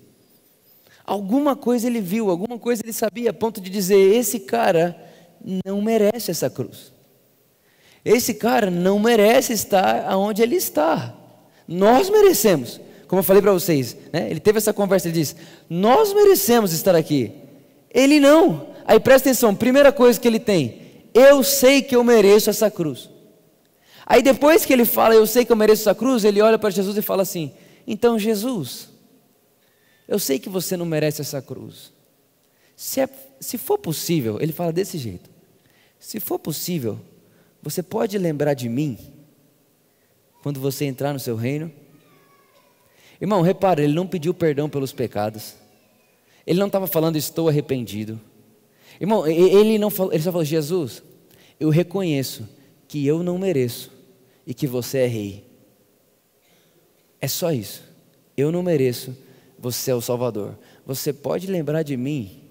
Alguma 1.05 1.55
coisa 1.55 1.85
ele 1.85 2.01
viu, 2.01 2.31
alguma 2.31 2.57
coisa 2.57 2.81
ele 2.83 2.93
sabia, 2.93 3.29
a 3.29 3.33
ponto 3.33 3.61
de 3.61 3.69
dizer: 3.69 4.15
Esse 4.15 4.39
cara 4.39 4.97
não 5.65 5.81
merece 5.81 6.31
essa 6.31 6.49
cruz. 6.49 6.91
Esse 8.03 8.33
cara 8.33 8.71
não 8.71 8.99
merece 8.99 9.53
estar 9.53 10.05
aonde 10.07 10.41
ele 10.41 10.55
está. 10.55 11.15
Nós 11.67 12.09
merecemos. 12.09 12.79
Como 13.07 13.19
eu 13.19 13.23
falei 13.23 13.41
para 13.41 13.51
vocês, 13.51 13.95
né? 14.11 14.29
ele 14.29 14.39
teve 14.39 14.57
essa 14.57 14.73
conversa, 14.73 15.07
ele 15.07 15.19
disse: 15.19 15.35
Nós 15.69 16.13
merecemos 16.13 16.73
estar 16.73 16.95
aqui. 16.95 17.31
Ele 17.93 18.19
não. 18.19 18.67
Aí 18.85 18.99
presta 18.99 19.29
atenção, 19.29 19.55
primeira 19.55 19.91
coisa 19.91 20.19
que 20.19 20.27
ele 20.27 20.39
tem: 20.39 20.81
Eu 21.13 21.43
sei 21.43 21.83
que 21.83 21.95
eu 21.95 22.03
mereço 22.03 22.49
essa 22.49 22.69
cruz. 22.71 23.09
Aí 24.05 24.21
depois 24.21 24.65
que 24.65 24.71
ele 24.71 24.85
fala, 24.85 25.15
Eu 25.15 25.25
sei 25.25 25.43
que 25.43 25.51
eu 25.51 25.55
mereço 25.55 25.81
essa 25.81 25.95
cruz, 25.95 26.23
ele 26.23 26.41
olha 26.41 26.59
para 26.59 26.69
Jesus 26.69 26.95
e 26.95 27.01
fala 27.01 27.23
assim: 27.23 27.51
Então, 27.87 28.19
Jesus, 28.19 28.89
eu 30.07 30.19
sei 30.19 30.37
que 30.37 30.47
você 30.47 30.77
não 30.77 30.85
merece 30.85 31.21
essa 31.21 31.41
cruz. 31.41 31.91
Se, 32.75 33.01
é, 33.01 33.09
se 33.39 33.57
for 33.57 33.79
possível, 33.79 34.39
ele 34.39 34.53
fala 34.53 34.71
desse 34.71 34.97
jeito: 34.97 35.29
Se 35.99 36.19
for 36.19 36.37
possível, 36.37 36.99
você 37.63 37.81
pode 37.81 38.17
lembrar 38.17 38.53
de 38.53 38.69
mim 38.69 38.97
quando 40.43 40.59
você 40.59 40.85
entrar 40.85 41.11
no 41.11 41.19
seu 41.19 41.35
reino? 41.35 41.71
Irmão, 43.19 43.41
repara, 43.41 43.81
ele 43.81 43.93
não 43.93 44.05
pediu 44.05 44.33
perdão 44.33 44.69
pelos 44.69 44.91
pecados. 44.91 45.55
Ele 46.45 46.59
não 46.59 46.67
estava 46.67 46.85
falando 46.85 47.15
estou 47.15 47.49
arrependido. 47.49 48.21
Irmão, 49.01 49.25
ele 49.25 49.79
não 49.79 49.89
falou, 49.89 50.13
ele 50.13 50.21
só 50.21 50.31
falou: 50.31 50.45
Jesus, 50.45 51.01
eu 51.59 51.69
reconheço 51.69 52.47
que 52.87 53.07
eu 53.07 53.23
não 53.23 53.39
mereço 53.39 53.94
e 54.45 54.53
que 54.53 54.67
você 54.67 54.99
é 54.99 55.07
rei. 55.07 55.45
É 57.19 57.27
só 57.27 57.51
isso. 57.51 57.83
Eu 58.37 58.51
não 58.51 58.61
mereço, 58.61 59.15
você 59.57 59.91
é 59.91 59.95
o 59.95 60.01
Salvador. 60.01 60.57
Você 60.85 61.11
pode 61.11 61.47
lembrar 61.47 61.83
de 61.83 61.95
mim 61.97 62.45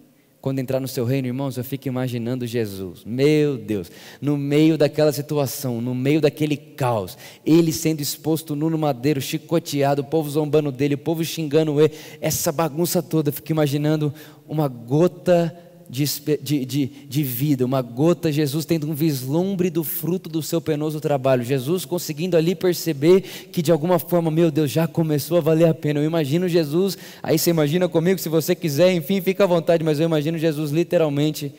quando 0.44 0.58
entrar 0.58 0.78
no 0.78 0.86
seu 0.86 1.06
reino, 1.06 1.26
irmãos, 1.26 1.56
eu 1.56 1.64
fico 1.64 1.88
imaginando 1.88 2.46
Jesus, 2.46 3.02
meu 3.02 3.56
Deus, 3.56 3.90
no 4.20 4.36
meio 4.36 4.76
daquela 4.76 5.10
situação, 5.10 5.80
no 5.80 5.94
meio 5.94 6.20
daquele 6.20 6.54
caos, 6.54 7.16
ele 7.46 7.72
sendo 7.72 8.02
exposto 8.02 8.54
no 8.54 8.76
madeiro, 8.76 9.22
chicoteado, 9.22 10.02
o 10.02 10.04
povo 10.04 10.28
zombando 10.28 10.70
dele, 10.70 10.96
o 10.96 10.98
povo 10.98 11.24
xingando 11.24 11.80
ele, 11.80 11.94
essa 12.20 12.52
bagunça 12.52 13.02
toda, 13.02 13.30
eu 13.30 13.32
fico 13.32 13.52
imaginando 13.52 14.12
uma 14.46 14.68
gota 14.68 15.56
de, 15.88 16.04
de, 16.40 16.64
de, 16.64 16.86
de, 16.86 17.22
vida, 17.22 17.64
uma 17.64 17.82
gota, 17.82 18.32
Jesus 18.32 18.64
tendo 18.64 18.88
um 18.88 18.94
vislumbre 18.94 19.70
do 19.70 19.84
fruto 19.84 20.28
do 20.28 20.42
seu 20.42 20.60
penoso 20.60 21.00
trabalho, 21.00 21.42
Jesus 21.42 21.84
conseguindo 21.84 22.36
ali 22.36 22.54
perceber 22.54 23.20
que 23.20 23.62
de 23.62 23.70
alguma 23.70 23.98
forma, 23.98 24.30
meu 24.30 24.50
Deus, 24.50 24.70
já 24.70 24.86
começou 24.86 25.38
a 25.38 25.40
valer 25.40 25.68
a 25.68 25.74
pena. 25.74 26.00
Eu 26.00 26.04
imagino 26.04 26.48
Jesus, 26.48 26.96
aí 27.22 27.38
você 27.38 27.50
imagina 27.50 27.88
comigo, 27.88 28.18
se 28.18 28.28
você 28.28 28.54
quiser, 28.54 28.92
enfim, 28.92 29.20
fica 29.20 29.44
à 29.44 29.46
vontade, 29.46 29.84
mas 29.84 30.00
eu 30.00 30.06
imagino 30.06 30.38
Jesus 30.38 30.70
literalmente. 30.70 31.52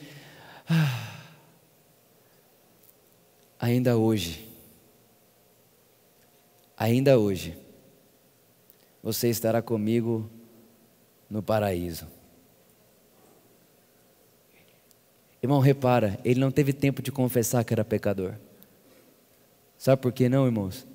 Ah, 0.67 1.19
ainda 3.59 3.97
hoje, 3.97 4.47
ainda 6.77 7.17
hoje, 7.19 7.57
você 9.03 9.29
estará 9.29 9.61
comigo 9.61 10.29
no 11.29 11.43
paraíso. 11.43 12.14
Irmão, 15.45 15.60
repara, 15.60 16.19
ele 16.25 16.39
não 16.39 16.49
teve 16.49 16.73
tempo 16.73 17.03
de 17.03 17.12
confessar 17.12 17.63
que 17.63 17.71
era 17.71 17.86
pecador. 17.86 18.34
Sabe 19.77 20.01
por 20.01 20.12
que 20.12 20.27
não, 20.27 20.47
irmãos? 20.47 20.88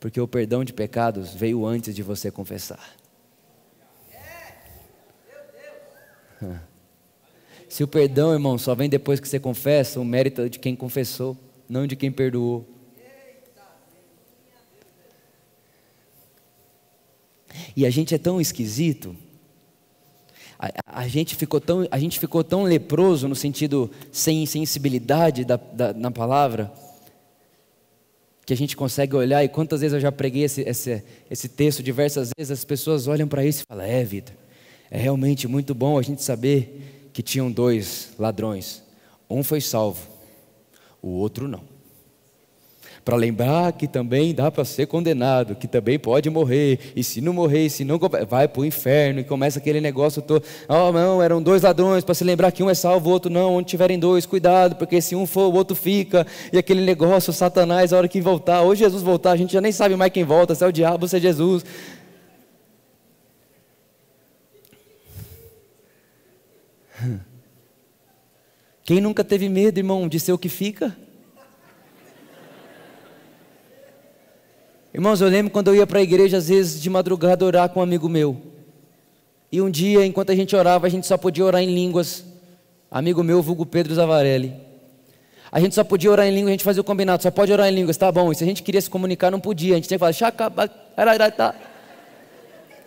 Porque 0.00 0.20
o 0.20 0.26
perdão 0.26 0.64
de 0.64 0.72
pecados 0.72 1.32
veio 1.32 1.64
antes 1.64 1.94
de 1.94 2.02
você 2.02 2.28
confessar. 2.28 2.96
Se 7.68 7.84
o 7.84 7.86
perdão, 7.86 8.32
irmão, 8.32 8.58
só 8.58 8.74
vem 8.74 8.88
depois 8.88 9.20
que 9.20 9.28
você 9.28 9.38
confessa, 9.38 10.00
o 10.00 10.04
mérito 10.04 10.40
é 10.40 10.48
de 10.48 10.58
quem 10.58 10.74
confessou, 10.74 11.36
não 11.68 11.86
de 11.86 11.94
quem 11.94 12.10
perdoou. 12.10 12.68
E 17.76 17.86
a 17.86 17.90
gente 17.90 18.12
é 18.12 18.18
tão 18.18 18.40
esquisito 18.40 19.14
a, 20.58 20.70
a, 20.86 21.08
gente 21.08 21.36
ficou 21.36 21.60
tão, 21.60 21.86
a 21.90 21.98
gente 21.98 22.18
ficou 22.18 22.42
tão 22.42 22.64
leproso 22.64 23.28
no 23.28 23.34
sentido 23.34 23.90
sem 24.10 24.44
sensibilidade 24.44 25.44
da, 25.44 25.56
da, 25.56 25.92
na 25.92 26.10
palavra, 26.10 26.72
que 28.44 28.52
a 28.52 28.56
gente 28.56 28.76
consegue 28.76 29.14
olhar, 29.14 29.44
e 29.44 29.48
quantas 29.48 29.82
vezes 29.82 29.94
eu 29.94 30.00
já 30.00 30.10
preguei 30.10 30.44
esse, 30.44 30.62
esse, 30.62 31.04
esse 31.30 31.48
texto, 31.48 31.82
diversas 31.82 32.30
vezes 32.36 32.50
as 32.50 32.64
pessoas 32.64 33.06
olham 33.06 33.28
para 33.28 33.44
isso 33.44 33.62
e 33.62 33.66
falam: 33.68 33.84
É, 33.84 34.02
Vitor, 34.02 34.34
é 34.90 34.98
realmente 34.98 35.46
muito 35.46 35.74
bom 35.74 35.98
a 35.98 36.02
gente 36.02 36.22
saber 36.22 37.10
que 37.12 37.22
tinham 37.22 37.50
dois 37.50 38.10
ladrões. 38.18 38.82
Um 39.30 39.44
foi 39.44 39.60
salvo, 39.60 40.08
o 41.00 41.10
outro 41.10 41.46
não 41.46 41.77
para 43.08 43.16
lembrar 43.16 43.72
que 43.72 43.88
também 43.88 44.34
dá 44.34 44.50
para 44.50 44.66
ser 44.66 44.84
condenado, 44.84 45.54
que 45.54 45.66
também 45.66 45.98
pode 45.98 46.28
morrer, 46.28 46.78
e 46.94 47.02
se 47.02 47.22
não 47.22 47.32
morrer, 47.32 47.70
se 47.70 47.82
não 47.82 47.98
vai 48.28 48.46
para 48.46 48.60
o 48.60 48.66
inferno, 48.66 49.20
e 49.20 49.24
começa 49.24 49.58
aquele 49.58 49.80
negócio 49.80 50.20
todo, 50.20 50.44
oh 50.68 50.92
não, 50.92 51.22
eram 51.22 51.40
dois 51.40 51.62
ladrões, 51.62 52.04
para 52.04 52.14
se 52.14 52.22
lembrar 52.22 52.52
que 52.52 52.62
um 52.62 52.68
é 52.68 52.74
salvo, 52.74 53.08
o 53.08 53.12
outro 53.14 53.30
não, 53.30 53.54
onde 53.54 53.66
tiverem 53.66 53.98
dois, 53.98 54.26
cuidado, 54.26 54.76
porque 54.76 55.00
se 55.00 55.16
um 55.16 55.24
for, 55.24 55.50
o 55.50 55.54
outro 55.56 55.74
fica, 55.74 56.26
e 56.52 56.58
aquele 56.58 56.82
negócio, 56.82 57.32
Satanás, 57.32 57.94
a 57.94 57.96
hora 57.96 58.08
que 58.08 58.20
voltar, 58.20 58.60
ou 58.60 58.74
Jesus 58.74 59.02
voltar, 59.02 59.30
a 59.30 59.36
gente 59.36 59.54
já 59.54 59.60
nem 59.62 59.72
sabe 59.72 59.96
mais 59.96 60.12
quem 60.12 60.22
volta, 60.22 60.54
se 60.54 60.62
é 60.62 60.66
o 60.66 60.72
diabo 60.72 61.08
se 61.08 61.16
é 61.16 61.20
Jesus. 61.20 61.64
Quem 68.84 69.00
nunca 69.00 69.24
teve 69.24 69.48
medo, 69.48 69.78
irmão, 69.78 70.06
de 70.06 70.20
ser 70.20 70.32
o 70.32 70.38
que 70.38 70.50
fica? 70.50 70.94
Irmãos, 74.92 75.20
eu 75.20 75.28
lembro 75.28 75.52
quando 75.52 75.68
eu 75.68 75.76
ia 75.76 75.86
para 75.86 75.98
a 75.98 76.02
igreja, 76.02 76.38
às 76.38 76.48
vezes 76.48 76.80
de 76.80 76.88
madrugada, 76.88 77.44
orar 77.44 77.68
com 77.68 77.80
um 77.80 77.82
amigo 77.82 78.08
meu. 78.08 78.40
E 79.52 79.60
um 79.60 79.70
dia, 79.70 80.04
enquanto 80.04 80.32
a 80.32 80.34
gente 80.34 80.56
orava, 80.56 80.86
a 80.86 80.90
gente 80.90 81.06
só 81.06 81.18
podia 81.18 81.44
orar 81.44 81.62
em 81.62 81.74
línguas. 81.74 82.24
Amigo 82.90 83.22
meu, 83.22 83.42
vulgo 83.42 83.66
Pedro 83.66 83.94
Zavarelli. 83.94 84.54
A 85.52 85.60
gente 85.60 85.74
só 85.74 85.84
podia 85.84 86.10
orar 86.10 86.26
em 86.26 86.30
línguas, 86.30 86.48
a 86.48 86.52
gente 86.52 86.64
fazia 86.64 86.80
o 86.80 86.84
combinado, 86.84 87.22
só 87.22 87.30
pode 87.30 87.52
orar 87.52 87.68
em 87.68 87.74
línguas, 87.74 87.96
tá 87.96 88.10
bom. 88.10 88.32
E 88.32 88.34
se 88.34 88.44
a 88.44 88.46
gente 88.46 88.62
queria 88.62 88.80
se 88.80 88.88
comunicar, 88.88 89.30
não 89.30 89.40
podia. 89.40 89.74
A 89.74 89.76
gente 89.76 89.88
tinha 89.88 89.98
que 89.98 90.14
falar, 90.14 91.30
tá. 91.30 91.54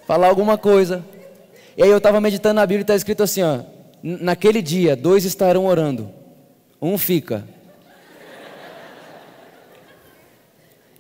falar 0.08 0.28
alguma 0.28 0.58
coisa. 0.58 1.06
E 1.78 1.84
aí 1.84 1.90
eu 1.90 1.98
estava 1.98 2.20
meditando 2.20 2.56
na 2.56 2.66
Bíblia 2.66 2.82
e 2.82 2.84
está 2.84 2.96
escrito 2.96 3.24
assim: 3.24 3.44
ó, 3.44 3.62
naquele 4.04 4.62
dia, 4.62 4.96
dois 4.96 5.24
estarão 5.24 5.66
orando, 5.66 6.12
um 6.82 6.98
fica, 6.98 7.44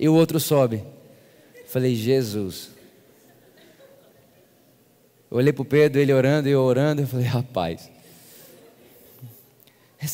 e 0.02 0.10
o 0.10 0.16
outro 0.16 0.40
sobe. 0.40 0.84
Falei, 1.68 1.96
Jesus. 1.96 2.72
Eu 5.30 5.38
olhei 5.38 5.54
para 5.54 5.62
o 5.62 5.66
Pedro, 5.66 6.02
ele 6.02 6.12
orando 6.12 6.50
e 6.50 6.52
eu 6.52 6.62
orando, 6.62 7.04
eu 7.04 7.08
falei, 7.08 7.28
rapaz, 7.28 7.90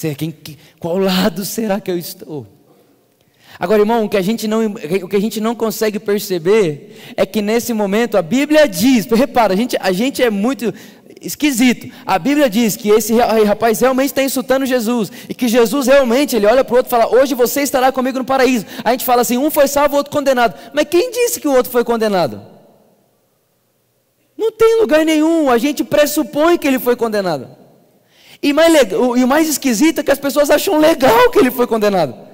é 0.04 0.14
quem, 0.14 0.36
qual 0.78 0.98
lado 0.98 1.46
será 1.46 1.80
que 1.80 1.90
eu 1.90 1.98
estou? 1.98 2.46
Agora, 3.58 3.82
irmão, 3.82 4.04
o 4.04 4.10
que, 4.10 4.18
a 4.18 4.22
gente 4.22 4.48
não, 4.48 4.66
o 4.66 5.08
que 5.08 5.16
a 5.16 5.22
gente 5.22 5.40
não 5.40 5.56
consegue 5.56 6.00
perceber 6.00 7.14
é 7.16 7.26
que 7.26 7.42
nesse 7.42 7.74
momento 7.74 8.18
a 8.18 8.22
Bíblia 8.22 8.68
diz, 8.68 9.06
repara, 9.06 9.54
a 9.54 9.58
gente, 9.58 9.78
a 9.80 9.92
gente 9.94 10.22
é 10.22 10.30
muito 10.30 10.72
esquisito. 11.22 11.94
A 12.06 12.18
Bíblia 12.20 12.50
diz 12.50 12.76
que 12.76 12.90
esse 12.90 13.14
rapaz 13.46 13.80
realmente 13.80 14.08
está 14.08 14.24
insultando 14.24 14.66
Jesus 14.66 15.12
e 15.28 15.34
que 15.34 15.48
Jesus 15.48 15.88
realmente 15.88 16.36
ele 16.36 16.46
olha 16.46 16.64
para 16.64 16.74
o 16.74 16.78
outro 16.78 16.90
e 16.90 16.92
fala: 16.92 17.16
Hoje 17.16 17.36
você 17.36 17.62
estará 17.62 17.92
comigo 17.92 18.20
no 18.20 18.26
paraíso. 18.26 18.66
A 18.84 18.92
gente 18.92 19.06
fala 19.06 19.22
assim: 19.22 19.38
um 19.38 19.50
foi 19.52 19.68
salvo, 19.68 19.96
o 19.96 19.98
outro 19.98 20.12
condenado. 20.12 20.56
Mas 20.74 20.86
quem 20.90 21.12
disse 21.12 21.40
que 21.40 21.48
o 21.48 21.54
outro 21.54 21.72
foi 21.72 21.84
condenado? 21.84 22.42
Não 24.38 24.52
tem 24.52 24.80
lugar 24.80 25.04
nenhum. 25.04 25.50
A 25.50 25.58
gente 25.58 25.84
pressupõe 25.84 26.58
que 26.58 26.68
ele 26.68 26.80
foi 26.80 26.96
condenado. 26.96 27.48
E, 28.42 28.54
mais 28.54 28.74
e 28.92 29.24
o 29.24 29.28
mais 29.28 29.50
esquisito 29.50 30.00
é 30.00 30.04
que 30.04 30.12
as 30.12 30.20
pessoas 30.20 30.50
acham 30.50 30.78
legal 30.78 31.32
que 31.32 31.40
ele 31.40 31.50
foi 31.50 31.66
condenado. 31.66 32.28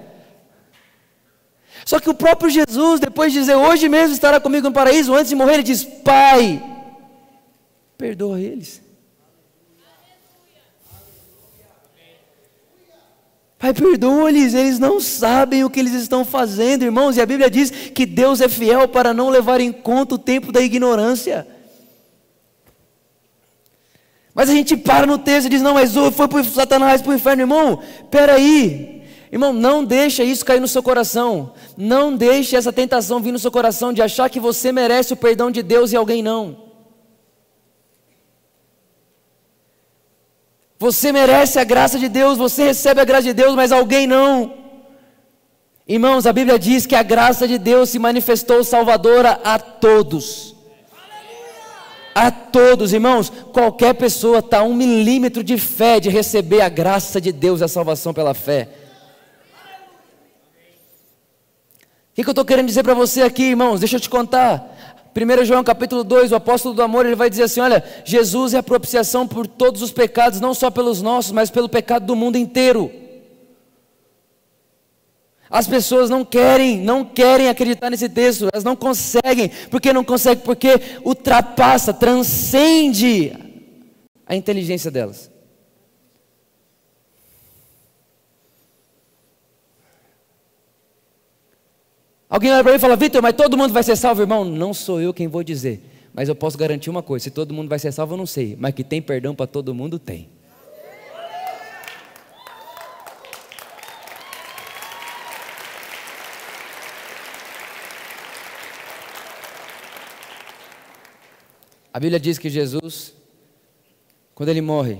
Só 1.86 2.00
que 2.00 2.10
o 2.10 2.14
próprio 2.14 2.50
Jesus, 2.50 3.00
depois 3.00 3.32
de 3.34 3.40
dizer, 3.40 3.56
hoje 3.56 3.90
mesmo 3.90 4.14
estará 4.14 4.40
comigo 4.40 4.68
no 4.68 4.74
paraíso, 4.74 5.14
antes 5.14 5.30
de 5.30 5.36
morrer, 5.36 5.56
ele 5.56 5.64
diz: 5.64 5.84
Pai, 5.84 6.62
perdoa 8.04 8.38
eles. 8.38 8.82
Pai, 13.58 13.74
perdoa-lhes, 13.74 14.54
eles 14.54 14.78
não 14.78 15.00
sabem 15.00 15.64
o 15.64 15.70
que 15.70 15.80
eles 15.80 15.94
estão 15.94 16.26
fazendo, 16.26 16.84
irmãos, 16.84 17.16
e 17.16 17.22
a 17.22 17.26
Bíblia 17.26 17.50
diz 17.50 17.72
que 17.72 18.06
Deus 18.06 18.42
é 18.42 18.50
fiel 18.50 18.90
para 18.90 19.14
não 19.14 19.30
levar 19.30 19.62
em 19.62 19.72
conta 19.72 20.16
o 20.16 20.18
tempo 20.18 20.52
da 20.52 20.60
ignorância. 20.60 21.48
Mas 24.36 24.50
a 24.50 24.54
gente 24.54 24.76
para 24.76 25.08
no 25.08 25.18
texto 25.18 25.46
e 25.46 25.50
diz: 25.52 25.62
não, 25.62 25.76
mas 25.76 25.94
foi 26.14 26.28
para 26.28 26.44
Satanás, 26.44 27.02
para 27.02 27.12
o 27.12 27.16
inferno, 27.16 27.44
irmão. 27.44 27.82
Peraí, 28.12 29.02
irmão, 29.32 29.54
não 29.54 29.86
deixa 29.86 30.26
isso 30.26 30.44
cair 30.44 30.60
no 30.60 30.68
seu 30.68 30.84
coração. 30.84 31.54
Não 31.78 32.14
deixe 32.14 32.58
essa 32.58 32.74
tentação 32.74 33.22
vir 33.22 33.32
no 33.32 33.40
seu 33.40 33.50
coração 33.50 33.94
de 33.94 34.02
achar 34.02 34.30
que 34.30 34.42
você 34.42 34.74
merece 34.74 35.14
o 35.14 35.18
perdão 35.18 35.50
de 35.50 35.64
Deus 35.64 35.94
e 35.94 35.96
alguém 35.96 36.22
não. 36.22 36.63
Você 40.84 41.14
merece 41.14 41.58
a 41.60 41.64
graça 41.64 41.98
de 41.98 42.10
Deus, 42.10 42.38
você 42.38 42.66
recebe 42.66 43.00
a 43.00 43.06
graça 43.06 43.24
de 43.24 43.34
Deus, 43.34 43.56
mas 43.56 43.72
alguém 43.72 44.06
não. 44.06 44.54
Irmãos, 45.88 46.26
a 46.26 46.34
Bíblia 46.34 46.60
diz 46.60 46.86
que 46.86 46.94
a 46.94 47.02
graça 47.02 47.48
de 47.48 47.58
Deus 47.58 47.90
se 47.92 47.98
manifestou 47.98 48.66
salvadora 48.66 49.40
a 49.46 49.58
todos. 49.58 50.54
A 52.14 52.30
todos, 52.30 52.92
irmãos, 52.92 53.32
qualquer 53.54 53.94
pessoa 53.94 54.40
está 54.40 54.60
a 54.60 54.64
um 54.64 54.76
milímetro 54.76 55.42
de 55.42 55.58
fé 55.58 56.02
de 56.02 56.10
receber 56.10 56.60
a 56.60 56.68
graça 56.68 57.22
de 57.22 57.32
Deus 57.32 57.62
a 57.62 57.70
salvação 57.70 58.14
pela 58.14 58.34
fé. 58.34 58.68
O 62.12 62.16
que, 62.16 62.24
que 62.24 62.30
eu 62.30 62.34
estou 62.34 62.44
querendo 62.44 62.68
dizer 62.68 62.84
para 62.84 62.94
você 62.94 63.22
aqui, 63.22 63.44
irmãos? 63.44 63.80
Deixa 63.80 63.96
eu 63.96 64.02
te 64.02 64.10
contar. 64.10 64.73
1 65.16 65.46
João 65.46 65.64
capítulo 65.64 66.04
2, 66.04 66.32
o 66.32 66.36
apóstolo 66.36 66.74
do 66.74 66.82
amor, 66.82 67.06
ele 67.06 67.16
vai 67.16 67.30
dizer 67.30 67.44
assim: 67.44 67.60
olha, 67.60 67.84
Jesus 68.04 68.54
é 68.54 68.58
a 68.58 68.64
propiciação 68.64 69.28
por 69.28 69.46
todos 69.46 69.82
os 69.82 69.92
pecados, 69.92 70.42
não 70.42 70.54
só 70.54 70.72
pelos 70.72 71.02
nossos, 71.02 71.32
mas 71.32 71.52
pelo 71.52 71.70
pecado 71.70 72.06
do 72.06 72.16
mundo 72.16 72.38
inteiro. 72.38 72.92
As 75.50 75.68
pessoas 75.68 76.10
não 76.10 76.26
querem, 76.26 76.80
não 76.80 77.06
querem 77.06 77.48
acreditar 77.48 77.92
nesse 77.92 78.10
texto, 78.10 78.50
elas 78.52 78.64
não 78.64 78.76
conseguem. 78.76 79.52
Por 79.70 79.80
que 79.80 79.94
não 79.94 80.04
conseguem? 80.04 80.44
Porque 80.44 80.82
ultrapassa, 81.06 81.94
transcende 81.94 83.32
a 84.26 84.36
inteligência 84.36 84.90
delas. 84.90 85.33
Alguém 92.34 92.52
olha 92.52 92.64
para 92.64 92.72
mim 92.72 92.78
e 92.78 92.80
fala, 92.80 92.96
Vitor, 92.96 93.22
mas 93.22 93.36
todo 93.36 93.56
mundo 93.56 93.72
vai 93.72 93.84
ser 93.84 93.96
salvo, 93.96 94.24
irmão? 94.24 94.44
Não 94.44 94.74
sou 94.74 95.00
eu 95.00 95.14
quem 95.14 95.28
vou 95.28 95.44
dizer. 95.44 95.80
Mas 96.12 96.28
eu 96.28 96.34
posso 96.34 96.58
garantir 96.58 96.90
uma 96.90 97.04
coisa: 97.04 97.26
se 97.26 97.30
todo 97.30 97.54
mundo 97.54 97.70
vai 97.70 97.78
ser 97.78 97.92
salvo, 97.92 98.16
eu 98.16 98.18
não 98.18 98.26
sei. 98.26 98.58
Mas 98.60 98.74
que 98.74 98.84
tem 98.84 99.00
perdão 99.00 99.36
para 99.36 99.46
todo 99.46 99.72
mundo, 99.72 100.00
tem. 100.00 100.28
A 111.94 112.00
Bíblia 112.00 112.20
diz 112.20 112.40
que 112.40 112.50
Jesus, 112.50 113.14
quando 114.34 114.50
ele 114.50 114.62
morre, 114.62 114.98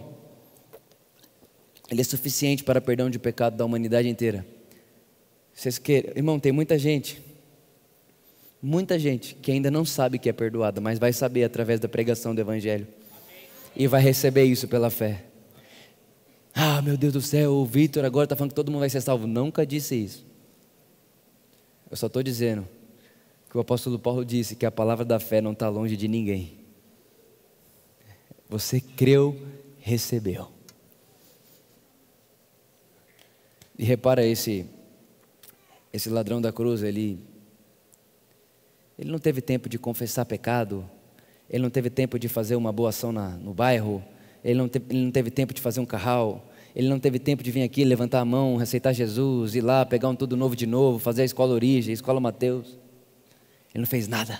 ele 1.90 2.00
é 2.00 2.04
suficiente 2.04 2.64
para 2.64 2.80
perdão 2.80 3.10
de 3.10 3.18
pecado 3.18 3.58
da 3.58 3.66
humanidade 3.66 4.08
inteira. 4.08 4.46
Vocês 5.54 5.78
querem, 5.78 6.12
irmão, 6.16 6.40
tem 6.40 6.52
muita 6.52 6.78
gente, 6.78 7.22
muita 8.62 8.98
gente 8.98 9.36
que 9.36 9.52
ainda 9.52 9.70
não 9.70 9.86
sabe 9.86 10.18
que 10.18 10.30
é 10.30 10.34
perdoada, 10.34 10.82
mas 10.82 10.98
vai 10.98 11.14
saber 11.14 11.44
através 11.44 11.80
da 11.80 11.88
pregação 11.88 12.34
do 12.34 12.42
Evangelho 12.42 12.88
e 13.76 13.88
vai 13.88 14.02
receber 14.02 14.46
isso 14.46 14.68
pela 14.68 14.90
fé. 14.90 15.24
Ah, 16.56 16.82
meu 16.82 16.96
Deus 16.96 17.14
do 17.14 17.22
céu, 17.22 17.54
o 17.54 17.66
Vitor 17.66 18.06
agora 18.06 18.26
está 18.26 18.36
falando 18.36 18.52
que 18.52 18.56
todo 18.56 18.72
mundo 18.72 18.82
vai 18.82 18.90
ser 18.90 19.02
salvo. 19.02 19.26
Nunca 19.26 19.66
disse 19.66 19.96
isso. 19.96 20.26
Eu 21.90 21.98
só 21.98 22.08
estou 22.08 22.22
dizendo 22.22 22.68
que 23.50 23.58
o 23.58 23.62
apóstolo 23.62 23.98
Paulo 23.98 24.24
disse 24.24 24.56
que 24.56 24.66
a 24.66 24.72
palavra 24.72 25.06
da 25.06 25.20
fé 25.20 25.42
não 25.42 25.52
está 25.52 25.70
longe 25.70 25.98
de 25.98 26.08
ninguém. 26.08 26.58
Você 28.50 28.80
creu, 28.80 29.40
recebeu. 29.80 30.48
E 33.78 33.84
repara 33.84 34.26
esse 34.26 34.68
esse 35.94 36.10
ladrão 36.10 36.42
da 36.42 36.52
cruz, 36.52 36.82
ele, 36.82 37.20
ele 38.98 39.12
não 39.12 39.20
teve 39.20 39.42
tempo 39.42 39.70
de 39.70 39.78
confessar 39.78 40.26
pecado, 40.26 40.90
ele 41.48 41.62
não 41.62 41.70
teve 41.70 41.92
tempo 41.92 42.18
de 42.18 42.28
fazer 42.28 42.56
uma 42.56 42.72
boa 42.72 42.90
ação 42.90 43.12
na, 43.12 43.30
no 43.30 43.54
bairro, 43.54 44.04
ele 44.44 44.58
não, 44.58 44.68
te, 44.68 44.82
ele 44.90 45.06
não 45.06 45.12
teve 45.12 45.30
tempo 45.30 45.54
de 45.54 45.62
fazer 45.62 45.80
um 45.80 45.86
carral, 45.86 46.52
ele 46.76 46.90
não 46.90 47.00
teve 47.00 47.20
tempo 47.20 47.44
de 47.44 47.52
vir 47.52 47.62
aqui 47.62 47.86
levantar 47.86 48.22
a 48.22 48.26
mão, 48.26 48.56
receitar 48.56 48.92
Jesus, 48.92 49.54
ir 49.54 49.62
lá, 49.62 49.86
pegar 49.86 50.10
um 50.10 50.16
tudo 50.16 50.36
novo 50.36 50.56
de 50.56 50.66
novo, 50.66 50.98
fazer 50.98 51.22
a 51.22 51.26
escola 51.26 51.54
origem, 51.54 51.92
a 51.92 51.94
escola 51.94 52.20
Mateus. 52.20 52.80
Ele 53.74 53.82
não 53.82 53.86
fez 53.86 54.08
nada. 54.08 54.40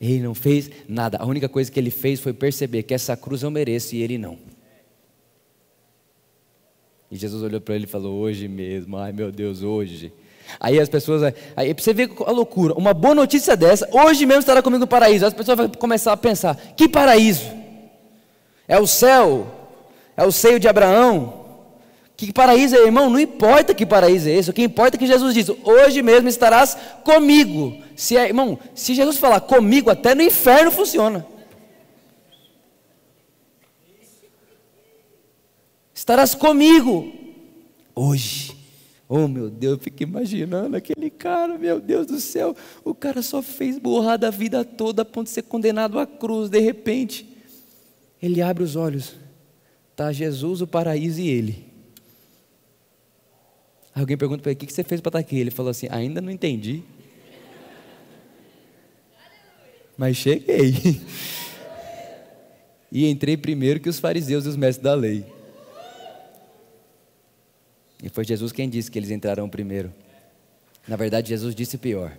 Ele 0.00 0.20
não 0.20 0.34
fez 0.34 0.68
nada. 0.88 1.18
A 1.18 1.24
única 1.24 1.48
coisa 1.48 1.70
que 1.70 1.78
ele 1.78 1.92
fez 1.92 2.18
foi 2.18 2.32
perceber 2.32 2.82
que 2.82 2.92
essa 2.92 3.16
cruz 3.16 3.44
eu 3.44 3.50
mereço 3.52 3.94
e 3.94 4.02
ele 4.02 4.18
não. 4.18 4.36
E 7.10 7.16
Jesus 7.16 7.42
olhou 7.42 7.60
para 7.60 7.74
ele 7.74 7.84
e 7.84 7.88
falou: 7.88 8.14
Hoje 8.14 8.48
mesmo, 8.48 8.96
ai 8.96 9.12
meu 9.12 9.30
Deus, 9.30 9.62
hoje. 9.62 10.12
Aí 10.60 10.78
as 10.78 10.88
pessoas, 10.88 11.34
aí 11.56 11.72
você 11.72 11.92
vê 11.92 12.08
a 12.26 12.30
loucura, 12.30 12.74
uma 12.74 12.92
boa 12.92 13.14
notícia 13.14 13.56
dessa, 13.56 13.88
hoje 13.90 14.26
mesmo 14.26 14.40
estará 14.40 14.62
comigo 14.62 14.80
no 14.80 14.86
paraíso. 14.86 15.26
As 15.26 15.32
pessoas 15.32 15.56
vão 15.56 15.68
começar 15.68 16.12
a 16.12 16.16
pensar: 16.16 16.56
que 16.76 16.88
paraíso? 16.88 17.50
É 18.68 18.78
o 18.78 18.86
céu? 18.86 19.46
É 20.16 20.24
o 20.24 20.32
seio 20.32 20.60
de 20.60 20.68
Abraão? 20.68 21.44
Que 22.16 22.32
paraíso 22.32 22.76
é, 22.76 22.78
irmão? 22.78 23.10
Não 23.10 23.18
importa 23.18 23.74
que 23.74 23.84
paraíso 23.84 24.28
é 24.28 24.32
esse, 24.32 24.48
o 24.48 24.52
que 24.52 24.62
importa 24.62 24.96
é 24.96 24.98
que 24.98 25.06
Jesus 25.06 25.34
diz: 25.34 25.50
hoje 25.64 26.02
mesmo 26.02 26.28
estarás 26.28 26.76
comigo. 27.02 27.76
Se 27.96 28.16
é, 28.16 28.26
irmão, 28.26 28.58
se 28.74 28.94
Jesus 28.94 29.18
falar 29.18 29.40
comigo, 29.40 29.90
até 29.90 30.14
no 30.14 30.22
inferno 30.22 30.70
funciona. 30.70 31.26
Estarás 36.04 36.34
comigo 36.34 37.10
hoje. 37.94 38.54
Oh 39.08 39.26
meu 39.26 39.48
Deus, 39.48 39.78
eu 39.78 39.78
fico 39.78 40.02
imaginando 40.02 40.76
aquele 40.76 41.08
cara, 41.08 41.56
meu 41.56 41.80
Deus 41.80 42.06
do 42.06 42.20
céu, 42.20 42.54
o 42.84 42.94
cara 42.94 43.22
só 43.22 43.40
fez 43.40 43.78
borrada 43.78 44.28
a 44.28 44.30
vida 44.30 44.64
toda 44.64 45.00
a 45.00 45.04
ponto 45.04 45.28
de 45.28 45.32
ser 45.32 45.42
condenado 45.42 45.98
à 45.98 46.06
cruz, 46.06 46.50
de 46.50 46.58
repente, 46.58 47.26
ele 48.20 48.42
abre 48.42 48.62
os 48.62 48.76
olhos, 48.76 49.14
está 49.92 50.12
Jesus, 50.12 50.60
o 50.60 50.66
paraíso 50.66 51.20
e 51.20 51.28
ele. 51.28 51.64
Alguém 53.94 54.16
pergunta 54.16 54.42
para 54.42 54.52
ele: 54.52 54.62
o 54.62 54.66
que 54.66 54.72
você 54.72 54.84
fez 54.84 55.00
para 55.00 55.08
estar 55.08 55.18
aqui? 55.20 55.38
Ele 55.38 55.50
falou 55.50 55.70
assim: 55.70 55.86
ainda 55.90 56.20
não 56.20 56.30
entendi. 56.30 56.82
Mas 59.96 60.16
cheguei. 60.16 61.00
E 62.96 63.10
entrei 63.10 63.36
primeiro 63.36 63.80
que 63.80 63.88
os 63.88 63.98
fariseus 63.98 64.46
e 64.46 64.48
os 64.48 64.56
mestres 64.56 64.84
da 64.84 64.94
lei. 64.94 65.33
E 68.04 68.10
foi 68.10 68.22
Jesus 68.22 68.52
quem 68.52 68.68
disse 68.68 68.90
que 68.90 68.98
eles 68.98 69.10
entrarão 69.10 69.48
primeiro. 69.48 69.90
Na 70.86 70.94
verdade, 70.94 71.30
Jesus 71.30 71.54
disse 71.54 71.78
pior. 71.78 72.18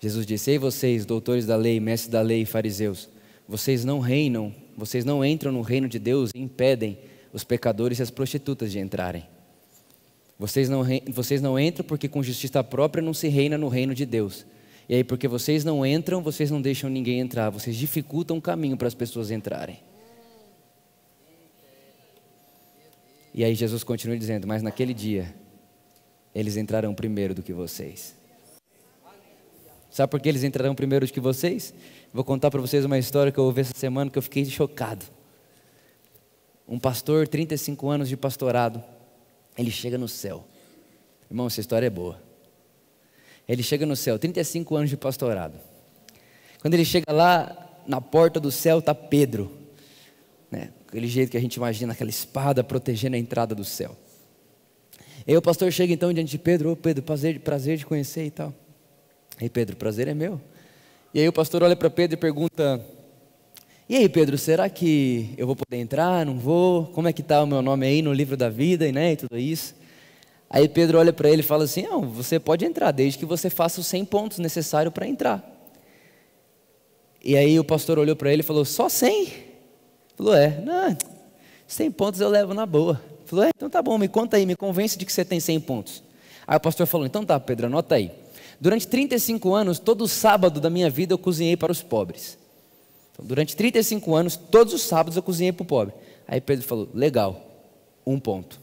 Jesus 0.00 0.26
disse: 0.26 0.50
Ei, 0.50 0.58
vocês, 0.58 1.06
doutores 1.06 1.46
da 1.46 1.54
lei, 1.54 1.78
mestres 1.78 2.10
da 2.10 2.20
lei 2.20 2.42
e 2.42 2.44
fariseus, 2.44 3.08
vocês 3.46 3.84
não 3.84 4.00
reinam, 4.00 4.52
vocês 4.76 5.04
não 5.04 5.24
entram 5.24 5.52
no 5.52 5.62
reino 5.62 5.88
de 5.88 6.00
Deus 6.00 6.32
e 6.34 6.42
impedem 6.42 6.98
os 7.32 7.44
pecadores 7.44 8.00
e 8.00 8.02
as 8.02 8.10
prostitutas 8.10 8.72
de 8.72 8.80
entrarem. 8.80 9.24
Vocês 10.36 10.68
não, 10.68 10.84
vocês 11.08 11.40
não 11.40 11.56
entram 11.56 11.86
porque 11.86 12.08
com 12.08 12.20
justiça 12.20 12.64
própria 12.64 13.00
não 13.00 13.14
se 13.14 13.28
reina 13.28 13.56
no 13.56 13.68
reino 13.68 13.94
de 13.94 14.04
Deus. 14.04 14.44
E 14.88 14.96
aí, 14.96 15.04
porque 15.04 15.28
vocês 15.28 15.64
não 15.64 15.86
entram, 15.86 16.20
vocês 16.20 16.50
não 16.50 16.60
deixam 16.60 16.90
ninguém 16.90 17.20
entrar, 17.20 17.48
vocês 17.48 17.76
dificultam 17.76 18.38
o 18.38 18.42
caminho 18.42 18.76
para 18.76 18.88
as 18.88 18.94
pessoas 18.94 19.30
entrarem. 19.30 19.78
E 23.34 23.42
aí 23.42 23.54
Jesus 23.54 23.82
continua 23.82 24.16
dizendo: 24.16 24.46
Mas 24.46 24.62
naquele 24.62 24.94
dia, 24.94 25.34
eles 26.32 26.56
entrarão 26.56 26.94
primeiro 26.94 27.34
do 27.34 27.42
que 27.42 27.52
vocês. 27.52 28.14
Sabe 29.90 30.10
por 30.10 30.20
que 30.20 30.28
eles 30.28 30.44
entrarão 30.44 30.74
primeiro 30.74 31.06
do 31.06 31.12
que 31.12 31.20
vocês? 31.20 31.74
Vou 32.12 32.24
contar 32.24 32.50
para 32.50 32.60
vocês 32.60 32.84
uma 32.84 32.98
história 32.98 33.32
que 33.32 33.38
eu 33.38 33.44
ouvi 33.44 33.60
essa 33.60 33.74
semana 33.76 34.10
que 34.10 34.18
eu 34.18 34.22
fiquei 34.22 34.44
chocado. 34.44 35.04
Um 36.66 36.78
pastor, 36.78 37.28
35 37.28 37.88
anos 37.88 38.08
de 38.08 38.16
pastorado, 38.16 38.82
ele 39.58 39.70
chega 39.70 39.98
no 39.98 40.08
céu. 40.08 40.44
Irmão, 41.30 41.46
essa 41.46 41.60
história 41.60 41.86
é 41.86 41.90
boa. 41.90 42.20
Ele 43.46 43.62
chega 43.62 43.84
no 43.84 43.94
céu, 43.94 44.18
35 44.18 44.74
anos 44.76 44.90
de 44.90 44.96
pastorado. 44.96 45.60
Quando 46.60 46.74
ele 46.74 46.84
chega 46.84 47.12
lá, 47.12 47.82
na 47.86 48.00
porta 48.00 48.40
do 48.40 48.50
céu 48.50 48.78
está 48.78 48.94
Pedro. 48.94 49.63
Aquele 50.94 51.08
jeito 51.08 51.30
que 51.32 51.36
a 51.36 51.40
gente 51.40 51.56
imagina, 51.56 51.92
aquela 51.92 52.08
espada 52.08 52.62
protegendo 52.62 53.16
a 53.16 53.18
entrada 53.18 53.52
do 53.52 53.64
céu. 53.64 53.96
E 55.26 55.32
aí 55.32 55.36
o 55.36 55.42
pastor 55.42 55.72
chega 55.72 55.92
então 55.92 56.12
diante 56.12 56.30
de 56.30 56.38
Pedro, 56.38 56.70
ô 56.70 56.76
Pedro, 56.76 57.02
prazer, 57.02 57.40
prazer 57.40 57.76
de 57.76 57.84
conhecer 57.84 58.26
e 58.26 58.30
tal. 58.30 58.54
Aí 59.40 59.48
Pedro, 59.48 59.74
prazer 59.74 60.06
é 60.06 60.14
meu. 60.14 60.40
E 61.12 61.18
aí 61.18 61.26
o 61.26 61.32
pastor 61.32 61.64
olha 61.64 61.74
para 61.74 61.90
Pedro 61.90 62.14
e 62.14 62.16
pergunta: 62.16 62.80
E 63.88 63.96
aí, 63.96 64.08
Pedro, 64.08 64.38
será 64.38 64.70
que 64.70 65.34
eu 65.36 65.48
vou 65.48 65.56
poder 65.56 65.82
entrar? 65.82 66.24
Não 66.24 66.38
vou? 66.38 66.86
Como 66.86 67.08
é 67.08 67.12
que 67.12 67.22
está 67.22 67.42
o 67.42 67.46
meu 67.48 67.60
nome 67.60 67.84
aí 67.84 68.00
no 68.00 68.12
livro 68.12 68.36
da 68.36 68.48
vida 68.48 68.86
e, 68.86 68.92
né, 68.92 69.14
e 69.14 69.16
tudo 69.16 69.36
isso? 69.36 69.74
Aí 70.48 70.68
Pedro 70.68 70.98
olha 70.98 71.12
para 71.12 71.28
ele 71.28 71.40
e 71.40 71.44
fala 71.44 71.64
assim: 71.64 71.82
Não, 71.82 72.02
você 72.02 72.38
pode 72.38 72.64
entrar, 72.64 72.92
desde 72.92 73.18
que 73.18 73.26
você 73.26 73.50
faça 73.50 73.80
os 73.80 73.88
100 73.88 74.04
pontos 74.04 74.38
necessários 74.38 74.94
para 74.94 75.08
entrar. 75.08 75.44
E 77.20 77.36
aí 77.36 77.58
o 77.58 77.64
pastor 77.64 77.98
olhou 77.98 78.14
para 78.14 78.32
ele 78.32 78.42
e 78.42 78.46
falou: 78.46 78.64
Só 78.64 78.88
100? 78.88 79.53
Falou: 80.16 80.34
É, 80.34 80.60
não, 80.60 80.96
100 81.66 81.90
pontos 81.92 82.20
eu 82.20 82.28
levo 82.28 82.54
na 82.54 82.66
boa. 82.66 83.00
Falou: 83.26 83.44
É, 83.44 83.50
então 83.54 83.68
tá 83.68 83.82
bom, 83.82 83.98
me 83.98 84.08
conta 84.08 84.36
aí, 84.36 84.46
me 84.46 84.56
convence 84.56 84.96
de 84.96 85.04
que 85.04 85.12
você 85.12 85.24
tem 85.24 85.40
100 85.40 85.60
pontos. 85.60 86.02
Aí 86.46 86.56
o 86.56 86.60
pastor 86.60 86.86
falou: 86.86 87.06
Então 87.06 87.24
tá, 87.24 87.38
Pedro, 87.40 87.66
anota 87.66 87.94
aí. 87.94 88.10
Durante 88.60 88.86
35 88.86 89.52
anos, 89.54 89.78
todo 89.78 90.06
sábado 90.06 90.60
da 90.60 90.70
minha 90.70 90.88
vida 90.88 91.12
eu 91.12 91.18
cozinhei 91.18 91.56
para 91.56 91.72
os 91.72 91.82
pobres. 91.82 92.38
Então, 93.12 93.24
durante 93.24 93.56
35 93.56 94.14
anos, 94.14 94.36
todos 94.36 94.72
os 94.72 94.82
sábados 94.82 95.16
eu 95.16 95.22
cozinhei 95.22 95.52
para 95.52 95.62
o 95.62 95.66
pobre. 95.66 95.94
Aí 96.26 96.40
Pedro 96.40 96.64
falou: 96.64 96.88
legal, 96.94 97.40
um 98.06 98.18
ponto. 98.18 98.60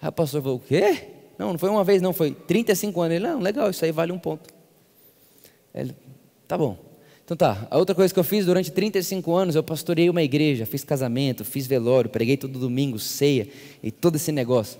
Aí 0.00 0.08
o 0.08 0.12
pastor 0.12 0.42
falou: 0.42 0.56
o 0.56 0.60
quê? 0.60 1.10
Não, 1.38 1.52
não 1.52 1.58
foi 1.58 1.68
uma 1.68 1.84
vez, 1.84 2.00
não, 2.00 2.12
foi 2.12 2.32
35 2.32 3.00
anos. 3.00 3.16
Ele: 3.16 3.26
não, 3.26 3.40
legal, 3.40 3.70
isso 3.70 3.84
aí 3.84 3.92
vale 3.92 4.12
um 4.12 4.18
ponto. 4.18 4.52
Ele: 5.74 5.94
tá 6.48 6.56
bom. 6.56 6.85
Então 7.26 7.36
tá, 7.36 7.66
a 7.72 7.76
outra 7.76 7.92
coisa 7.92 8.14
que 8.14 8.20
eu 8.20 8.22
fiz 8.22 8.46
durante 8.46 8.70
35 8.70 9.34
anos, 9.34 9.56
eu 9.56 9.62
pastorei 9.64 10.08
uma 10.08 10.22
igreja, 10.22 10.64
fiz 10.64 10.84
casamento, 10.84 11.44
fiz 11.44 11.66
velório, 11.66 12.08
preguei 12.08 12.36
todo 12.36 12.56
domingo, 12.56 13.00
ceia 13.00 13.48
e 13.82 13.90
todo 13.90 14.14
esse 14.14 14.30
negócio. 14.30 14.78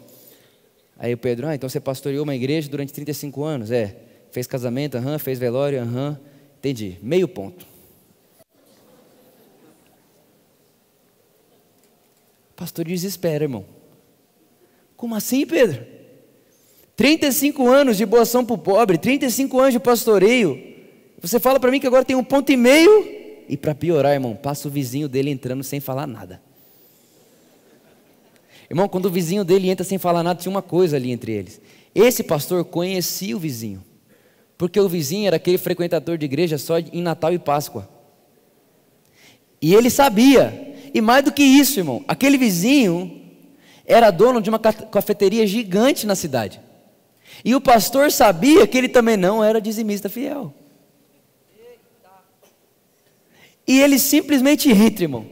Aí 0.97 1.13
o 1.13 1.19
Pedro, 1.19 1.49
ah, 1.49 1.57
então 1.57 1.69
você 1.69 1.81
pastoreou 1.81 2.23
uma 2.23 2.37
igreja 2.37 2.69
durante 2.69 2.93
35 2.93 3.43
anos? 3.43 3.73
É. 3.73 3.97
Fez 4.31 4.47
casamento, 4.47 4.97
aham, 4.97 5.19
fez 5.19 5.41
velório, 5.41 5.83
aham. 5.83 6.21
Entendi. 6.61 6.99
Meio 7.03 7.27
ponto. 7.27 7.67
Pastor 12.55 12.85
desespera, 12.85 13.43
irmão. 13.43 13.65
Como 14.97 15.17
assim, 15.17 15.45
Pedro? 15.45 15.85
35 16.95 17.67
anos 17.67 17.97
de 17.97 18.07
boa 18.07 18.23
ação 18.23 18.45
para 18.45 18.55
o 18.55 18.59
pobre, 18.59 18.99
35 18.99 19.59
anos 19.59 19.73
de 19.73 19.81
pastoreio. 19.81 20.76
Você 21.21 21.41
fala 21.41 21.59
para 21.59 21.71
mim 21.71 21.81
que 21.81 21.87
agora 21.87 22.05
tem 22.05 22.17
um 22.17 22.25
ponto 22.25 22.53
e 22.53 22.57
meio? 22.57 23.07
E 23.49 23.57
para 23.57 23.75
piorar, 23.75 24.13
irmão, 24.13 24.35
passa 24.35 24.69
o 24.69 24.71
vizinho 24.71 25.09
dele 25.09 25.31
entrando 25.31 25.63
sem 25.63 25.81
falar 25.81 26.07
nada. 26.07 26.41
Irmão, 28.69 28.89
quando 28.89 29.07
o 29.07 29.11
vizinho 29.11 29.45
dele 29.45 29.71
entra 29.71 29.85
sem 29.85 29.99
falar 29.99 30.23
nada, 30.23 30.41
tinha 30.41 30.51
uma 30.51 30.63
coisa 30.63 30.97
ali 30.97 31.11
entre 31.11 31.33
eles. 31.33 31.61
Esse 31.95 32.23
pastor 32.23 32.65
conhecia 32.65 33.37
o 33.37 33.39
vizinho, 33.39 33.83
porque 34.59 34.79
o 34.79 34.89
vizinho 34.89 35.27
era 35.27 35.37
aquele 35.37 35.57
frequentador 35.57 36.19
de 36.19 36.27
igreja 36.27 36.59
só 36.59 36.79
em 36.79 37.01
Natal 37.01 37.33
e 37.33 37.39
Páscoa. 37.39 37.89
E 39.63 39.75
ele 39.75 39.89
sabia, 39.89 40.75
e 40.93 41.01
mais 41.01 41.25
do 41.25 41.33
que 41.33 41.43
isso, 41.43 41.81
irmão, 41.81 42.05
aquele 42.07 42.37
vizinho 42.37 43.23
era 43.87 44.11
dono 44.11 44.43
de 44.43 44.51
uma 44.51 44.59
cafeteria 44.59 45.47
gigante 45.47 46.07
na 46.07 46.17
cidade. 46.17 46.61
E 47.45 47.55
o 47.55 47.61
pastor 47.61 48.11
sabia 48.11 48.67
que 48.67 48.77
ele 48.77 48.89
também 48.89 49.17
não 49.17 49.43
era 49.43 49.61
dizimista 49.61 50.09
fiel. 50.09 50.53
E 53.67 53.81
ele 53.81 53.99
simplesmente 53.99 54.71
entra, 54.71 55.05
irmão. 55.05 55.27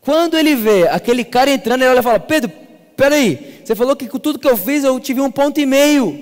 Quando 0.00 0.36
ele 0.36 0.56
vê 0.56 0.88
aquele 0.88 1.24
cara 1.24 1.50
entrando, 1.50 1.82
ele 1.82 1.90
olha 1.90 2.00
e 2.00 2.02
fala: 2.02 2.18
Pedro, 2.18 2.50
peraí, 2.96 3.62
você 3.64 3.74
falou 3.74 3.94
que 3.94 4.08
com 4.08 4.18
tudo 4.18 4.38
que 4.38 4.48
eu 4.48 4.56
fiz 4.56 4.82
eu 4.84 4.98
tive 4.98 5.20
um 5.20 5.30
ponto 5.30 5.60
e 5.60 5.66
meio. 5.66 6.18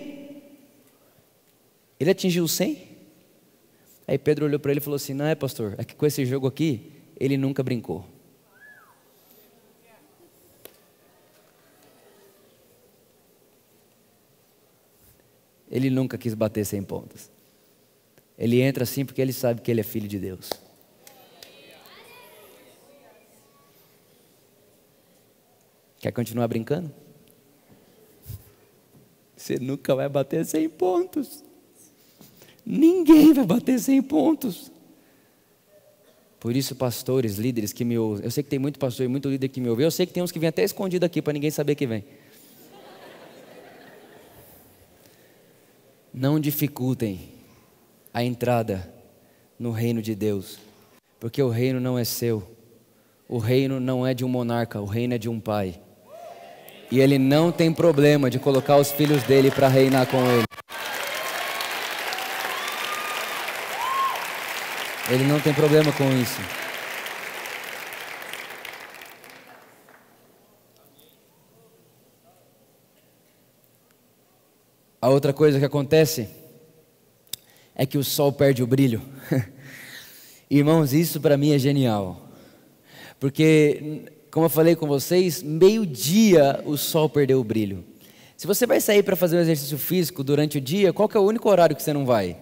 Ele 1.98 2.10
atingiu 2.10 2.46
100? 2.48 2.90
Aí 4.08 4.18
Pedro 4.18 4.46
olhou 4.46 4.58
para 4.58 4.72
ele 4.72 4.80
e 4.80 4.82
falou 4.82 4.96
assim: 4.96 5.14
Não 5.14 5.24
é, 5.24 5.34
pastor, 5.34 5.74
é 5.78 5.84
que 5.84 5.94
com 5.94 6.04
esse 6.04 6.26
jogo 6.26 6.46
aqui, 6.46 6.92
ele 7.18 7.36
nunca 7.36 7.62
brincou. 7.62 8.04
Ele 15.70 15.88
nunca 15.88 16.18
quis 16.18 16.34
bater 16.34 16.66
100 16.66 16.82
pontos. 16.82 17.30
Ele 18.36 18.60
entra 18.60 18.82
assim 18.82 19.04
porque 19.04 19.22
ele 19.22 19.32
sabe 19.32 19.60
que 19.60 19.70
ele 19.70 19.80
é 19.80 19.84
filho 19.84 20.08
de 20.08 20.18
Deus. 20.18 20.50
Quer 26.00 26.12
continuar 26.12 26.48
brincando? 26.48 26.90
Você 29.36 29.58
nunca 29.60 29.94
vai 29.94 30.08
bater 30.08 30.44
100 30.44 30.68
pontos. 30.70 31.44
Ninguém 32.64 33.32
vai 33.34 33.44
bater 33.44 33.78
100 33.78 34.02
pontos. 34.02 34.72
Por 36.38 36.56
isso, 36.56 36.74
pastores, 36.74 37.36
líderes 37.36 37.70
que 37.70 37.84
me 37.84 37.98
ouvem, 37.98 38.24
eu 38.24 38.30
sei 38.30 38.42
que 38.42 38.48
tem 38.48 38.58
muito 38.58 38.78
pastor 38.78 39.04
e 39.04 39.08
muito 39.08 39.28
líder 39.28 39.48
que 39.48 39.60
me 39.60 39.68
ouve, 39.68 39.82
eu 39.82 39.90
sei 39.90 40.06
que 40.06 40.12
tem 40.12 40.22
uns 40.22 40.32
que 40.32 40.38
vêm 40.38 40.48
até 40.48 40.64
escondido 40.64 41.04
aqui 41.04 41.20
para 41.20 41.34
ninguém 41.34 41.50
saber 41.50 41.74
que 41.74 41.86
vem. 41.86 42.02
Não 46.14 46.40
dificultem 46.40 47.28
a 48.12 48.24
entrada 48.24 48.90
no 49.58 49.70
reino 49.70 50.00
de 50.00 50.14
Deus, 50.14 50.58
porque 51.20 51.42
o 51.42 51.50
reino 51.50 51.78
não 51.78 51.98
é 51.98 52.04
seu, 52.04 52.42
o 53.28 53.36
reino 53.36 53.78
não 53.78 54.06
é 54.06 54.14
de 54.14 54.24
um 54.24 54.28
monarca, 54.28 54.80
o 54.80 54.86
reino 54.86 55.12
é 55.12 55.18
de 55.18 55.28
um 55.28 55.38
pai. 55.38 55.78
E 56.90 56.98
ele 56.98 57.18
não 57.18 57.52
tem 57.52 57.72
problema 57.72 58.28
de 58.28 58.38
colocar 58.38 58.76
os 58.76 58.90
filhos 58.90 59.22
dele 59.22 59.50
para 59.50 59.68
reinar 59.68 60.06
com 60.06 60.18
ele. 60.26 60.44
Ele 65.08 65.24
não 65.24 65.40
tem 65.40 65.54
problema 65.54 65.92
com 65.92 66.10
isso. 66.20 66.40
A 75.00 75.08
outra 75.08 75.32
coisa 75.32 75.58
que 75.58 75.64
acontece 75.64 76.28
é 77.74 77.86
que 77.86 77.96
o 77.96 78.04
sol 78.04 78.32
perde 78.32 78.62
o 78.62 78.66
brilho. 78.66 79.00
Irmãos, 80.50 80.92
isso 80.92 81.20
para 81.20 81.36
mim 81.36 81.52
é 81.52 81.58
genial. 81.58 82.28
Porque 83.18 84.02
como 84.30 84.46
eu 84.46 84.50
falei 84.50 84.76
com 84.76 84.86
vocês, 84.86 85.42
meio-dia 85.42 86.62
o 86.64 86.76
sol 86.76 87.08
perdeu 87.08 87.40
o 87.40 87.44
brilho. 87.44 87.84
Se 88.36 88.46
você 88.46 88.64
vai 88.66 88.80
sair 88.80 89.02
para 89.02 89.16
fazer 89.16 89.36
um 89.36 89.40
exercício 89.40 89.76
físico 89.76 90.24
durante 90.24 90.58
o 90.58 90.60
dia, 90.60 90.92
qual 90.92 91.10
é 91.12 91.18
o 91.18 91.22
único 91.22 91.50
horário 91.50 91.76
que 91.76 91.82
você 91.82 91.92
não 91.92 92.06
vai? 92.06 92.36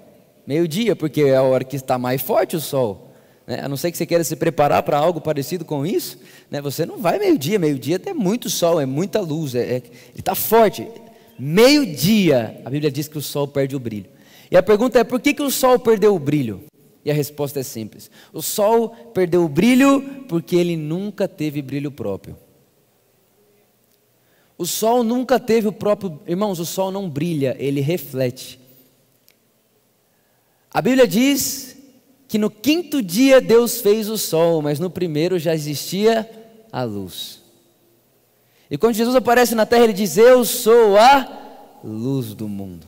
Meio-dia, 0.47 0.95
porque 0.95 1.23
é 1.23 1.37
a 1.37 1.43
hora 1.43 1.65
que 1.65 1.77
está 1.77 1.99
mais 1.99 2.23
forte 2.23 2.55
o 2.55 2.61
sol. 2.61 3.13
Né? 3.47 3.61
A 3.63 3.69
não 3.69 3.77
ser 3.77 3.91
que 3.91 3.97
você 3.97 4.07
queira 4.07 4.23
se 4.23 4.37
preparar 4.37 4.83
para 4.83 4.99
algo 4.99 5.21
parecido 5.21 5.65
com 5.65 5.85
isso, 5.85 6.19
né? 6.51 6.61
você 6.61 6.85
não 6.85 6.99
vai 6.99 7.19
meio-dia. 7.19 7.59
Meio-dia 7.59 7.99
tem 7.99 8.13
muito 8.13 8.49
sol, 8.49 8.81
é 8.81 8.87
muita 8.87 9.21
luz, 9.21 9.55
é, 9.55 9.61
é, 9.61 9.77
ele 9.77 9.85
está 10.19 10.35
forte. 10.35 10.87
Meio-dia, 11.39 12.61
a 12.65 12.71
Bíblia 12.71 12.91
diz 12.91 13.09
que 13.09 13.17
o 13.17 13.23
sol 13.23 13.49
perde 13.49 13.75
o 13.75 13.81
brilho. 13.81 14.07
E 14.51 14.57
a 14.57 14.63
pergunta 14.63 14.99
é: 14.99 15.05
por 15.05 15.21
que, 15.21 15.33
que 15.33 15.43
o 15.43 15.51
sol 15.51 15.79
perdeu 15.79 16.15
o 16.15 16.19
brilho? 16.19 16.68
E 17.09 17.11
a 17.11 17.15
resposta 17.15 17.61
é 17.61 17.63
simples: 17.63 18.11
o 18.35 18.43
sol 18.43 18.91
perdeu 19.15 19.43
o 19.43 19.49
brilho 19.49 20.27
porque 20.29 20.55
ele 20.55 20.77
nunca 20.77 21.27
teve 21.27 21.63
brilho 21.63 21.91
próprio. 21.91 22.37
O 24.59 24.67
sol 24.67 25.03
nunca 25.03 25.41
teve 25.41 25.67
o 25.67 25.73
próprio. 25.73 26.21
Irmãos, 26.27 26.61
o 26.61 26.67
sol 26.67 26.93
não 26.93 27.09
brilha, 27.09 27.57
ele 27.59 27.81
reflete. 27.81 28.61
A 30.71 30.83
Bíblia 30.83 31.09
diz 31.09 31.79
que 32.29 32.37
no 32.37 32.51
quinto 32.51 33.01
dia 33.01 33.41
Deus 33.41 33.81
fez 33.81 34.11
o 34.11 34.19
sol, 34.19 34.61
mas 34.61 34.79
no 34.79 34.91
primeiro 34.91 35.39
já 35.39 35.55
existia 35.55 36.29
a 36.71 36.83
luz. 36.83 37.41
E 38.71 38.77
quando 38.77 38.97
Jesus 38.97 39.17
aparece 39.17 39.55
na 39.55 39.65
terra, 39.65 39.85
ele 39.85 39.95
diz: 39.95 40.19
Eu 40.19 40.45
sou 40.45 40.99
a 40.99 41.79
luz 41.83 42.35
do 42.35 42.47
mundo. 42.47 42.87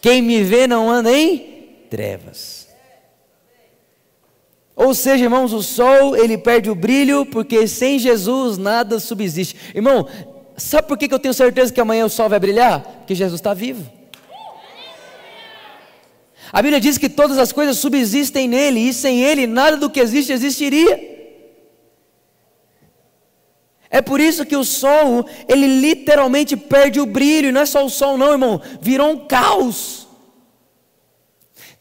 Quem 0.00 0.20
me 0.20 0.42
vê 0.42 0.66
não 0.66 0.90
anda 0.90 1.16
em 1.16 1.84
trevas. 1.88 2.65
Ou 4.76 4.94
seja, 4.94 5.24
irmãos, 5.24 5.54
o 5.54 5.62
sol 5.62 6.14
ele 6.14 6.36
perde 6.36 6.70
o 6.70 6.74
brilho 6.74 7.24
porque 7.24 7.66
sem 7.66 7.98
Jesus 7.98 8.58
nada 8.58 9.00
subsiste. 9.00 9.56
Irmão, 9.74 10.06
sabe 10.54 10.86
por 10.86 10.98
que 10.98 11.12
eu 11.12 11.18
tenho 11.18 11.32
certeza 11.32 11.72
que 11.72 11.80
amanhã 11.80 12.04
o 12.04 12.10
sol 12.10 12.28
vai 12.28 12.38
brilhar? 12.38 12.82
Porque 12.82 13.14
Jesus 13.14 13.40
está 13.40 13.54
vivo. 13.54 13.90
A 16.52 16.60
Bíblia 16.60 16.78
diz 16.78 16.98
que 16.98 17.08
todas 17.08 17.38
as 17.38 17.52
coisas 17.52 17.78
subsistem 17.78 18.46
nele 18.46 18.80
e 18.80 18.92
sem 18.92 19.22
ele 19.22 19.46
nada 19.46 19.78
do 19.78 19.88
que 19.88 19.98
existe 19.98 20.32
existiria. 20.32 21.16
É 23.90 24.02
por 24.02 24.20
isso 24.20 24.44
que 24.44 24.56
o 24.56 24.64
sol, 24.64 25.26
ele 25.48 25.80
literalmente 25.80 26.56
perde 26.56 27.00
o 27.00 27.06
brilho, 27.06 27.48
e 27.48 27.52
não 27.52 27.62
é 27.62 27.66
só 27.66 27.84
o 27.84 27.88
sol, 27.88 28.18
não, 28.18 28.32
irmão, 28.32 28.60
virou 28.80 29.10
um 29.10 29.26
caos. 29.26 30.06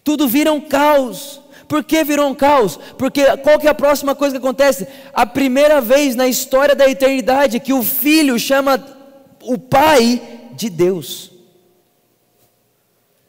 Tudo 0.03 0.27
vira 0.27 0.53
um 0.53 0.61
caos. 0.61 1.41
Por 1.67 1.83
que 1.83 2.03
virou 2.03 2.29
um 2.29 2.35
caos? 2.35 2.79
Porque 2.97 3.25
qual 3.37 3.59
que 3.59 3.67
é 3.67 3.69
a 3.69 3.75
próxima 3.75 4.13
coisa 4.13 4.35
que 4.35 4.45
acontece? 4.45 4.87
A 5.13 5.25
primeira 5.25 5.81
vez 5.81 6.15
na 6.15 6.27
história 6.27 6.75
da 6.75 6.89
eternidade 6.89 7.59
que 7.59 7.73
o 7.73 7.83
filho 7.83 8.37
chama 8.37 8.83
o 9.41 9.57
pai 9.57 10.21
de 10.53 10.69
Deus. 10.69 11.31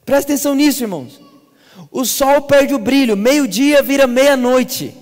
Presta 0.05 0.33
atenção 0.33 0.55
nisso, 0.55 0.85
irmãos. 0.85 1.21
O 1.91 2.05
sol 2.05 2.43
perde 2.43 2.75
o 2.75 2.79
brilho, 2.79 3.17
meio-dia 3.17 3.83
vira 3.83 4.07
meia-noite. 4.07 4.95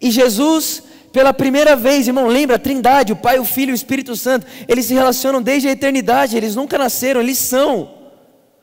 E 0.00 0.10
Jesus, 0.10 0.82
pela 1.12 1.32
primeira 1.32 1.74
vez, 1.74 2.06
irmão, 2.06 2.26
lembra 2.26 2.56
a 2.56 2.58
Trindade, 2.58 3.12
o 3.12 3.16
Pai, 3.16 3.38
o 3.38 3.44
Filho 3.44 3.70
e 3.70 3.72
o 3.72 3.74
Espírito 3.74 4.14
Santo, 4.14 4.46
eles 4.68 4.86
se 4.86 4.94
relacionam 4.94 5.40
desde 5.40 5.68
a 5.68 5.72
eternidade, 5.72 6.36
eles 6.36 6.54
nunca 6.54 6.76
nasceram, 6.76 7.20
eles 7.20 7.38
são 7.38 7.94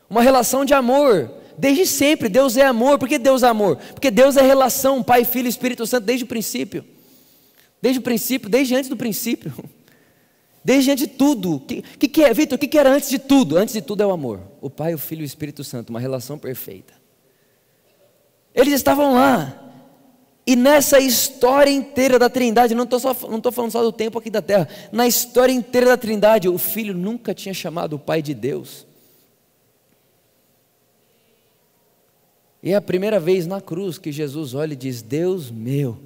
uma 0.09 0.21
relação 0.21 0.63
de 0.63 0.73
amor. 0.73 1.42
Desde 1.57 1.85
sempre, 1.85 2.29
Deus 2.29 2.57
é 2.57 2.65
amor. 2.65 2.97
Por 2.97 3.07
que 3.07 3.17
Deus 3.17 3.43
é 3.43 3.47
amor? 3.47 3.77
Porque 3.93 4.09
Deus 4.09 4.37
é 4.37 4.41
relação, 4.41 5.03
Pai, 5.03 5.23
Filho 5.23 5.45
e 5.45 5.49
Espírito 5.49 5.85
Santo, 5.85 6.05
desde 6.05 6.23
o 6.25 6.27
princípio. 6.27 6.83
Desde 7.81 7.99
o 7.99 8.01
princípio, 8.01 8.49
desde 8.49 8.75
antes 8.75 8.89
do 8.89 8.97
princípio. 8.97 9.53
Desde 10.65 10.91
antes 10.91 11.05
de 11.05 11.13
tudo. 11.13 11.55
O 11.55 11.59
que, 11.59 11.81
que, 11.81 12.07
que, 12.07 12.23
é, 12.23 12.33
Vitor? 12.33 12.55
O 12.55 12.57
que, 12.57 12.69
que 12.69 12.77
era 12.77 12.89
antes 12.89 13.09
de 13.09 13.19
tudo? 13.19 13.57
Antes 13.57 13.73
de 13.73 13.81
tudo 13.81 14.01
é 14.01 14.05
o 14.05 14.11
amor. 14.11 14.39
O 14.61 14.69
Pai, 14.69 14.93
o 14.93 14.97
Filho 14.97 15.19
e 15.19 15.23
o 15.23 15.25
Espírito 15.25 15.61
Santo, 15.61 15.89
uma 15.89 15.99
relação 15.99 16.37
perfeita. 16.37 16.93
Eles 18.55 18.73
estavam 18.73 19.13
lá. 19.13 19.63
E 20.45 20.55
nessa 20.55 20.99
história 20.99 21.69
inteira 21.69 22.19
da 22.19 22.29
Trindade, 22.29 22.75
não 22.75 22.83
estou 22.83 22.99
falando 23.51 23.71
só 23.71 23.81
do 23.81 23.91
tempo 23.91 24.19
aqui 24.19 24.29
da 24.29 24.41
terra, 24.41 24.67
na 24.91 25.07
história 25.07 25.51
inteira 25.51 25.87
da 25.87 25.97
Trindade, 25.97 26.49
o 26.49 26.57
Filho 26.57 26.93
nunca 26.93 27.33
tinha 27.33 27.53
chamado 27.53 27.97
o 27.97 27.99
Pai 27.99 28.21
de 28.21 28.33
Deus. 28.33 28.85
E 32.63 32.71
é 32.71 32.76
a 32.76 32.82
primeira 32.82 33.19
vez 33.19 33.45
na 33.45 33.60
cruz 33.60 33.97
que 33.97 34.10
Jesus 34.10 34.54
olha 34.54 34.71
e 34.71 34.78
diz: 34.78 35.02
Deus 35.02 35.52
meu, 35.52 35.99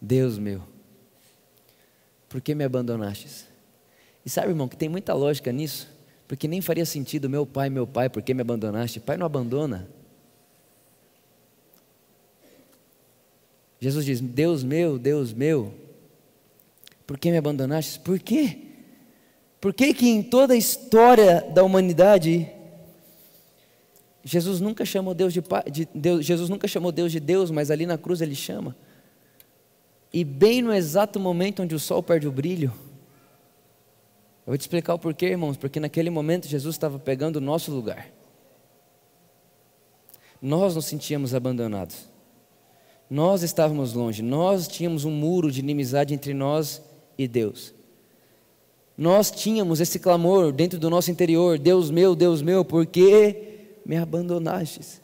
Deus 0.00 0.36
meu, 0.36 0.64
por 2.28 2.40
que 2.40 2.56
me 2.56 2.64
abandonastes? 2.64 3.46
E 4.26 4.30
sabe, 4.30 4.48
irmão, 4.48 4.68
que 4.68 4.76
tem 4.76 4.88
muita 4.88 5.14
lógica 5.14 5.52
nisso, 5.52 5.88
porque 6.26 6.48
nem 6.48 6.60
faria 6.60 6.84
sentido, 6.84 7.30
meu 7.30 7.46
pai, 7.46 7.70
meu 7.70 7.86
pai, 7.86 8.08
por 8.08 8.20
que 8.20 8.34
me 8.34 8.40
abandonaste? 8.40 8.98
Pai 8.98 9.16
não 9.16 9.24
abandona. 9.24 9.88
Jesus 13.80 14.04
diz: 14.04 14.20
Deus 14.20 14.64
meu, 14.64 14.98
Deus 14.98 15.32
meu, 15.32 15.72
por 17.06 17.16
que 17.16 17.30
me 17.30 17.36
abandonaste? 17.36 18.00
Por 18.00 18.18
quê? 18.18 18.58
Por 19.60 19.72
que 19.72 19.94
que 19.94 20.08
em 20.08 20.20
toda 20.20 20.54
a 20.54 20.56
história 20.56 21.42
da 21.54 21.62
humanidade 21.62 22.50
Jesus 24.24 24.60
nunca 24.60 24.84
chamou 24.84 25.14
Deus 25.14 25.32
de, 25.32 25.42
de 25.70 25.88
Deus, 25.94 26.24
Jesus 26.24 26.48
nunca 26.48 26.68
chamou 26.68 26.92
Deus 26.92 27.10
de 27.10 27.18
Deus, 27.18 27.50
mas 27.50 27.70
ali 27.70 27.86
na 27.86 27.98
cruz 27.98 28.20
ele 28.20 28.34
chama. 28.34 28.76
E 30.12 30.24
bem 30.24 30.62
no 30.62 30.72
exato 30.72 31.18
momento 31.18 31.62
onde 31.62 31.74
o 31.74 31.78
sol 31.78 32.02
perde 32.02 32.28
o 32.28 32.32
brilho, 32.32 32.72
eu 34.44 34.50
vou 34.50 34.58
te 34.58 34.62
explicar 34.62 34.94
o 34.94 34.98
porquê, 34.98 35.26
irmãos, 35.26 35.56
porque 35.56 35.80
naquele 35.80 36.10
momento 36.10 36.48
Jesus 36.48 36.74
estava 36.74 36.98
pegando 36.98 37.36
o 37.36 37.40
nosso 37.40 37.72
lugar. 37.72 38.08
Nós 40.40 40.74
nos 40.74 40.86
sentíamos 40.86 41.34
abandonados. 41.34 42.10
Nós 43.08 43.42
estávamos 43.42 43.92
longe, 43.92 44.22
nós 44.22 44.66
tínhamos 44.66 45.04
um 45.04 45.10
muro 45.10 45.50
de 45.50 45.60
inimizade 45.60 46.14
entre 46.14 46.32
nós 46.32 46.82
e 47.16 47.28
Deus. 47.28 47.74
Nós 48.96 49.30
tínhamos 49.30 49.80
esse 49.80 49.98
clamor 49.98 50.52
dentro 50.52 50.78
do 50.78 50.90
nosso 50.90 51.10
interior: 51.10 51.58
Deus 51.58 51.90
meu, 51.90 52.14
Deus 52.14 52.42
meu, 52.42 52.64
por 52.64 52.86
que 52.86 53.51
me 53.84 53.96
abandonastes. 53.96 55.00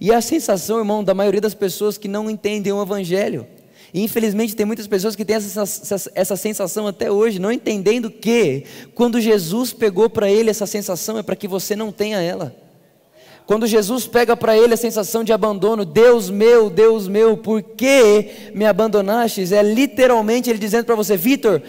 E 0.00 0.12
a 0.12 0.20
sensação, 0.20 0.78
irmão, 0.78 1.04
da 1.04 1.14
maioria 1.14 1.40
das 1.40 1.54
pessoas 1.54 1.98
que 1.98 2.08
não 2.08 2.30
entendem 2.30 2.72
o 2.72 2.82
Evangelho. 2.82 3.46
E 3.92 4.02
infelizmente 4.02 4.56
tem 4.56 4.66
muitas 4.66 4.86
pessoas 4.86 5.14
que 5.14 5.24
têm 5.24 5.36
essa, 5.36 5.62
essa, 5.62 6.10
essa 6.14 6.36
sensação 6.36 6.86
até 6.86 7.10
hoje, 7.12 7.38
não 7.38 7.52
entendendo 7.52 8.10
que 8.10 8.64
quando 8.94 9.20
Jesus 9.20 9.72
pegou 9.72 10.10
para 10.10 10.28
ele 10.28 10.50
essa 10.50 10.66
sensação 10.66 11.16
é 11.16 11.22
para 11.22 11.36
que 11.36 11.46
você 11.46 11.76
não 11.76 11.92
tenha 11.92 12.20
ela. 12.20 12.54
Quando 13.46 13.66
Jesus 13.66 14.06
pega 14.06 14.34
para 14.34 14.56
ele 14.56 14.72
a 14.72 14.76
sensação 14.76 15.22
de 15.22 15.30
abandono, 15.30 15.84
Deus 15.84 16.30
meu, 16.30 16.70
Deus 16.70 17.06
meu, 17.06 17.36
por 17.36 17.62
que 17.62 18.50
me 18.54 18.64
abandonastes? 18.64 19.52
É 19.52 19.62
literalmente 19.62 20.48
ele 20.48 20.58
dizendo 20.58 20.86
para 20.86 20.94
você, 20.94 21.14
Vitor, 21.14 21.60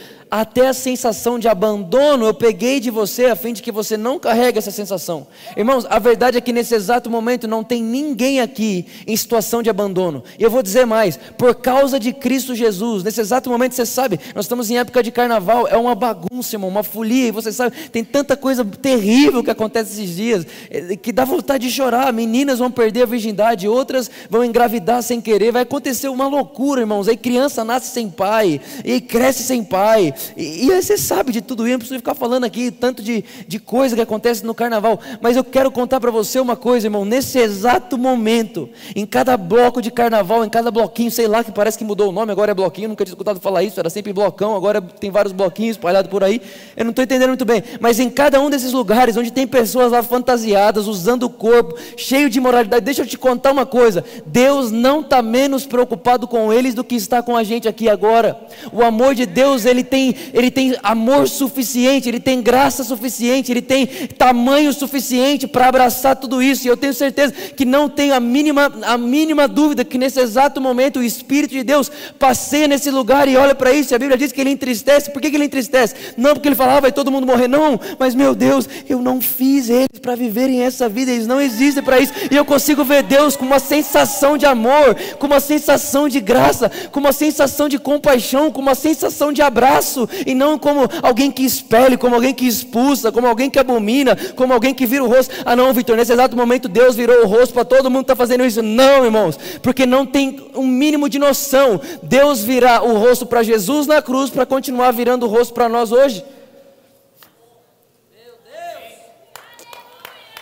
até 0.42 0.68
a 0.68 0.74
sensação 0.74 1.40
de 1.40 1.48
abandono 1.48 2.26
eu 2.26 2.34
peguei 2.34 2.82
de 2.82 2.90
você 2.90 3.28
a 3.28 3.38
fim 3.38 3.54
de 3.54 3.64
que 3.64 3.72
você 3.72 3.96
não 3.96 4.20
carregue 4.20 4.60
essa 4.60 4.70
sensação. 4.70 5.26
Irmãos, 5.56 5.86
a 5.90 5.98
verdade 5.98 6.38
é 6.38 6.42
que 6.42 6.52
nesse 6.52 6.76
exato 6.76 7.10
momento 7.10 7.48
não 7.48 7.64
tem 7.64 7.82
ninguém 7.82 8.42
aqui 8.42 8.86
em 9.08 9.16
situação 9.16 9.64
de 9.64 9.70
abandono. 9.70 10.26
E 10.38 10.44
eu 10.44 10.52
vou 10.52 10.62
dizer 10.62 10.86
mais, 10.86 11.18
por 11.38 11.56
causa 11.56 11.98
de 11.98 12.12
Cristo 12.12 12.54
Jesus, 12.54 13.02
nesse 13.02 13.22
exato 13.22 13.50
momento 13.50 13.76
você 13.76 13.86
sabe, 13.86 14.20
nós 14.36 14.44
estamos 14.44 14.70
em 14.70 14.78
época 14.78 15.02
de 15.02 15.10
carnaval, 15.10 15.70
é 15.70 15.78
uma 15.78 15.96
bagunça, 15.96 16.56
irmão, 16.56 16.68
uma 16.68 16.84
folia, 16.84 17.30
e 17.30 17.32
você 17.32 17.54
sabe, 17.54 17.74
tem 17.90 18.04
tanta 18.04 18.36
coisa 18.36 18.66
terrível 18.66 19.42
que 19.42 19.52
acontece 19.52 19.94
esses 19.94 20.18
dias, 20.18 20.46
eh, 20.70 20.98
que 20.98 21.14
dá 21.14 21.24
vontade 21.24 21.66
de 21.66 21.74
chorar. 21.74 22.12
Meninas 22.12 22.60
vão 22.60 22.70
perder 22.70 23.04
a 23.04 23.06
virgindade, 23.06 23.70
outras 23.70 24.12
vão 24.30 24.44
engravidar 24.44 25.02
sem 25.02 25.22
querer, 25.22 25.54
vai 25.54 25.62
acontecer 25.62 26.10
uma 26.10 26.28
loucura, 26.28 26.82
irmãos. 26.82 27.08
Aí 27.08 27.16
criança 27.16 27.64
nasce 27.64 27.88
sem 27.88 28.10
pai, 28.10 28.60
e 28.84 29.00
cresce 29.00 29.42
sem 29.44 29.64
pai, 29.64 30.14
e, 30.36 30.66
e 30.66 30.72
aí 30.72 30.82
você 30.82 30.98
sabe 30.98 31.32
de 31.32 31.42
tudo 31.42 31.64
isso, 31.64 31.74
não 31.74 31.80
preciso 31.80 32.00
ficar 32.00 32.16
falando 32.16 32.44
aqui 32.44 32.72
tanto 32.72 33.02
de, 33.02 33.24
de 33.48 33.60
coisa 33.60 33.96
que 33.96 34.02
acontece 34.02 34.46
no 34.46 34.54
carnaval, 34.54 35.00
mas 35.22 35.36
eu 35.36 35.44
quero 35.44 35.72
contar 35.72 36.00
para 36.00 36.12
você 36.12 36.40
uma 36.40 36.56
coisa, 36.56 36.88
irmão. 36.88 37.06
Nesse 37.06 37.40
exato 37.40 37.98
momento, 37.98 38.70
em 38.96 39.06
cada 39.06 39.38
bloco 39.38 39.82
de 39.82 39.92
carnaval, 39.92 40.46
em 40.46 40.50
cada 40.50 40.72
bloquinho, 40.72 41.12
sei 41.12 41.28
lá, 41.28 41.44
que 41.44 41.52
parece 41.52 41.78
que 41.78 41.84
mudou 41.84 42.10
o 42.10 42.12
nome, 42.12 42.32
agora 42.32 42.52
é 42.52 42.56
bloquinho, 42.56 42.90
nunca 42.90 43.04
tinha 43.04 43.14
escutado 43.14 43.40
falar 43.40 43.64
isso, 43.64 43.80
era 43.80 43.90
sempre 43.90 44.14
blocão, 44.14 44.56
agora 44.56 44.82
tem 44.82 45.12
vários 45.12 45.34
bloquinhos 45.34 45.78
espalhados 45.78 46.10
por 46.10 46.24
aí. 46.24 46.42
Eu 46.76 46.86
não 46.86 46.92
estou 46.92 47.04
entendendo 47.04 47.30
muito 47.30 47.46
bem, 47.46 47.64
mas 47.80 48.00
em 48.00 48.10
cada 48.10 48.40
um 48.40 48.50
desses 48.50 48.72
lugares 48.72 49.18
onde 49.18 49.32
tem 49.32 49.48
pessoas 49.48 49.92
lá 49.92 50.02
fantasiadas, 50.02 50.88
usando 50.88 51.24
o 51.24 51.30
corpo, 51.30 51.76
cheio 51.98 52.30
de 52.30 52.40
moralidade, 52.40 52.86
deixa 52.86 53.02
eu 53.02 53.08
te 53.08 53.18
contar 53.18 53.52
uma 53.52 53.66
coisa: 53.66 54.04
Deus 54.26 54.72
não 54.72 55.02
está 55.02 55.22
menos 55.22 55.66
preocupado 55.66 56.28
com 56.28 56.52
eles 56.52 56.74
do 56.74 56.84
que 56.84 56.96
está 56.96 57.22
com 57.22 57.36
a 57.36 57.44
gente 57.44 57.68
aqui 57.68 57.90
agora. 57.90 58.40
O 58.72 58.84
amor 58.84 59.16
de 59.16 59.26
Deus, 59.26 59.66
ele 59.66 59.84
tem 59.84 60.15
ele 60.34 60.52
tem 60.52 60.76
amor 60.84 61.28
suficiente, 61.28 62.10
ele 62.10 62.20
tem 62.20 62.42
graça 62.42 62.84
suficiente, 62.84 63.52
ele 63.52 63.62
tem 63.62 63.86
tamanho 64.18 64.74
suficiente 64.74 65.48
para 65.48 65.68
abraçar 65.68 66.16
tudo 66.16 66.42
isso. 66.42 66.66
E 66.66 66.70
eu 66.70 66.78
tenho 66.78 66.94
certeza 66.94 67.34
que 67.34 67.66
não 67.66 67.90
tenho 67.90 68.14
a 68.14 68.20
mínima, 68.20 68.72
a 68.84 68.98
mínima 68.98 69.48
dúvida 69.48 69.86
que 69.86 69.98
nesse 69.98 70.20
exato 70.20 70.60
momento 70.60 71.00
o 71.00 71.04
Espírito 71.04 71.52
de 71.52 71.64
Deus 71.64 71.92
passeia 72.20 72.68
nesse 72.68 72.92
lugar 72.92 73.28
e 73.28 73.38
olha 73.38 73.56
para 73.56 73.72
isso. 73.72 73.94
E 73.94 73.96
a 73.96 74.00
Bíblia 74.00 74.18
diz 74.18 74.32
que 74.32 74.42
ele 74.42 74.52
entristece. 74.52 75.12
Por 75.12 75.22
que, 75.22 75.30
que 75.30 75.38
ele 75.38 75.46
entristece? 75.46 75.96
Não 76.18 76.34
porque 76.34 76.48
ele 76.48 76.56
falava, 76.56 76.78
ah, 76.78 76.82
vai 76.82 76.92
todo 76.92 77.12
mundo 77.12 77.28
morrer, 77.28 77.48
não. 77.48 77.80
Mas 77.98 78.16
meu 78.16 78.36
Deus, 78.36 78.68
eu 78.90 79.02
não 79.02 79.22
fiz 79.22 79.70
eles 79.70 80.00
para 80.02 80.16
viverem 80.16 80.62
essa 80.62 80.90
vida, 80.90 81.12
eles 81.12 81.28
não 81.28 81.40
existem 81.40 81.84
para 81.84 82.00
isso. 82.00 82.14
E 82.32 82.36
eu 82.36 82.44
consigo 82.46 82.84
ver 82.84 83.04
Deus 83.04 83.36
com 83.36 83.46
uma 83.46 83.60
sensação 83.60 84.38
de 84.38 84.46
amor, 84.46 84.96
com 85.20 85.28
uma 85.28 85.40
sensação 85.40 86.10
de 86.10 86.20
graça, 86.20 86.72
com 86.92 87.00
uma 87.00 87.14
sensação 87.14 87.70
de 87.70 87.78
compaixão, 87.78 88.52
com 88.52 88.62
uma 88.62 88.76
sensação 88.76 89.32
de 89.32 89.42
abraço 89.42 89.95
e 90.26 90.36
não 90.36 90.58
como 90.58 90.82
alguém 91.02 91.32
que 91.32 91.44
expele, 91.44 91.98
como 91.98 92.16
alguém 92.16 92.34
que 92.34 92.46
expulsa, 92.46 93.12
como 93.12 93.28
alguém 93.28 93.50
que 93.50 93.60
abomina, 93.60 94.16
como 94.36 94.54
alguém 94.54 94.74
que 94.74 94.86
vira 94.86 95.04
o 95.04 95.08
rosto. 95.08 95.34
Ah, 95.46 95.56
não, 95.56 95.74
Vitor, 95.74 95.96
nesse 95.96 96.14
exato 96.14 96.36
momento 96.36 96.68
Deus 96.68 96.96
virou 96.96 97.24
o 97.24 97.28
rosto 97.28 97.54
para 97.54 97.66
todo 97.66 97.90
mundo 97.90 98.06
que 98.06 98.12
está 98.12 98.16
fazendo 98.16 98.46
isso. 98.46 98.62
Não, 98.62 99.06
irmãos, 99.06 99.38
porque 99.62 99.86
não 99.86 100.06
tem 100.06 100.50
um 100.56 100.68
mínimo 100.68 101.08
de 101.08 101.20
noção. 101.20 101.80
Deus 102.04 102.44
virá 102.44 102.84
o 102.84 102.98
rosto 102.98 103.26
para 103.26 103.44
Jesus 103.44 103.88
na 103.88 104.02
cruz 104.02 104.30
para 104.30 104.46
continuar 104.46 104.92
virando 104.92 105.26
o 105.26 105.30
rosto 105.30 105.54
para 105.54 105.70
nós 105.70 105.92
hoje. 105.92 106.24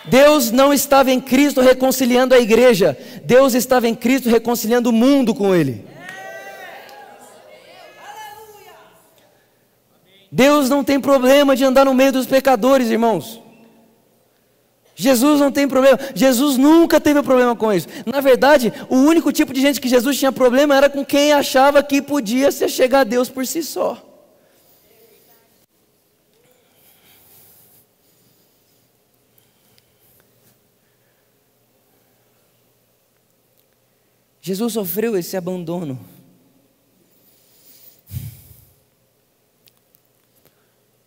Deus 0.06 0.50
não 0.50 0.72
estava 0.72 1.10
em 1.10 1.20
Cristo 1.20 1.60
reconciliando 1.60 2.34
a 2.34 2.38
igreja, 2.38 2.96
Deus 3.24 3.54
estava 3.54 3.88
em 3.88 3.94
Cristo 3.94 4.28
reconciliando 4.28 4.90
o 4.90 4.92
mundo 4.92 5.34
com 5.34 5.54
Ele. 5.54 5.93
Deus 10.34 10.68
não 10.68 10.82
tem 10.82 10.98
problema 10.98 11.54
de 11.54 11.64
andar 11.64 11.84
no 11.84 11.94
meio 11.94 12.10
dos 12.10 12.26
pecadores, 12.26 12.90
irmãos. 12.90 13.40
Jesus 14.96 15.38
não 15.38 15.52
tem 15.52 15.68
problema, 15.68 15.96
Jesus 16.12 16.56
nunca 16.56 17.00
teve 17.00 17.22
problema 17.22 17.54
com 17.54 17.72
isso. 17.72 17.86
Na 18.04 18.20
verdade, 18.20 18.72
o 18.88 18.96
único 18.96 19.30
tipo 19.30 19.52
de 19.52 19.60
gente 19.60 19.80
que 19.80 19.88
Jesus 19.88 20.18
tinha 20.18 20.32
problema 20.32 20.74
era 20.74 20.90
com 20.90 21.04
quem 21.04 21.32
achava 21.32 21.84
que 21.84 22.02
podia 22.02 22.50
se 22.50 22.68
chegar 22.68 23.00
a 23.00 23.04
Deus 23.04 23.28
por 23.28 23.46
si 23.46 23.62
só. 23.62 23.96
Jesus 34.40 34.72
sofreu 34.72 35.16
esse 35.16 35.36
abandono. 35.36 36.13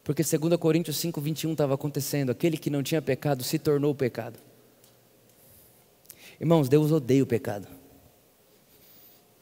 Porque 0.08 0.24
2 0.24 0.56
Coríntios 0.56 0.96
5, 0.96 1.20
21 1.20 1.52
estava 1.52 1.74
acontecendo. 1.74 2.30
Aquele 2.30 2.58
que 2.58 2.70
não 2.70 2.82
tinha 2.82 3.02
pecado 3.02 3.44
se 3.44 3.60
tornou 3.60 3.94
pecado. 3.94 4.40
Irmãos, 6.40 6.70
Deus 6.70 6.94
odeia 6.94 7.22
o 7.22 7.28
pecado. 7.28 7.68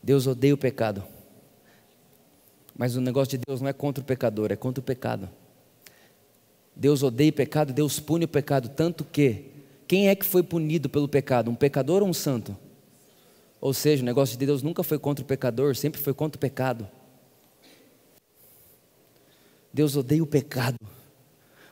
Deus 0.02 0.26
odeia 0.26 0.56
o 0.56 0.58
pecado. 0.58 1.04
Mas 2.76 2.96
o 2.96 3.00
negócio 3.00 3.38
de 3.38 3.44
Deus 3.46 3.62
não 3.62 3.68
é 3.68 3.74
contra 3.74 4.02
o 4.02 4.08
pecador, 4.08 4.52
é 4.52 4.56
contra 4.56 4.82
o 4.82 4.84
pecado. 4.84 5.30
Deus 6.76 7.04
odeia 7.04 7.30
o 7.30 7.34
pecado, 7.34 7.72
Deus 7.72 8.00
pune 8.00 8.26
o 8.26 8.28
pecado, 8.28 8.68
tanto 8.70 9.04
que 9.04 9.52
quem 9.88 10.10
é 10.10 10.16
que 10.16 10.26
foi 10.26 10.42
punido 10.42 10.90
pelo 10.90 11.08
pecado? 11.08 11.52
Um 11.52 11.56
pecador 11.56 12.02
ou 12.02 12.10
um 12.10 12.14
santo? 12.14 12.58
Ou 13.62 13.72
seja, 13.72 14.02
o 14.02 14.06
negócio 14.06 14.36
de 14.36 14.44
Deus 14.44 14.64
nunca 14.64 14.82
foi 14.82 14.98
contra 14.98 15.24
o 15.24 15.28
pecador, 15.28 15.76
sempre 15.76 16.02
foi 16.02 16.16
contra 16.16 16.38
o 16.38 16.42
pecado. 16.42 16.90
Deus 19.76 19.98
odeia 19.98 20.24
o 20.24 20.26
pecado. 20.26 20.78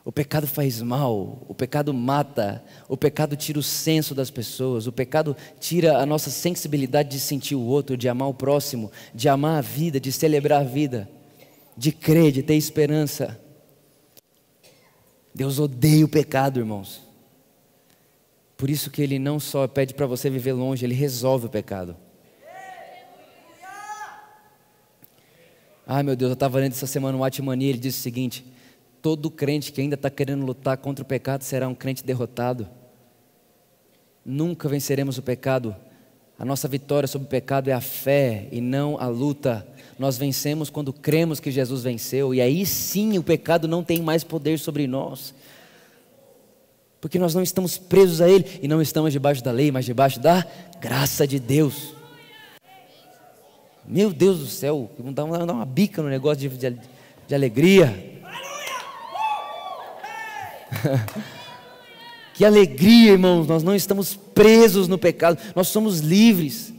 O 0.04 0.12
pecado 0.12 0.46
faz 0.46 0.82
mal, 0.82 1.46
o 1.48 1.56
pecado 1.56 1.94
mata, 1.94 2.62
o 2.90 2.98
pecado 2.98 3.38
tira 3.38 3.58
o 3.58 3.64
senso 3.64 4.14
das 4.14 4.30
pessoas, 4.30 4.88
o 4.88 4.92
pecado 4.92 5.38
tira 5.58 5.98
a 5.98 6.06
nossa 6.06 6.30
sensibilidade 6.30 7.12
de 7.12 7.20
sentir 7.22 7.56
o 7.56 7.62
outro, 7.62 7.96
de 7.96 8.10
amar 8.10 8.28
o 8.28 8.34
próximo, 8.34 8.92
de 9.16 9.30
amar 9.30 9.58
a 9.58 9.62
vida, 9.62 10.02
de 10.02 10.12
celebrar 10.12 10.60
a 10.60 10.66
vida, 10.66 11.10
de 11.78 11.94
crer, 11.94 12.34
de 12.34 12.44
ter 12.44 12.56
esperança. 12.56 13.40
Deus 15.34 15.58
odeia 15.58 16.04
o 16.04 16.10
pecado, 16.10 16.60
irmãos. 16.60 17.02
Por 18.58 18.70
isso 18.70 18.92
que 18.92 19.02
Ele 19.02 19.18
não 19.18 19.40
só 19.40 19.66
pede 19.66 19.94
para 19.94 20.06
você 20.06 20.30
viver 20.30 20.52
longe, 20.52 20.86
Ele 20.86 20.94
resolve 20.94 21.46
o 21.46 21.50
pecado. 21.50 21.96
Ai 25.86 26.02
meu 26.02 26.16
Deus, 26.16 26.30
eu 26.30 26.34
estava 26.34 26.60
lendo 26.60 26.72
essa 26.72 26.88
semana 26.88 27.18
um 27.18 27.24
Atmania, 27.24 27.70
ele 27.70 27.78
disse 27.78 28.00
o 28.00 28.02
seguinte: 28.02 28.46
todo 29.02 29.30
crente 29.30 29.72
que 29.72 29.82
ainda 29.82 29.96
está 29.96 30.10
querendo 30.10 30.46
lutar 30.46 30.78
contra 30.78 31.04
o 31.04 31.06
pecado 31.06 31.44
será 31.44 31.68
um 31.68 31.76
crente 31.76 32.06
derrotado. 32.06 32.68
Nunca 34.26 34.70
venceremos 34.70 35.18
o 35.18 35.22
pecado. 35.22 35.76
A 36.40 36.46
nossa 36.46 36.68
vitória 36.68 37.08
sobre 37.08 37.28
o 37.28 37.30
pecado 37.30 37.70
é 37.70 37.74
a 37.74 37.82
fé 37.82 38.48
e 38.52 38.62
não 38.62 38.98
a 39.00 39.08
luta. 39.08 39.68
Nós 40.00 40.18
vencemos 40.18 40.70
quando 40.70 40.92
cremos 40.92 41.40
que 41.40 41.52
Jesus 41.52 41.84
venceu, 41.84 42.34
e 42.34 42.42
aí 42.42 42.66
sim 42.66 43.18
o 43.18 43.24
pecado 43.24 43.68
não 43.68 43.84
tem 43.84 44.02
mais 44.02 44.24
poder 44.24 44.58
sobre 44.58 44.88
nós. 44.88 45.34
Porque 47.00 47.20
nós 47.20 47.36
não 47.36 47.44
estamos 47.44 47.78
presos 47.78 48.22
a 48.22 48.30
Ele 48.30 48.60
e 48.62 48.68
não 48.68 48.82
estamos 48.82 49.12
debaixo 49.12 49.44
da 49.44 49.52
lei, 49.52 49.72
mas 49.72 49.84
debaixo 49.84 50.20
da 50.22 50.46
graça 50.80 51.28
de 51.28 51.38
Deus. 51.38 51.94
Meu 53.86 54.12
Deus 54.12 54.40
do 54.40 54.48
céu, 54.48 54.90
dá 54.98 55.24
uma, 55.24 55.46
dá 55.46 55.54
uma 55.54 55.66
bica 55.66 56.02
no 56.02 56.10
negócio 56.10 56.50
de, 56.50 56.58
de, 56.58 56.78
de 57.28 57.36
alegria. 57.36 58.22
que 62.34 62.46
alegria, 62.46 63.12
irmãos, 63.12 63.46
nós 63.46 63.62
não 63.64 63.76
estamos 63.76 64.16
presos 64.16 64.88
no 64.88 64.98
pecado, 64.98 65.38
nós 65.56 65.68
somos 65.68 66.00
livres. 66.00 66.74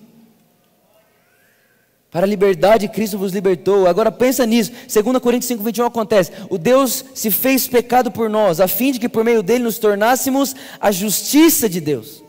Para 2.11 2.27
a 2.27 2.29
liberdade, 2.29 2.89
Cristo 2.89 3.19
vos 3.19 3.33
libertou. 3.33 3.89
Agora 3.89 4.13
pensa 4.13 4.47
nisso. 4.47 4.71
2 4.71 5.19
Coríntios 5.19 5.49
5, 5.49 5.65
21 5.65 5.87
acontece. 5.87 6.31
O 6.49 6.57
Deus 6.57 7.05
se 7.13 7.29
fez 7.29 7.67
pecado 7.67 8.09
por 8.09 8.31
nós, 8.31 8.61
a 8.61 8.69
fim 8.69 8.93
de 8.93 9.01
que 9.01 9.09
por 9.09 9.25
meio 9.25 9.43
dele 9.43 9.65
nos 9.65 9.79
tornássemos 9.79 10.55
a 10.81 10.93
justiça 10.93 11.69
de 11.69 11.81
Deus. 11.81 12.23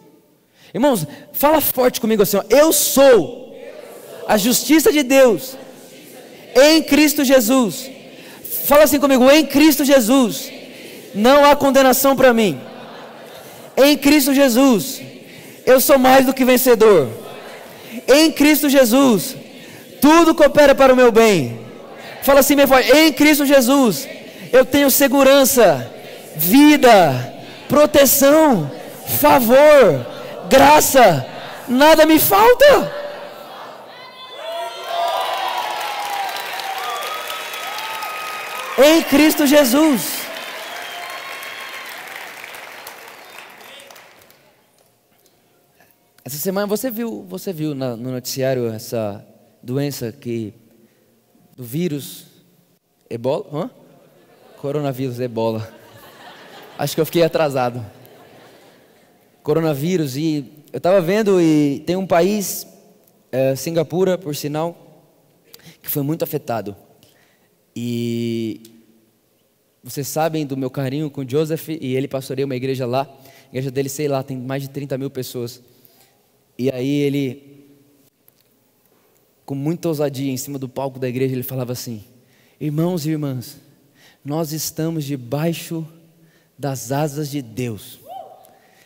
Irmãos, 0.73 1.05
fala 1.31 1.61
forte 1.61 2.01
comigo 2.01 2.23
assim: 2.23 2.37
ó, 2.37 2.43
eu 2.49 2.73
sou 2.73 3.44
a 4.27 4.37
justiça 4.37 4.91
de 4.91 5.03
Deus 5.03 5.55
em 6.55 6.81
Cristo 6.81 7.23
Jesus. 7.23 7.89
Fala 8.65 8.83
assim 8.83 8.99
comigo: 8.99 9.29
em 9.29 9.45
Cristo 9.45 9.83
Jesus 9.83 10.51
não 11.13 11.45
há 11.45 11.55
condenação 11.55 12.15
para 12.15 12.33
mim. 12.33 12.59
Em 13.77 13.97
Cristo 13.97 14.33
Jesus 14.33 15.01
eu 15.65 15.79
sou 15.79 15.97
mais 15.97 16.25
do 16.25 16.33
que 16.33 16.45
vencedor. 16.45 17.09
Em 18.07 18.31
Cristo 18.31 18.69
Jesus 18.69 19.35
tudo 20.01 20.35
coopera 20.35 20.73
para 20.73 20.93
o 20.93 20.95
meu 20.95 21.11
bem. 21.11 21.59
Fala 22.23 22.39
assim, 22.39 22.55
meu 22.55 22.67
pai: 22.67 22.89
em 22.91 23.13
Cristo 23.13 23.45
Jesus 23.45 24.07
eu 24.51 24.65
tenho 24.65 24.89
segurança, 24.89 25.91
vida, 26.35 27.33
proteção, 27.67 28.71
favor, 29.19 30.05
graça, 30.49 31.25
nada 31.67 32.05
me 32.05 32.19
falta. 32.19 33.04
Em 38.77 39.03
Cristo 39.03 39.47
Jesus. 39.47 40.25
Essa 46.23 46.37
semana 46.37 46.67
você 46.67 46.91
viu, 46.91 47.23
você 47.23 47.53
viu 47.53 47.73
no 47.73 47.95
noticiário 47.95 48.67
essa 48.67 49.25
doença 49.61 50.11
que 50.11 50.53
do 51.55 51.63
vírus 51.63 52.25
Ebola, 53.09 53.45
Hã? 53.53 53.69
coronavírus 54.57 55.19
Ebola. 55.19 55.71
Acho 56.77 56.95
que 56.95 57.01
eu 57.01 57.05
fiquei 57.05 57.23
atrasado. 57.23 57.85
Coronavírus 59.41 60.17
e 60.17 60.51
eu 60.73 60.77
estava 60.77 60.99
vendo 60.99 61.39
e 61.39 61.83
tem 61.85 61.95
um 61.95 62.05
país, 62.07 62.67
é, 63.31 63.55
Singapura, 63.55 64.17
por 64.17 64.35
sinal, 64.35 64.75
que 65.81 65.89
foi 65.89 66.03
muito 66.03 66.23
afetado. 66.23 66.75
E 67.75 68.44
vocês 69.85 70.07
sabem 70.07 70.47
do 70.47 70.57
meu 70.57 70.71
carinho 70.71 71.11
com 71.11 71.23
Joseph 71.23 71.69
e 71.69 71.95
ele 71.95 72.07
pastoreia 72.07 72.43
uma 72.43 72.55
igreja 72.55 72.87
lá. 72.87 73.03
A 73.03 73.49
igreja 73.49 73.69
dele, 73.69 73.87
sei 73.87 74.07
lá, 74.07 74.23
tem 74.23 74.35
mais 74.35 74.63
de 74.63 74.69
30 74.71 74.97
mil 74.97 75.11
pessoas. 75.11 75.61
E 76.57 76.71
aí 76.71 76.89
ele, 76.89 77.67
com 79.45 79.53
muita 79.53 79.87
ousadia, 79.87 80.31
em 80.31 80.37
cima 80.37 80.57
do 80.57 80.67
palco 80.67 80.97
da 80.97 81.07
igreja, 81.07 81.35
ele 81.35 81.43
falava 81.43 81.71
assim: 81.71 82.03
Irmãos 82.59 83.05
e 83.05 83.11
irmãs, 83.11 83.57
nós 84.23 84.51
estamos 84.53 85.05
debaixo 85.05 85.87
das 86.57 86.91
asas 86.91 87.29
de 87.29 87.43
Deus. 87.43 87.99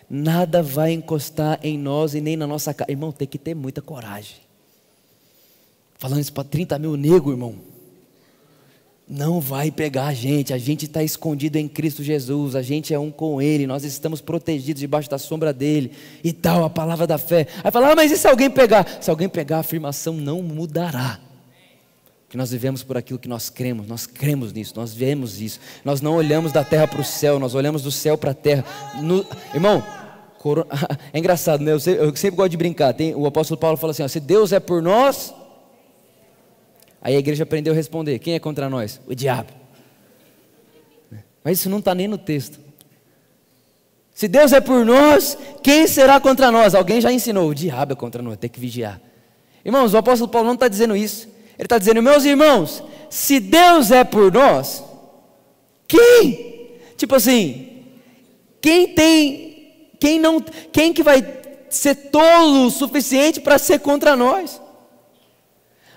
Nada 0.10 0.62
vai 0.62 0.92
encostar 0.92 1.62
em 1.64 1.78
nós 1.78 2.14
e 2.14 2.20
nem 2.20 2.36
na 2.36 2.46
nossa 2.46 2.74
casa. 2.74 2.92
Irmão, 2.92 3.14
tem 3.14 3.26
que 3.26 3.38
ter 3.38 3.56
muita 3.56 3.82
coragem. 3.82 4.36
Falando 5.98 6.20
isso 6.20 6.34
para 6.34 6.44
30 6.44 6.78
mil 6.78 6.98
negros, 6.98 7.32
irmão 7.32 7.69
não 9.10 9.42
vai 9.42 9.72
pegar 9.72 10.06
a 10.06 10.14
gente. 10.14 10.54
A 10.54 10.58
gente 10.60 10.86
está 10.86 11.02
escondido 11.02 11.58
em 11.58 11.68
Cristo 11.68 12.04
Jesus. 12.04 12.56
A 12.56 12.62
gente 12.62 12.94
é 12.94 13.00
um 13.00 13.10
com 13.10 13.42
Ele. 13.42 13.66
Nós 13.66 13.84
estamos 13.84 14.22
protegidos 14.22 14.80
debaixo 14.80 15.10
da 15.10 15.18
sombra 15.18 15.52
dele 15.52 15.92
e 16.24 16.32
tal. 16.32 16.64
A 16.64 16.70
palavra 16.70 17.08
da 17.08 17.18
fé. 17.18 17.48
Aí 17.64 17.72
fala, 17.72 17.92
ah, 17.92 17.96
mas 17.96 18.12
e 18.12 18.18
se 18.18 18.28
alguém 18.28 18.52
pegar? 18.52 19.00
Se 19.02 19.10
alguém 19.10 19.28
pegar, 19.28 19.58
a 19.58 19.62
afirmação 19.62 20.14
não 20.14 20.44
mudará. 20.44 21.20
Que 22.30 22.38
nós 22.38 22.52
vivemos 22.52 22.84
por 22.84 22.96
aquilo 22.98 23.18
que 23.18 23.28
nós 23.28 23.50
cremos. 23.50 23.88
Nós 23.88 24.06
cremos 24.06 24.54
nisso. 24.54 24.74
Nós 24.76 24.94
vemos 24.94 25.42
isso. 25.42 25.60
Nós 25.84 26.02
não 26.02 26.14
olhamos 26.14 26.52
da 26.52 26.64
terra 26.64 26.88
para 26.88 27.02
o 27.02 27.04
céu. 27.04 27.40
Nós 27.40 27.56
olhamos 27.56 27.82
do 27.82 27.92
céu 27.92 28.16
para 28.16 28.30
a 28.30 28.36
terra. 28.36 28.64
No, 29.02 29.26
irmão. 29.56 29.84
É 31.12 31.20
engraçado, 31.20 31.62
né? 31.62 31.74
Eu 31.74 31.82
sempre, 31.82 32.06
eu 32.06 32.16
sempre 32.16 32.38
gosto 32.38 32.52
de 32.52 32.56
brincar. 32.56 32.94
Tem, 32.94 33.14
o 33.14 33.26
apóstolo 33.26 33.60
Paulo 33.60 33.76
fala 33.76 33.92
assim: 33.92 34.04
ó, 34.04 34.08
se 34.08 34.22
Deus 34.22 34.54
é 34.54 34.60
por 34.62 34.82
nós, 34.82 35.34
Aí 37.02 37.16
a 37.16 37.20
igreja 37.20 37.44
aprendeu 37.44 37.74
a 37.74 37.76
responder: 37.76 38.20
quem 38.20 38.36
é 38.36 38.40
contra 38.40 38.70
nós? 38.70 39.00
O 39.08 39.16
diabo. 39.16 39.52
Mas 41.44 41.60
isso 41.60 41.70
não 41.70 41.80
está 41.80 41.96
nem 41.96 42.08
no 42.08 42.18
texto. 42.18 42.60
Se 44.14 44.28
Deus 44.28 44.52
é 44.52 44.60
por 44.60 44.86
nós, 44.86 45.38
quem 45.64 45.88
será 45.88 46.20
contra 46.20 46.52
nós? 46.52 46.76
Alguém 46.76 47.00
já 47.00 47.12
ensinou: 47.12 47.50
o 47.50 47.56
diabo 47.56 47.94
é 47.94 47.96
contra 47.96 48.22
nós, 48.22 48.38
tem 48.38 48.50
que 48.50 48.60
vigiar. 48.60 49.00
Irmãos, 49.64 49.94
o 49.94 49.98
apóstolo 49.98 50.30
Paulo 50.30 50.48
não 50.48 50.56
está 50.56 50.68
dizendo 50.68 50.96
isso. 50.96 51.28
Ele 51.58 51.66
está 51.66 51.78
dizendo: 51.78 52.02
meus 52.02 52.26
irmãos, 52.26 52.84
se 53.10 53.40
Deus 53.40 53.92
é 53.92 54.04
por 54.04 54.32
nós, 54.32 54.84
quem? 55.88 56.80
Tipo 56.98 57.16
assim, 57.16 57.86
quem 58.62 58.94
tem, 58.94 59.88
quem 60.00 60.20
não, 60.20 60.42
quem 60.42 60.92
que 60.92 61.02
vai 61.02 61.26
ser 61.70 61.96
tolo 61.96 62.66
o 62.66 62.72
suficiente 62.72 63.40
para 63.40 63.58
ser 63.58 63.80
contra 63.80 64.16
nós? 64.16 64.62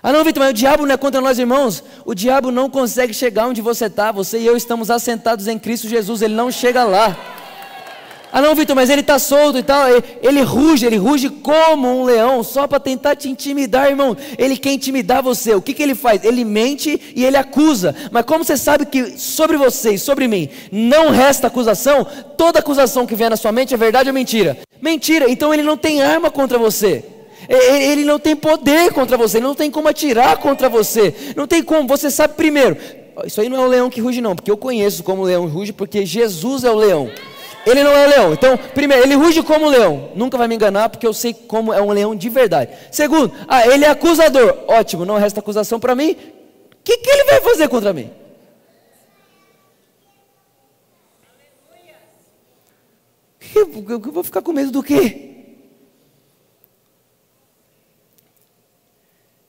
Ah, 0.05 0.11
não, 0.11 0.21
Vitor, 0.25 0.43
mas 0.43 0.49
o 0.49 0.53
diabo 0.53 0.85
não 0.85 0.93
é 0.93 0.97
contra 0.97 1.21
nós, 1.21 1.39
irmãos. 1.39 1.81
O 2.03 2.13
diabo 2.13 2.51
não 2.51 2.69
consegue 2.69 3.13
chegar 3.13 3.47
onde 3.47 3.61
você 3.61 3.85
está. 3.85 4.11
Você 4.11 4.37
e 4.37 4.45
eu 4.45 4.57
estamos 4.57 4.91
assentados 4.91 5.47
em 5.47 5.57
Cristo 5.57 5.87
Jesus. 5.87 6.21
Ele 6.21 6.35
não 6.35 6.51
chega 6.51 6.83
lá. 6.83 7.17
Ah, 8.29 8.41
não, 8.41 8.53
Vitor, 8.53 8.75
mas 8.75 8.89
ele 8.89 8.99
está 8.99 9.17
solto 9.17 9.57
e 9.57 9.63
tal. 9.63 9.87
Ele, 9.87 10.03
ele, 10.21 10.41
ruge, 10.41 10.85
ele 10.85 10.97
ruge 10.97 11.29
como 11.29 11.87
um 11.87 12.03
leão, 12.03 12.43
só 12.43 12.67
para 12.67 12.81
tentar 12.81 13.15
te 13.15 13.29
intimidar, 13.29 13.87
irmão. 13.87 14.17
Ele 14.37 14.57
quer 14.57 14.73
intimidar 14.73 15.23
você. 15.23 15.55
O 15.55 15.61
que, 15.61 15.73
que 15.73 15.81
ele 15.81 15.95
faz? 15.95 16.25
Ele 16.25 16.43
mente 16.43 17.13
e 17.15 17.23
ele 17.23 17.37
acusa. 17.37 17.95
Mas 18.11 18.25
como 18.25 18.43
você 18.43 18.57
sabe 18.57 18.85
que 18.85 19.17
sobre 19.17 19.55
você 19.55 19.93
e 19.93 19.99
sobre 19.99 20.27
mim 20.27 20.49
não 20.69 21.11
resta 21.11 21.47
acusação, 21.47 22.05
toda 22.35 22.59
acusação 22.59 23.07
que 23.07 23.15
vier 23.15 23.29
na 23.29 23.37
sua 23.37 23.53
mente 23.53 23.73
é 23.73 23.77
verdade 23.77 24.09
ou 24.09 24.13
mentira? 24.13 24.57
Mentira. 24.81 25.29
Então 25.29 25.53
ele 25.53 25.63
não 25.63 25.77
tem 25.77 26.01
arma 26.01 26.29
contra 26.29 26.57
você. 26.57 27.05
Ele 27.47 28.03
não 28.03 28.19
tem 28.19 28.35
poder 28.35 28.93
contra 28.93 29.17
você, 29.17 29.37
ele 29.37 29.45
não 29.45 29.55
tem 29.55 29.69
como 29.69 29.87
atirar 29.87 30.37
contra 30.37 30.69
você, 30.69 31.13
não 31.35 31.47
tem 31.47 31.63
como. 31.63 31.87
Você 31.87 32.09
sabe 32.09 32.35
primeiro, 32.35 32.77
isso 33.25 33.41
aí 33.41 33.49
não 33.49 33.61
é 33.61 33.65
o 33.65 33.69
leão 33.69 33.89
que 33.89 34.01
ruge, 34.01 34.21
não, 34.21 34.35
porque 34.35 34.49
eu 34.49 34.57
conheço 34.57 35.03
como 35.03 35.21
o 35.21 35.25
leão 35.25 35.47
ruge, 35.47 35.71
porque 35.73 36.05
Jesus 36.05 36.63
é 36.63 36.71
o 36.71 36.75
leão. 36.75 37.11
Ele 37.65 37.83
não 37.83 37.91
é 37.91 38.07
leão. 38.07 38.33
Então, 38.33 38.57
primeiro, 38.57 39.03
ele 39.03 39.15
ruge 39.15 39.41
como 39.41 39.69
leão. 39.69 40.09
Nunca 40.15 40.37
vai 40.37 40.47
me 40.47 40.55
enganar, 40.55 40.89
porque 40.89 41.07
eu 41.07 41.13
sei 41.13 41.33
como 41.33 41.73
é 41.73 41.81
um 41.81 41.91
leão 41.91 42.15
de 42.15 42.27
verdade. 42.29 42.71
Segundo, 42.91 43.31
ah, 43.47 43.65
ele 43.67 43.85
é 43.85 43.89
acusador. 43.89 44.65
Ótimo, 44.67 45.05
não 45.05 45.17
resta 45.17 45.39
acusação 45.39 45.79
para 45.79 45.95
mim. 45.95 46.11
O 46.11 46.83
que, 46.83 46.97
que 46.97 47.09
ele 47.09 47.23
vai 47.23 47.41
fazer 47.41 47.69
contra 47.69 47.93
mim? 47.93 48.11
Eu 53.55 53.99
vou 53.99 54.23
ficar 54.23 54.41
com 54.41 54.51
medo 54.51 54.71
do 54.71 54.83
quê? 54.83 55.32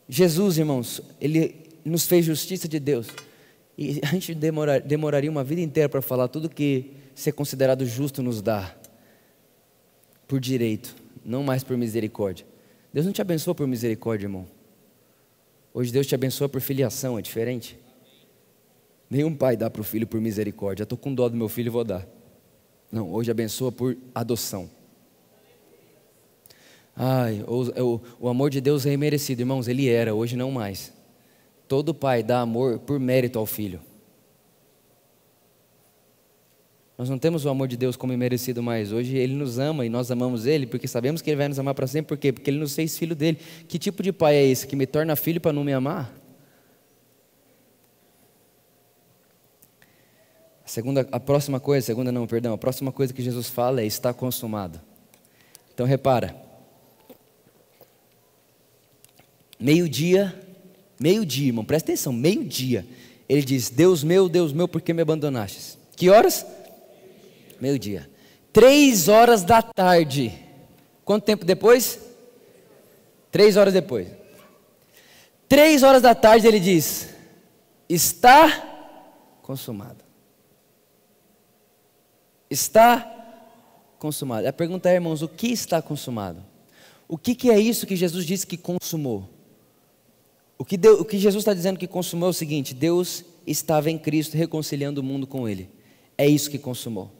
Jesus, 0.08 0.58
irmãos, 0.58 1.00
ele 1.20 1.54
nos 1.84 2.06
fez 2.06 2.24
justiça 2.24 2.68
de 2.68 2.78
Deus. 2.78 3.08
E 3.76 4.00
a 4.02 4.06
gente 4.06 4.34
demorar, 4.34 4.80
demoraria 4.80 5.30
uma 5.30 5.44
vida 5.44 5.60
inteira 5.60 5.88
para 5.88 6.02
falar 6.02 6.28
tudo 6.28 6.48
que 6.48 6.92
ser 7.14 7.32
considerado 7.32 7.84
justo 7.86 8.22
nos 8.22 8.40
dá. 8.40 8.74
Por 10.26 10.40
direito, 10.40 10.94
não 11.24 11.42
mais 11.42 11.62
por 11.62 11.76
misericórdia. 11.76 12.46
Deus 12.92 13.06
não 13.06 13.12
te 13.12 13.20
abençoa 13.20 13.54
por 13.54 13.66
misericórdia, 13.66 14.26
irmão. 14.26 14.46
Hoje 15.72 15.92
Deus 15.92 16.06
te 16.06 16.14
abençoa 16.14 16.48
por 16.48 16.60
filiação, 16.60 17.18
é 17.18 17.22
diferente. 17.22 17.78
Nenhum 19.10 19.34
pai 19.34 19.56
dá 19.56 19.68
para 19.68 19.80
o 19.80 19.84
filho 19.84 20.06
por 20.06 20.20
misericórdia. 20.20 20.84
Estou 20.84 20.96
com 20.96 21.14
dó 21.14 21.28
do 21.28 21.36
meu 21.36 21.48
filho 21.48 21.70
vou 21.70 21.84
dar. 21.84 22.06
Não, 22.90 23.12
hoje 23.12 23.30
abençoa 23.30 23.72
por 23.72 23.96
adoção. 24.14 24.70
Ai, 26.96 27.44
o, 27.46 27.62
o, 27.82 28.00
o 28.20 28.28
amor 28.28 28.50
de 28.50 28.60
Deus 28.60 28.86
é 28.86 28.92
imerecido, 28.92 29.42
irmãos, 29.42 29.66
ele 29.66 29.88
era, 29.88 30.14
hoje 30.14 30.36
não 30.36 30.50
mais. 30.50 30.92
Todo 31.66 31.94
pai 31.94 32.22
dá 32.22 32.40
amor 32.40 32.78
por 32.78 33.00
mérito 33.00 33.38
ao 33.38 33.46
filho. 33.46 33.80
Nós 36.96 37.10
não 37.10 37.18
temos 37.18 37.44
o 37.44 37.48
amor 37.48 37.66
de 37.66 37.76
Deus 37.76 37.96
como 37.96 38.12
imerecido 38.12 38.62
mais. 38.62 38.92
Hoje 38.92 39.16
Ele 39.16 39.34
nos 39.34 39.58
ama 39.58 39.84
e 39.84 39.88
nós 39.88 40.10
amamos 40.12 40.46
Ele 40.46 40.64
porque 40.66 40.86
sabemos 40.86 41.20
que 41.20 41.28
Ele 41.28 41.36
vai 41.36 41.48
nos 41.48 41.58
amar 41.58 41.74
para 41.74 41.88
sempre. 41.88 42.08
Por 42.08 42.16
quê? 42.16 42.32
Porque 42.32 42.48
Ele 42.48 42.58
nos 42.58 42.74
fez 42.74 42.96
filho 42.96 43.16
dele. 43.16 43.38
Que 43.66 43.78
tipo 43.78 44.00
de 44.00 44.12
pai 44.12 44.36
é 44.36 44.44
esse 44.44 44.66
que 44.66 44.76
me 44.76 44.86
torna 44.86 45.16
filho 45.16 45.40
para 45.40 45.52
não 45.52 45.64
me 45.64 45.72
amar? 45.72 46.14
A 50.64 50.68
segunda, 50.68 51.06
a 51.10 51.18
próxima 51.18 51.58
coisa, 51.58 51.84
segunda 51.84 52.12
não, 52.12 52.26
perdão, 52.26 52.54
a 52.54 52.58
próxima 52.58 52.92
coisa 52.92 53.12
que 53.12 53.22
Jesus 53.22 53.48
fala 53.48 53.80
é 53.80 53.86
está 53.86 54.14
consumado. 54.14 54.80
Então 55.74 55.84
repara, 55.84 56.43
Meio-dia, 59.64 60.38
meio-dia, 61.00 61.46
irmão, 61.46 61.64
presta 61.64 61.90
atenção, 61.90 62.12
meio-dia. 62.12 62.86
Ele 63.26 63.40
diz: 63.40 63.70
Deus 63.70 64.04
meu, 64.04 64.28
Deus 64.28 64.52
meu, 64.52 64.68
por 64.68 64.82
que 64.82 64.92
me 64.92 65.00
abandonaste? 65.00 65.78
Que 65.96 66.10
horas? 66.10 66.44
Meio-dia. 67.58 68.10
Três 68.52 69.08
horas 69.08 69.42
da 69.42 69.62
tarde. 69.62 70.38
Quanto 71.02 71.24
tempo 71.24 71.46
depois? 71.46 71.98
Três 73.32 73.56
horas 73.56 73.72
depois. 73.72 74.06
Três 75.48 75.82
horas 75.82 76.02
da 76.02 76.14
tarde 76.14 76.46
ele 76.46 76.60
diz: 76.60 77.08
Está 77.88 79.38
consumado. 79.40 80.04
Está 82.50 83.00
consumado. 83.98 84.46
A 84.46 84.52
pergunta 84.52 84.90
é, 84.90 84.96
irmãos, 84.96 85.22
o 85.22 85.28
que 85.28 85.46
está 85.46 85.80
consumado? 85.80 86.44
O 87.08 87.16
que, 87.16 87.34
que 87.34 87.50
é 87.50 87.58
isso 87.58 87.86
que 87.86 87.96
Jesus 87.96 88.26
disse 88.26 88.46
que 88.46 88.58
consumou? 88.58 89.32
O 90.56 90.64
que, 90.64 90.76
Deus, 90.76 91.00
o 91.00 91.04
que 91.04 91.18
Jesus 91.18 91.42
está 91.42 91.52
dizendo 91.52 91.78
que 91.78 91.86
consumou 91.86 92.28
é 92.28 92.30
o 92.30 92.34
seguinte: 92.34 92.74
Deus 92.74 93.24
estava 93.46 93.90
em 93.90 93.98
Cristo 93.98 94.36
reconciliando 94.36 95.00
o 95.00 95.04
mundo 95.04 95.26
com 95.26 95.48
Ele. 95.48 95.68
É 96.16 96.26
isso 96.26 96.50
que 96.50 96.58
consumou. 96.58 97.10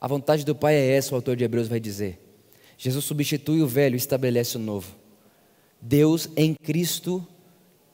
A 0.00 0.08
vontade 0.08 0.44
do 0.44 0.54
Pai 0.54 0.74
é 0.74 0.96
essa, 0.96 1.12
o 1.12 1.16
autor 1.16 1.36
de 1.36 1.44
Hebreus 1.44 1.68
vai 1.68 1.78
dizer. 1.78 2.18
Jesus 2.78 3.04
substitui 3.04 3.60
o 3.60 3.66
velho 3.66 3.94
e 3.94 3.98
estabelece 3.98 4.56
o 4.56 4.60
novo. 4.60 4.96
Deus 5.78 6.30
em 6.34 6.54
Cristo, 6.54 7.26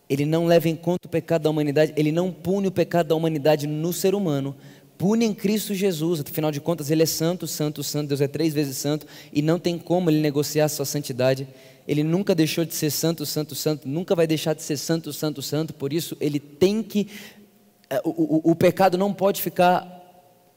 Ele 0.09 0.25
não 0.25 0.47
leva 0.47 0.69
em 0.69 0.77
conta 0.77 1.09
o 1.09 1.11
pecado 1.11 1.43
da 1.43 1.51
humanidade, 1.51 1.93
Ele 1.97 2.13
não 2.13 2.31
pune 2.31 2.69
o 2.69 2.73
pecado 2.73 3.09
da 3.09 3.17
humanidade 3.17 3.67
no 3.67 3.93
ser 3.93 4.15
humano, 4.15 4.55
pune 4.99 5.25
em 5.25 5.35
Cristo 5.35 5.75
Jesus. 5.75 6.21
Afinal 6.21 6.51
de 6.51 6.61
contas, 6.61 6.91
Ele 6.91 7.03
é 7.03 7.07
santo, 7.07 7.47
santo, 7.47 7.83
santo. 7.83 8.09
Deus 8.09 8.21
é 8.21 8.29
três 8.29 8.53
vezes 8.53 8.77
santo 8.77 9.07
e 9.33 9.43
não 9.43 9.59
tem 9.59 9.79
como 9.79 10.11
Ele 10.11 10.21
negociar 10.21 10.67
a 10.67 10.69
sua 10.69 10.85
santidade. 10.85 11.47
Ele 11.87 12.03
nunca 12.03 12.35
deixou 12.35 12.65
de 12.65 12.75
ser 12.75 12.91
santo, 12.91 13.25
santo, 13.25 13.55
santo, 13.55 13.89
nunca 13.89 14.15
vai 14.15 14.27
deixar 14.27 14.55
de 14.55 14.63
ser 14.63 14.77
santo, 14.77 15.13
santo, 15.13 15.41
santo, 15.41 15.73
por 15.73 15.93
isso 15.93 16.17
ele 16.21 16.41
tem 16.41 16.83
que. 16.83 17.07
Eh, 17.89 18.01
o, 18.05 18.11
o, 18.49 18.51
o 18.51 18.57
pecado 18.57 18.99
não 18.99 19.15
pode 19.15 19.41
ficar 19.41 19.93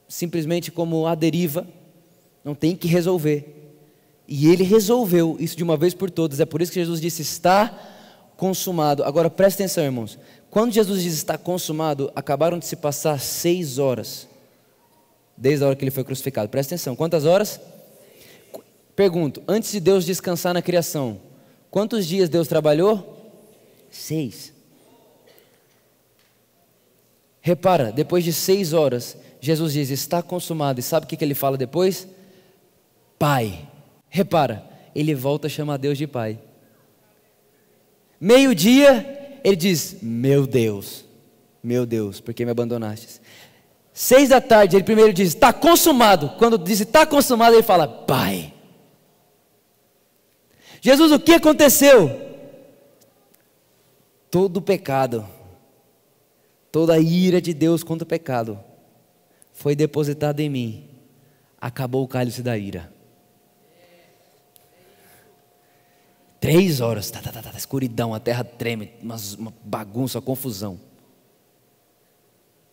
simplesmente 0.08 0.72
como 0.72 1.06
a 1.06 1.14
deriva, 1.14 1.68
não 2.44 2.56
tem 2.56 2.76
que 2.76 2.88
resolver. 2.88 3.56
E 4.28 4.48
ele 4.48 4.64
resolveu 4.64 5.38
isso 5.40 5.56
de 5.56 5.64
uma 5.64 5.78
vez 5.78 5.94
por 5.94 6.10
todas, 6.10 6.40
é 6.40 6.46
por 6.46 6.62
isso 6.62 6.72
que 6.72 6.80
Jesus 6.80 7.00
disse: 7.00 7.22
está 7.22 7.78
consumado. 8.36 9.04
Agora 9.04 9.30
presta 9.30 9.62
atenção, 9.64 9.84
irmãos. 9.84 10.18
Quando 10.50 10.72
Jesus 10.72 11.04
diz 11.04 11.14
está 11.14 11.38
consumado, 11.38 12.12
acabaram 12.16 12.58
de 12.58 12.66
se 12.66 12.76
passar 12.76 13.20
seis 13.20 13.78
horas, 13.78 14.28
desde 15.40 15.64
a 15.64 15.68
hora 15.68 15.76
que 15.76 15.84
ele 15.84 15.92
foi 15.92 16.04
crucificado. 16.04 16.50
Presta 16.50 16.76
atenção, 16.76 16.96
quantas 16.96 17.26
horas? 17.26 17.60
Pergunto: 18.96 19.42
antes 19.48 19.72
de 19.72 19.80
Deus 19.80 20.06
descansar 20.06 20.54
na 20.54 20.62
criação, 20.62 21.20
quantos 21.72 22.06
dias 22.06 22.28
Deus 22.28 22.48
trabalhou? 22.48 23.16
Seis. 23.90 24.54
Repara, 27.42 27.92
depois 27.92 28.26
de 28.26 28.34
seis 28.34 28.74
horas, 28.74 29.18
Jesus 29.40 29.74
diz: 29.74 29.90
Está 29.90 30.22
consumado. 30.22 30.82
E 30.82 30.84
sabe 30.84 31.06
o 31.06 31.10
que 31.10 31.24
ele 31.24 31.34
fala 31.34 31.58
depois? 31.58 32.06
Pai. 33.18 33.68
Repara, 34.10 34.68
ele 34.94 35.16
volta 35.16 35.48
a 35.48 35.50
chamar 35.50 35.78
Deus 35.78 35.98
de 35.98 36.06
Pai. 36.06 36.38
Meio-dia, 38.20 39.40
ele 39.44 39.56
diz: 39.56 39.98
Meu 40.02 40.46
Deus, 40.46 41.06
meu 41.64 41.86
Deus, 41.86 42.20
por 42.20 42.34
que 42.34 42.44
me 42.44 42.52
abandonaste? 42.52 43.19
Seis 44.02 44.30
da 44.30 44.40
tarde, 44.40 44.78
ele 44.78 44.84
primeiro 44.86 45.12
diz: 45.12 45.28
Está 45.28 45.52
consumado. 45.52 46.30
Quando 46.38 46.58
diz 46.58 46.80
está 46.80 47.06
consumado, 47.06 47.54
ele 47.54 47.64
fala: 47.64 47.86
Pai. 47.86 48.54
Jesus, 50.80 51.12
o 51.12 51.20
que 51.20 51.34
aconteceu? 51.34 52.10
Todo 54.32 54.56
o 54.56 54.62
pecado, 54.62 55.28
toda 56.72 56.94
a 56.94 57.00
ira 57.00 57.42
de 57.42 57.54
Deus 57.54 57.84
contra 57.84 58.06
o 58.06 58.08
pecado 58.08 58.58
foi 59.52 59.76
depositada 59.76 60.42
em 60.42 60.50
mim. 60.50 60.90
Acabou 61.60 62.02
o 62.02 62.08
cálice 62.08 62.42
da 62.42 62.58
ira. 62.58 62.90
Três 66.40 66.80
horas, 66.80 67.12
tá, 67.12 67.20
tá, 67.20 67.34
tá, 67.34 67.42
tá, 67.42 67.58
escuridão, 67.58 68.14
a 68.14 68.20
terra 68.22 68.46
treme, 68.46 68.94
uma, 69.02 69.18
uma 69.38 69.54
bagunça, 69.62 70.20
uma 70.20 70.26
confusão. 70.26 70.80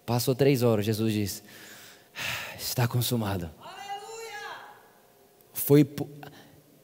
Passou 0.06 0.36
três 0.36 0.62
horas, 0.62 0.86
Jesus 0.86 1.12
disse: 1.12 1.42
Está 2.56 2.86
consumado. 2.86 3.50
Foi 5.52 5.84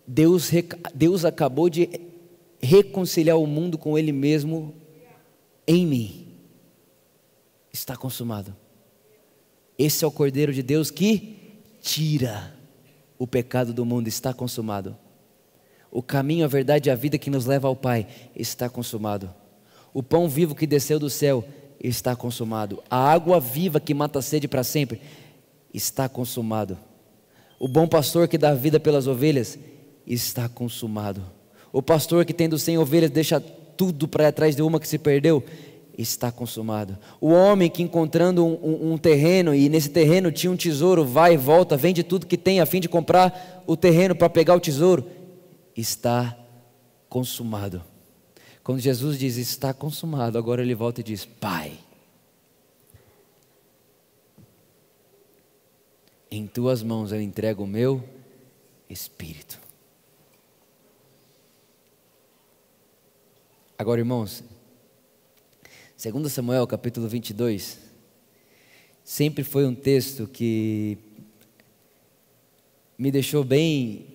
Deus, 0.05 0.51
Deus 0.93 1.25
acabou 1.25 1.70
de 1.70 1.89
reconciliar 2.61 3.39
o 3.39 3.47
mundo 3.47 3.79
com 3.79 3.97
Ele 3.97 4.11
mesmo 4.11 4.75
em 5.66 5.87
mim. 5.87 6.37
Está 7.73 7.97
consumado. 7.97 8.57
Esse 9.79 10.05
é 10.05 10.07
o 10.07 10.11
Cordeiro 10.11 10.53
de 10.53 10.62
Deus 10.62 10.91
que 10.91 11.39
tira 11.81 12.55
o 13.18 13.27
pecado 13.27 13.73
do 13.73 13.85
mundo, 13.85 14.09
está 14.09 14.35
consumado. 14.35 14.99
O 15.93 16.03
caminho, 16.03 16.45
a 16.45 16.49
verdade 16.49 16.89
e 16.89 16.91
a 16.91 16.95
vida 16.95 17.18
que 17.18 17.31
nos 17.31 17.47
leva 17.47 17.68
ao 17.68 17.77
Pai 17.77 18.09
está 18.35 18.68
consumado. 18.68 19.33
O 19.95 20.03
pão 20.03 20.29
vivo 20.29 20.55
que 20.55 20.66
desceu 20.66 20.99
do 20.99 21.09
céu 21.09 21.45
está 21.83 22.14
consumado. 22.14 22.83
A 22.89 23.12
água 23.12 23.41
viva 23.41 23.80
que 23.80 23.93
mata 23.93 24.20
a 24.20 24.22
sede 24.22 24.47
para 24.47 24.62
sempre 24.62 25.01
está 25.74 26.09
consumado. 26.09 26.78
O 27.59 27.66
bom 27.66 27.89
pastor 27.89 28.28
que 28.28 28.39
dá 28.39 28.55
vida 28.55 28.78
pelas 28.78 29.07
ovelhas 29.07 29.59
está 30.07 30.49
consumado. 30.49 31.22
O 31.72 31.83
pastor 31.83 32.24
que 32.24 32.33
tendo 32.33 32.59
cem 32.59 32.78
ovelhas 32.78 33.11
deixa 33.11 33.41
tudo 33.41 34.07
para 34.07 34.28
atrás 34.28 34.55
de 34.55 34.62
uma 34.62 34.78
que 34.78 34.87
se 34.87 34.99
perdeu, 34.99 35.43
está 35.97 36.30
consumado. 36.30 36.99
O 37.20 37.30
homem 37.30 37.70
que 37.70 37.83
encontrando 37.83 38.45
um, 38.45 38.59
um, 38.62 38.93
um, 38.93 38.99
terreno 38.99 39.55
e 39.55 39.68
nesse 39.68 39.91
terreno 39.91 40.30
tinha 40.30 40.51
um 40.51 40.57
tesouro, 40.57 41.05
vai 41.05 41.35
e 41.35 41.37
volta, 41.37 41.76
vende 41.76 42.03
tudo 42.03 42.26
que 42.26 42.37
tem 42.37 42.61
a 42.61 42.66
fim 42.66 42.80
de 42.80 42.89
comprar 42.89 43.62
o 43.66 43.76
terreno 43.76 44.14
para 44.14 44.28
pegar 44.30 44.55
o 44.55 44.61
tesouro, 44.61 45.05
está 45.76 46.37
consumado. 47.09 47.83
Quando 48.63 48.81
Jesus 48.81 49.19
diz 49.19 49.37
está 49.37 49.75
consumado, 49.75 50.39
agora 50.39 50.63
ele 50.63 50.75
volta 50.75 51.01
e 51.01 51.05
diz: 51.05 51.25
Pai, 51.25 51.79
em 56.31 56.47
tuas 56.47 56.83
mãos 56.83 57.13
eu 57.13 57.21
entrego 57.21 57.65
o 57.65 57.67
meu 57.67 58.03
espírito. 58.89 59.61
Agora, 63.77 64.01
irmãos, 64.01 64.45
2 66.01 66.33
Samuel 66.33 66.67
capítulo 66.69 67.09
22, 67.09 67.79
sempre 69.03 69.43
foi 69.43 69.67
um 69.67 69.75
texto 69.75 70.29
que 70.29 70.97
me 72.97 73.11
deixou 73.11 73.43
bem 73.43 74.07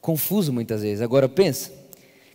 confuso 0.00 0.52
muitas 0.52 0.82
vezes. 0.82 1.00
Agora 1.00 1.28
pensa, 1.28 1.79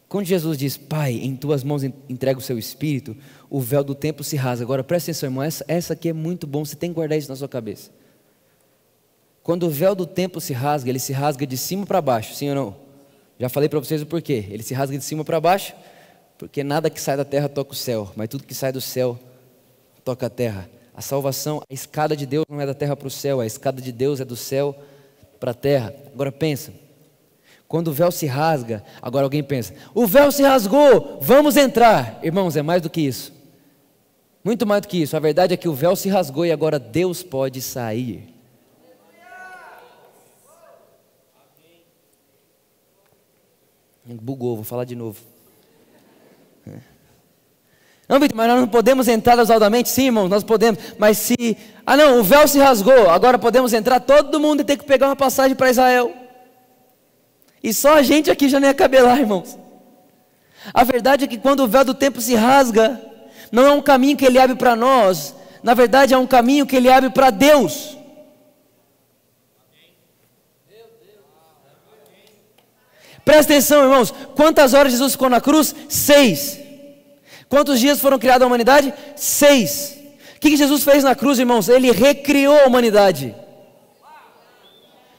quando 0.08 0.26
Jesus 0.26 0.58
diz, 0.58 0.78
Pai, 0.78 1.14
em 1.14 1.36
tuas 1.36 1.64
mãos 1.64 1.84
entrega 1.84 2.40
o 2.40 2.42
seu 2.42 2.58
espírito, 2.58 3.18
o 3.50 3.60
véu 3.60 3.84
do 3.84 3.96
templo 3.96 4.24
se 4.24 4.36
rasga. 4.36 4.64
Agora 4.64 4.84
presta 4.84 5.12
atenção, 5.12 5.28
irmão, 5.28 5.44
essa, 5.44 5.66
essa 5.68 5.94
aqui 5.94 6.10
é 6.10 6.14
muito 6.14 6.46
bom, 6.46 6.64
você 6.64 6.76
tem 6.76 6.90
que 6.92 6.96
guardar 6.96 7.18
isso 7.18 7.30
na 7.30 7.36
sua 7.36 7.50
cabeça. 7.50 7.90
Quando 9.42 9.64
o 9.64 9.70
véu 9.70 9.94
do 9.94 10.06
templo 10.06 10.40
se 10.42 10.54
rasga, 10.54 10.90
ele 10.90 11.00
se 11.00 11.14
rasga 11.14 11.46
de 11.46 11.58
cima 11.58 11.86
para 11.86 12.02
baixo, 12.02 12.34
sim 12.34 12.50
ou 12.50 12.56
não? 12.56 12.76
Já 13.40 13.50
falei 13.50 13.68
para 13.68 13.80
vocês 13.80 14.02
o 14.02 14.06
porquê. 14.06 14.46
Ele 14.50 14.64
se 14.64 14.74
rasga 14.74 14.98
de 14.98 15.04
cima 15.04 15.24
para 15.24 15.40
baixo, 15.40 15.74
porque 16.38 16.64
nada 16.64 16.90
que 16.90 17.00
sai 17.00 17.18
da 17.18 17.26
terra 17.26 17.50
toca 17.50 17.74
o 17.74 17.76
céu, 17.76 18.12
mas 18.16 18.28
tudo 18.28 18.44
que 18.44 18.54
sai 18.54 18.72
do 18.72 18.82
céu 18.82 19.20
toca 20.04 20.28
a 20.28 20.30
terra. 20.30 20.70
A 20.96 21.02
salvação, 21.02 21.62
a 21.70 21.74
escada 21.74 22.16
de 22.16 22.26
Deus 22.26 22.46
não 22.50 22.62
é 22.62 22.66
da 22.66 22.74
terra 22.74 22.96
para 22.96 23.08
o 23.08 23.12
céu, 23.12 23.42
a 23.42 23.46
escada 23.46 23.82
de 23.82 23.92
Deus 23.92 24.20
é 24.20 24.26
do 24.26 24.36
céu 24.36 24.76
para 25.40 25.52
a 25.52 25.54
terra. 25.54 25.94
Agora 26.14 26.32
pensa, 26.32 26.72
quando 27.76 27.90
o 27.90 27.92
véu 27.92 28.10
se 28.10 28.26
rasga, 28.26 28.82
agora 29.02 29.26
alguém 29.26 29.44
pensa: 29.44 29.74
o 29.94 30.08
véu 30.08 30.32
se 30.32 30.42
rasgou, 30.42 31.20
vamos 31.22 31.58
entrar. 31.58 32.22
Irmãos, 32.24 32.56
é 32.56 32.62
mais 32.62 32.82
do 32.82 32.90
que 32.90 33.02
isso. 33.02 33.34
Muito 34.42 34.66
mais 34.66 34.82
do 34.82 34.88
que 34.88 35.02
isso. 35.02 35.18
A 35.18 35.20
verdade 35.20 35.54
é 35.54 35.58
que 35.58 35.68
o 35.68 35.74
véu 35.74 35.94
se 35.94 36.08
rasgou 36.08 36.46
e 36.46 36.54
agora 36.54 36.80
Deus 36.80 37.22
pode 37.22 37.62
sair. 37.62 38.34
Bugou, 44.06 44.56
vou 44.56 44.64
falar 44.64 44.86
de 44.86 44.96
novo. 44.96 45.20
É. 46.66 46.78
Não, 48.08 48.22
Vitor, 48.22 48.38
mas 48.38 48.48
nós 48.48 48.62
não 48.62 48.70
podemos 48.70 49.10
entrar 49.10 49.34
exaustivamente? 49.34 49.90
Sim, 49.90 50.06
irmão, 50.06 50.30
nós 50.30 50.46
podemos. 50.46 50.80
Mas 50.98 51.18
se. 51.18 51.58
Ah, 51.86 51.98
não, 51.98 52.22
o 52.22 52.24
véu 52.24 52.48
se 52.48 52.58
rasgou, 52.58 53.10
agora 53.10 53.38
podemos 53.38 53.74
entrar, 53.74 54.00
todo 54.00 54.40
mundo 54.40 54.64
tem 54.64 54.78
que 54.78 54.86
pegar 54.86 55.08
uma 55.08 55.16
passagem 55.18 55.58
para 55.58 55.70
Israel. 55.70 56.25
E 57.66 57.74
só 57.74 57.96
a 57.96 58.04
gente 58.04 58.30
aqui 58.30 58.48
já 58.48 58.60
nem 58.60 58.70
ia 58.70 58.76
caber 58.76 59.04
lá, 59.04 59.20
irmãos. 59.20 59.58
A 60.72 60.84
verdade 60.84 61.24
é 61.24 61.28
que 61.28 61.40
quando 61.40 61.62
o 61.62 61.68
véu 61.68 61.84
do 61.84 61.96
tempo 61.96 62.22
se 62.22 62.36
rasga, 62.36 63.02
não 63.52 63.66
é 63.66 63.72
um 63.72 63.82
caminho 63.82 64.16
que 64.16 64.24
ele 64.24 64.38
abre 64.38 64.56
para 64.56 64.76
nós, 64.76 65.34
na 65.64 65.74
verdade 65.74 66.14
é 66.14 66.18
um 66.18 66.28
caminho 66.28 66.68
que 66.68 66.76
ele 66.76 66.92
abre 66.92 67.10
para 67.10 67.32
Deus. 67.32 67.98
Presta 73.26 73.54
atenção, 73.54 73.82
irmãos. 73.82 74.14
Quantas 74.36 74.76
horas 74.76 74.92
Jesus 74.92 75.14
ficou 75.14 75.28
na 75.28 75.42
cruz? 75.42 75.74
Seis. 75.90 76.60
Quantos 77.50 77.80
dias 77.80 78.00
foram 78.00 78.20
criados 78.20 78.44
a 78.44 78.46
humanidade? 78.46 78.94
Seis. 79.16 79.98
O 80.36 80.40
que 80.40 80.56
Jesus 80.56 80.84
fez 80.84 81.04
na 81.04 81.16
cruz, 81.16 81.40
irmãos? 81.40 81.68
Ele 81.68 81.92
recriou 81.92 82.60
a 82.60 82.68
humanidade. 82.68 83.34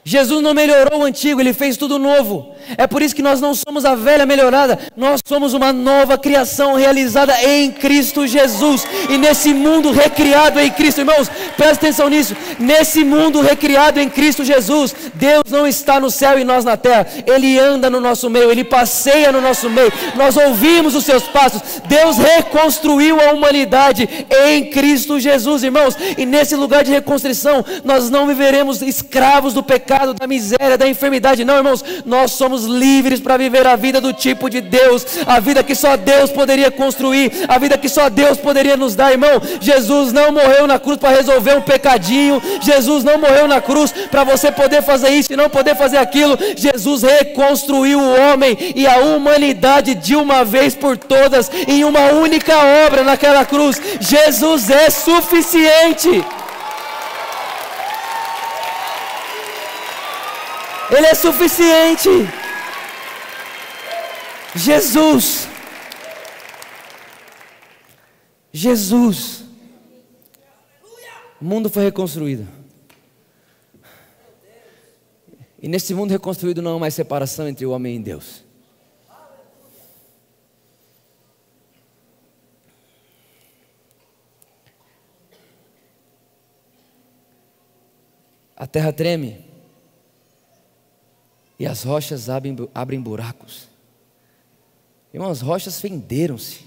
Jesus 0.08 0.40
não 0.40 0.54
melhorou 0.54 1.00
o 1.00 1.04
antigo, 1.04 1.40
ele 1.40 1.52
fez 1.52 1.76
tudo 1.76 1.98
novo. 1.98 2.54
É 2.78 2.86
por 2.86 3.02
isso 3.02 3.14
que 3.14 3.22
nós 3.22 3.40
não 3.40 3.56
somos 3.56 3.84
a 3.84 3.96
velha 3.96 4.24
melhorada, 4.24 4.78
nós 4.96 5.20
somos 5.26 5.52
uma 5.52 5.72
nova 5.72 6.16
criação 6.16 6.76
realizada 6.76 7.34
em 7.42 7.72
Cristo 7.72 8.24
Jesus. 8.24 8.86
E 9.10 9.18
nesse 9.18 9.52
mundo 9.52 9.90
recriado 9.90 10.60
em 10.60 10.70
Cristo, 10.70 11.00
irmãos, 11.00 11.28
presta 11.56 11.86
atenção 11.86 12.08
nisso. 12.08 12.36
Nesse 12.56 13.02
mundo 13.02 13.40
recriado 13.40 13.98
em 13.98 14.08
Cristo 14.08 14.44
Jesus, 14.44 14.94
Deus 15.14 15.42
não 15.50 15.66
está 15.66 15.98
no 15.98 16.08
céu 16.08 16.38
e 16.38 16.44
nós 16.44 16.64
na 16.64 16.76
terra. 16.76 17.08
Ele 17.26 17.58
anda 17.58 17.90
no 17.90 18.00
nosso 18.00 18.30
meio, 18.30 18.52
ele 18.52 18.62
passeia 18.62 19.32
no 19.32 19.40
nosso 19.40 19.68
meio. 19.68 19.92
Nós 20.14 20.36
ouvimos 20.36 20.94
os 20.94 21.04
seus 21.04 21.24
passos. 21.24 21.80
Deus 21.86 22.16
reconstruiu 22.16 23.20
a 23.20 23.32
humanidade 23.32 24.08
em 24.46 24.70
Cristo 24.70 25.18
Jesus, 25.18 25.64
irmãos. 25.64 25.96
E 26.16 26.24
nesse 26.24 26.54
lugar 26.54 26.84
de 26.84 26.92
reconstrução, 26.92 27.64
nós 27.84 28.08
não 28.08 28.28
viveremos 28.28 28.82
escravos 28.82 29.52
do 29.52 29.64
pecado 29.64 29.95
pecado, 29.96 30.14
da 30.14 30.26
miséria, 30.26 30.76
da 30.76 30.86
enfermidade. 30.86 31.44
Não, 31.44 31.56
irmãos, 31.56 31.82
nós 32.04 32.32
somos 32.32 32.64
livres 32.64 33.18
para 33.18 33.36
viver 33.36 33.66
a 33.66 33.76
vida 33.76 34.00
do 34.00 34.12
tipo 34.12 34.50
de 34.50 34.60
Deus, 34.60 35.06
a 35.26 35.40
vida 35.40 35.62
que 35.62 35.74
só 35.74 35.96
Deus 35.96 36.30
poderia 36.30 36.70
construir, 36.70 37.32
a 37.48 37.58
vida 37.58 37.78
que 37.78 37.88
só 37.88 38.10
Deus 38.10 38.36
poderia 38.38 38.76
nos 38.76 38.94
dar, 38.94 39.12
irmão. 39.12 39.40
Jesus 39.60 40.12
não 40.12 40.32
morreu 40.32 40.66
na 40.66 40.78
cruz 40.78 40.98
para 40.98 41.16
resolver 41.16 41.56
um 41.56 41.62
pecadinho, 41.62 42.42
Jesus 42.60 43.02
não 43.02 43.18
morreu 43.18 43.48
na 43.48 43.60
cruz 43.60 43.92
para 44.10 44.24
você 44.24 44.52
poder 44.52 44.82
fazer 44.82 45.10
isso 45.10 45.32
e 45.32 45.36
não 45.36 45.48
poder 45.48 45.74
fazer 45.74 45.96
aquilo. 45.96 46.38
Jesus 46.56 47.02
reconstruiu 47.02 47.98
o 47.98 48.32
homem 48.32 48.56
e 48.74 48.86
a 48.86 48.98
humanidade 48.98 49.94
de 49.94 50.14
uma 50.14 50.44
vez 50.44 50.74
por 50.74 50.96
todas 50.96 51.50
em 51.66 51.84
uma 51.84 52.12
única 52.12 52.54
obra 52.86 53.02
naquela 53.02 53.44
cruz. 53.44 53.80
Jesus 54.00 54.68
é 54.68 54.90
suficiente. 54.90 56.24
Ele 60.90 61.06
é 61.06 61.14
suficiente. 61.14 62.08
Jesus. 64.54 65.48
Jesus. 68.52 69.44
O 71.40 71.44
mundo 71.44 71.68
foi 71.68 71.84
reconstruído. 71.84 72.48
E 75.60 75.68
nesse 75.68 75.92
mundo 75.92 76.10
reconstruído 76.10 76.62
não 76.62 76.76
há 76.76 76.78
mais 76.78 76.94
separação 76.94 77.48
entre 77.48 77.66
o 77.66 77.70
homem 77.72 77.96
e 77.96 77.98
Deus. 77.98 78.44
A 88.56 88.66
terra 88.66 88.92
treme 88.92 89.45
e 91.58 91.66
as 91.66 91.82
rochas 91.82 92.28
abrem, 92.28 92.56
abrem 92.74 93.00
buracos. 93.00 93.68
Irmãos, 95.12 95.30
as 95.30 95.40
rochas 95.40 95.80
fenderam-se. 95.80 96.64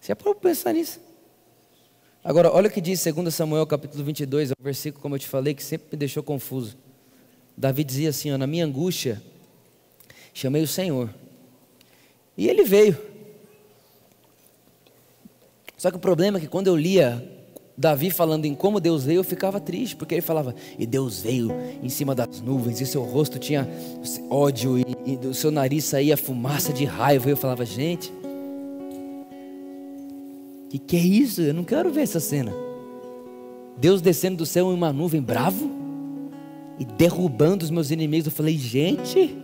Você 0.00 0.12
é 0.12 0.14
para 0.14 0.34
pensar 0.34 0.72
nisso? 0.72 1.00
Agora, 2.22 2.52
olha 2.52 2.68
o 2.68 2.70
que 2.70 2.80
diz 2.80 3.02
2 3.04 3.34
Samuel 3.34 3.66
capítulo 3.66 4.04
22, 4.04 4.50
é 4.50 4.54
um 4.58 4.62
versículo, 4.62 5.02
como 5.02 5.14
eu 5.14 5.18
te 5.18 5.26
falei, 5.26 5.54
que 5.54 5.62
sempre 5.62 5.88
me 5.92 5.98
deixou 5.98 6.22
confuso. 6.22 6.76
Davi 7.56 7.82
dizia 7.82 8.10
assim: 8.10 8.30
ó, 8.32 8.38
Na 8.38 8.46
minha 8.46 8.64
angústia, 8.64 9.22
chamei 10.32 10.62
o 10.62 10.66
Senhor, 10.68 11.12
e 12.36 12.48
ele 12.48 12.64
veio. 12.64 12.96
Só 15.76 15.90
que 15.90 15.96
o 15.96 16.00
problema 16.00 16.38
é 16.38 16.40
que 16.40 16.48
quando 16.48 16.66
eu 16.66 16.76
lia 16.76 17.37
Davi 17.78 18.10
falando 18.10 18.44
em 18.44 18.56
como 18.56 18.80
Deus 18.80 19.04
veio, 19.04 19.20
eu 19.20 19.24
ficava 19.24 19.60
triste, 19.60 19.94
porque 19.94 20.12
ele 20.12 20.20
falava, 20.20 20.52
e 20.76 20.84
Deus 20.84 21.20
veio 21.20 21.52
em 21.80 21.88
cima 21.88 22.12
das 22.12 22.40
nuvens, 22.40 22.80
e 22.80 22.86
seu 22.86 23.04
rosto 23.04 23.38
tinha 23.38 23.68
ódio, 24.28 24.76
e, 24.76 24.84
e 25.06 25.16
do 25.16 25.32
seu 25.32 25.52
nariz 25.52 25.84
saía 25.84 26.16
fumaça 26.16 26.72
de 26.72 26.84
raiva. 26.84 27.28
E 27.28 27.32
eu 27.32 27.36
falava, 27.36 27.64
gente, 27.64 28.12
que 30.68 30.76
que 30.76 30.96
é 30.96 31.00
isso? 31.00 31.40
Eu 31.40 31.54
não 31.54 31.62
quero 31.62 31.88
ver 31.92 32.02
essa 32.02 32.18
cena. 32.18 32.52
Deus 33.76 34.02
descendo 34.02 34.38
do 34.38 34.46
céu 34.46 34.72
em 34.72 34.74
uma 34.74 34.92
nuvem 34.92 35.22
bravo 35.22 35.70
e 36.80 36.84
derrubando 36.84 37.64
os 37.64 37.70
meus 37.70 37.92
inimigos. 37.92 38.26
Eu 38.26 38.32
falei, 38.32 38.58
gente, 38.58 39.36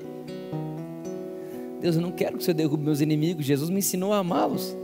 Deus, 1.81 1.95
eu 1.95 2.03
não 2.03 2.11
quero 2.11 2.37
que 2.37 2.43
o 2.43 2.45
Senhor 2.45 2.57
derrube 2.57 2.83
meus 2.83 3.01
inimigos. 3.01 3.47
Jesus 3.47 3.71
me 3.71 3.79
ensinou 3.79 4.13
a 4.13 4.19
amá-los. 4.19 4.77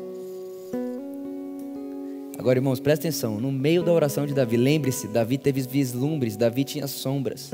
Agora, 2.41 2.59
irmãos, 2.59 2.81
presta 2.81 3.07
atenção. 3.07 3.39
No 3.39 3.53
meio 3.53 3.83
da 3.83 3.93
oração 3.93 4.25
de 4.25 4.33
Davi, 4.33 4.57
lembre-se: 4.57 5.07
Davi 5.09 5.37
teve 5.37 5.61
vislumbres, 5.61 6.39
Davi 6.39 6.65
tinha 6.65 6.87
sombras. 6.87 7.51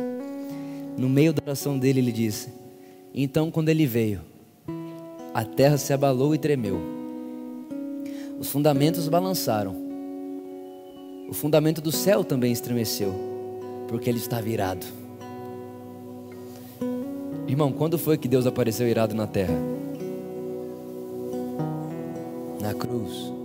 No 0.96 1.08
meio 1.08 1.32
da 1.32 1.42
oração 1.42 1.76
dele, 1.76 1.98
ele 1.98 2.12
disse: 2.12 2.50
Então, 3.12 3.50
quando 3.50 3.68
ele 3.68 3.84
veio, 3.84 4.20
a 5.34 5.44
terra 5.44 5.76
se 5.76 5.92
abalou 5.92 6.36
e 6.36 6.38
tremeu, 6.38 6.80
os 8.38 8.48
fundamentos 8.48 9.08
balançaram, 9.08 9.74
o 11.28 11.34
fundamento 11.34 11.80
do 11.80 11.90
céu 11.90 12.22
também 12.22 12.52
estremeceu, 12.52 13.12
porque 13.88 14.08
ele 14.08 14.18
estava 14.18 14.48
irado. 14.48 14.86
Irmão, 17.48 17.72
quando 17.72 17.98
foi 17.98 18.16
que 18.16 18.28
Deus 18.28 18.46
apareceu 18.46 18.86
irado 18.86 19.16
na 19.16 19.26
terra? 19.26 19.58
na 22.60 22.74
cruz. 22.74 23.35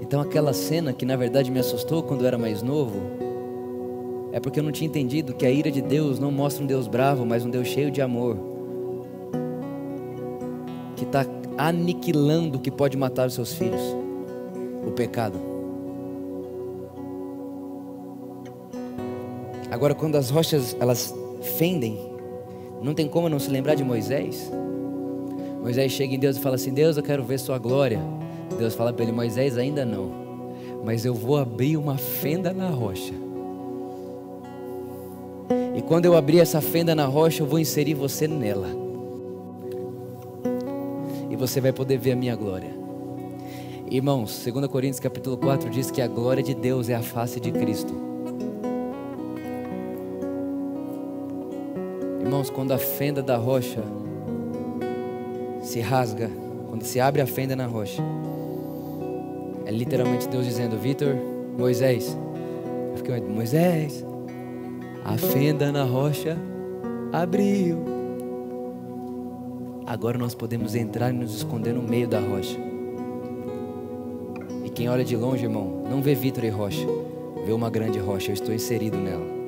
Então 0.00 0.20
aquela 0.20 0.52
cena 0.52 0.92
que 0.92 1.04
na 1.04 1.16
verdade 1.16 1.50
me 1.50 1.58
assustou 1.58 2.02
quando 2.02 2.22
eu 2.22 2.26
era 2.26 2.38
mais 2.38 2.62
novo, 2.62 3.00
é 4.32 4.40
porque 4.40 4.60
eu 4.60 4.64
não 4.64 4.72
tinha 4.72 4.88
entendido 4.88 5.34
que 5.34 5.44
a 5.44 5.50
ira 5.50 5.70
de 5.70 5.82
Deus 5.82 6.18
não 6.18 6.30
mostra 6.30 6.62
um 6.62 6.66
Deus 6.66 6.86
bravo, 6.86 7.26
mas 7.26 7.44
um 7.44 7.50
Deus 7.50 7.68
cheio 7.68 7.90
de 7.90 8.00
amor, 8.00 8.36
que 10.96 11.04
está 11.04 11.26
aniquilando 11.58 12.58
o 12.58 12.60
que 12.60 12.70
pode 12.70 12.96
matar 12.96 13.26
os 13.26 13.34
seus 13.34 13.52
filhos, 13.52 13.82
o 14.86 14.90
pecado. 14.92 15.38
Agora, 19.70 19.94
quando 19.94 20.16
as 20.16 20.30
rochas 20.30 20.76
elas 20.80 21.14
fendem, 21.56 21.98
não 22.82 22.94
tem 22.94 23.06
como 23.06 23.28
não 23.28 23.38
se 23.38 23.50
lembrar 23.50 23.74
de 23.74 23.84
Moisés. 23.84 24.50
Moisés 25.62 25.92
chega 25.92 26.14
em 26.14 26.18
Deus 26.18 26.36
e 26.36 26.40
fala 26.40 26.56
assim: 26.56 26.72
Deus, 26.72 26.96
eu 26.96 27.02
quero 27.02 27.22
ver 27.22 27.38
Sua 27.38 27.58
glória. 27.58 28.00
Deus 28.60 28.74
fala 28.74 28.92
para 28.92 29.02
ele: 29.02 29.12
Moisés, 29.12 29.56
ainda 29.56 29.84
não, 29.84 30.10
mas 30.84 31.04
eu 31.04 31.14
vou 31.14 31.36
abrir 31.36 31.76
uma 31.76 31.96
fenda 31.96 32.52
na 32.52 32.68
rocha. 32.68 33.14
E 35.74 35.82
quando 35.82 36.04
eu 36.04 36.14
abrir 36.14 36.40
essa 36.40 36.60
fenda 36.60 36.94
na 36.94 37.06
rocha, 37.06 37.42
eu 37.42 37.46
vou 37.46 37.58
inserir 37.58 37.94
você 37.94 38.28
nela. 38.28 38.68
E 41.30 41.36
você 41.36 41.60
vai 41.60 41.72
poder 41.72 41.96
ver 41.96 42.12
a 42.12 42.16
minha 42.16 42.36
glória. 42.36 42.70
Irmãos, 43.90 44.44
2 44.44 44.66
Coríntios 44.66 45.00
capítulo 45.00 45.36
4 45.36 45.70
diz 45.70 45.90
que 45.90 46.02
a 46.02 46.06
glória 46.06 46.42
de 46.42 46.54
Deus 46.54 46.88
é 46.88 46.94
a 46.94 47.02
face 47.02 47.40
de 47.40 47.50
Cristo. 47.50 47.92
Irmãos, 52.20 52.50
quando 52.50 52.72
a 52.72 52.78
fenda 52.78 53.22
da 53.22 53.36
rocha 53.36 53.82
se 55.62 55.80
rasga, 55.80 56.30
quando 56.68 56.84
se 56.84 57.00
abre 57.00 57.20
a 57.20 57.26
fenda 57.26 57.56
na 57.56 57.66
rocha, 57.66 58.02
é 59.70 59.72
literalmente 59.72 60.28
Deus 60.28 60.44
dizendo: 60.44 60.76
Vitor, 60.76 61.14
Moisés. 61.56 62.18
Eu 62.90 62.96
fiquei, 62.96 63.20
Moisés, 63.20 64.04
a 65.04 65.16
fenda 65.16 65.70
na 65.70 65.84
rocha 65.84 66.36
abriu. 67.12 67.78
Agora 69.86 70.18
nós 70.18 70.34
podemos 70.34 70.74
entrar 70.74 71.10
e 71.10 71.12
nos 71.12 71.36
esconder 71.36 71.72
no 71.72 71.82
meio 71.82 72.08
da 72.08 72.18
rocha. 72.18 72.58
E 74.64 74.70
quem 74.70 74.88
olha 74.88 75.04
de 75.04 75.16
longe, 75.16 75.44
irmão, 75.44 75.84
não 75.88 76.02
vê 76.02 76.14
Vitor 76.14 76.44
e 76.44 76.48
rocha, 76.48 76.86
vê 77.46 77.52
uma 77.52 77.70
grande 77.70 77.98
rocha. 77.98 78.30
Eu 78.30 78.34
estou 78.34 78.52
inserido 78.52 78.98
nela. 78.98 79.40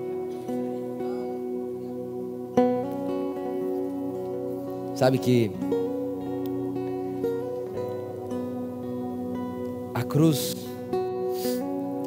Sabe 4.95 5.18
que 5.18 5.51
cruz 10.12 10.54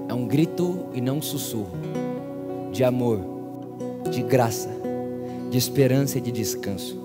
é 0.08 0.14
um 0.14 0.28
grito 0.28 0.86
e 0.94 1.02
não 1.02 1.18
um 1.18 1.22
sussurro 1.24 1.72
de 2.72 2.84
amor, 2.84 3.20
de 4.12 4.22
graça, 4.22 4.70
de 5.50 5.58
esperança 5.58 6.20
e 6.20 6.22
de 6.22 6.32
descanso. 6.32 6.96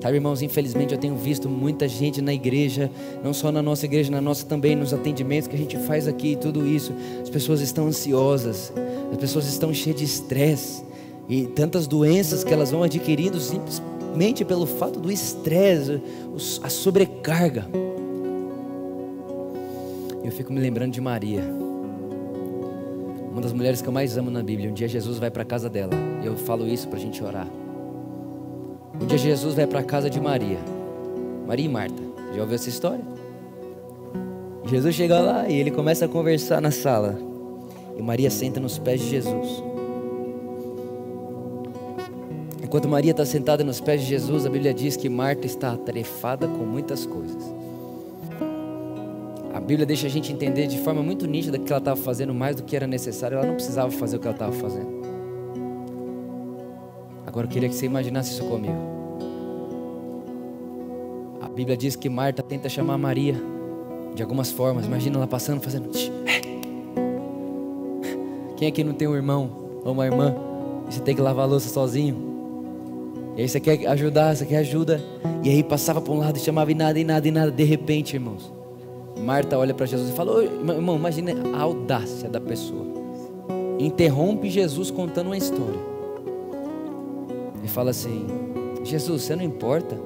Sabe, 0.00 0.14
irmãos, 0.14 0.42
infelizmente 0.42 0.94
eu 0.94 1.00
tenho 1.00 1.16
visto 1.16 1.48
muita 1.48 1.88
gente 1.88 2.22
na 2.22 2.32
igreja, 2.32 2.88
não 3.24 3.34
só 3.34 3.50
na 3.50 3.60
nossa 3.60 3.86
igreja, 3.86 4.08
na 4.08 4.20
nossa 4.20 4.46
também, 4.46 4.76
nos 4.76 4.94
atendimentos 4.94 5.48
que 5.48 5.56
a 5.56 5.58
gente 5.58 5.76
faz 5.78 6.06
aqui, 6.06 6.38
tudo 6.40 6.64
isso. 6.64 6.92
As 7.20 7.28
pessoas 7.28 7.60
estão 7.60 7.88
ansiosas, 7.88 8.72
as 9.10 9.18
pessoas 9.18 9.48
estão 9.48 9.74
cheias 9.74 9.98
de 9.98 10.04
estresse 10.04 10.84
e 11.28 11.46
tantas 11.46 11.88
doenças 11.88 12.44
que 12.44 12.54
elas 12.54 12.70
vão 12.70 12.84
adquirindo 12.84 13.40
simplesmente 13.40 14.44
pelo 14.44 14.64
fato 14.64 15.00
do 15.00 15.10
estresse, 15.10 16.00
a 16.62 16.68
sobrecarga 16.68 17.66
eu 20.26 20.32
fico 20.32 20.52
me 20.52 20.58
lembrando 20.58 20.90
de 20.90 21.00
Maria, 21.00 21.40
uma 23.30 23.40
das 23.40 23.52
mulheres 23.52 23.80
que 23.80 23.86
eu 23.86 23.92
mais 23.92 24.18
amo 24.18 24.28
na 24.28 24.42
Bíblia. 24.42 24.68
Um 24.68 24.74
dia 24.74 24.88
Jesus 24.88 25.18
vai 25.18 25.30
para 25.30 25.42
a 25.42 25.44
casa 25.44 25.70
dela, 25.70 25.92
e 26.20 26.26
eu 26.26 26.36
falo 26.36 26.66
isso 26.66 26.88
para 26.88 26.98
a 26.98 27.00
gente 27.00 27.22
orar. 27.22 27.46
Um 29.00 29.06
dia 29.06 29.18
Jesus 29.18 29.54
vai 29.54 29.68
para 29.68 29.80
a 29.80 29.84
casa 29.84 30.10
de 30.10 30.20
Maria, 30.20 30.58
Maria 31.46 31.66
e 31.66 31.68
Marta. 31.68 32.02
Já 32.34 32.40
ouviu 32.40 32.56
essa 32.56 32.68
história? 32.68 33.04
Jesus 34.64 34.96
chega 34.96 35.20
lá 35.20 35.48
e 35.48 35.54
ele 35.54 35.70
começa 35.70 36.06
a 36.06 36.08
conversar 36.08 36.60
na 36.60 36.72
sala. 36.72 37.16
E 37.96 38.02
Maria 38.02 38.28
senta 38.28 38.58
nos 38.58 38.78
pés 38.78 39.00
de 39.00 39.08
Jesus. 39.08 39.62
Enquanto 42.64 42.88
Maria 42.88 43.12
está 43.12 43.24
sentada 43.24 43.62
nos 43.62 43.80
pés 43.80 44.00
de 44.00 44.08
Jesus, 44.08 44.44
a 44.44 44.50
Bíblia 44.50 44.74
diz 44.74 44.96
que 44.96 45.08
Marta 45.08 45.46
está 45.46 45.72
atarefada 45.72 46.48
com 46.48 46.64
muitas 46.64 47.06
coisas. 47.06 47.54
Bíblia 49.66 49.84
deixa 49.84 50.06
a 50.06 50.10
gente 50.10 50.32
entender 50.32 50.68
de 50.68 50.78
forma 50.78 51.02
muito 51.02 51.26
nítida 51.26 51.58
que 51.58 51.72
ela 51.72 51.80
estava 51.80 52.00
fazendo 52.00 52.32
mais 52.32 52.54
do 52.54 52.62
que 52.62 52.76
era 52.76 52.86
necessário. 52.86 53.36
Ela 53.36 53.48
não 53.48 53.54
precisava 53.54 53.90
fazer 53.90 54.16
o 54.16 54.20
que 54.20 54.26
ela 54.28 54.34
estava 54.36 54.52
fazendo. 54.52 54.94
Agora 57.26 57.46
eu 57.46 57.50
queria 57.50 57.68
que 57.68 57.74
você 57.74 57.84
imaginasse 57.84 58.30
isso 58.30 58.44
comigo. 58.44 58.78
A 61.42 61.48
Bíblia 61.48 61.76
diz 61.76 61.96
que 61.96 62.08
Marta 62.08 62.44
tenta 62.44 62.68
chamar 62.68 62.96
Maria 62.96 63.34
de 64.14 64.22
algumas 64.22 64.52
formas. 64.52 64.86
Imagina 64.86 65.16
ela 65.16 65.26
passando, 65.26 65.60
fazendo. 65.60 65.90
Quem 68.56 68.68
aqui 68.68 68.84
não 68.84 68.94
tem 68.94 69.08
um 69.08 69.16
irmão 69.16 69.50
ou 69.84 69.92
uma 69.92 70.06
irmã 70.06 70.32
você 70.88 71.00
tem 71.00 71.16
que 71.16 71.20
lavar 71.20 71.44
a 71.44 71.48
louça 71.48 71.68
sozinho? 71.68 72.36
E 73.36 73.42
aí 73.42 73.48
você 73.48 73.58
quer 73.58 73.84
ajudar, 73.88 74.36
você 74.36 74.46
quer 74.46 74.58
ajuda. 74.58 75.02
E 75.42 75.50
aí 75.50 75.64
passava 75.64 76.00
para 76.00 76.12
um 76.12 76.18
lado 76.18 76.36
e 76.36 76.40
chamava 76.40 76.70
e 76.70 76.74
nada, 76.74 77.00
e 77.00 77.04
nada, 77.04 77.26
e 77.26 77.30
nada. 77.32 77.50
De 77.50 77.64
repente, 77.64 78.14
irmãos, 78.14 78.55
Marta 79.26 79.58
olha 79.58 79.74
para 79.74 79.86
Jesus 79.86 80.10
e 80.10 80.12
fala: 80.12 80.44
irmão, 80.44 80.94
imagine 80.94 81.32
a 81.52 81.60
audácia 81.60 82.28
da 82.28 82.40
pessoa. 82.40 82.86
Interrompe 83.76 84.48
Jesus 84.48 84.88
contando 84.88 85.26
uma 85.26 85.36
história. 85.36 85.80
E 87.64 87.66
fala 87.66 87.90
assim: 87.90 88.24
Jesus, 88.84 89.22
você 89.22 89.34
não 89.34 89.42
importa 89.42 89.98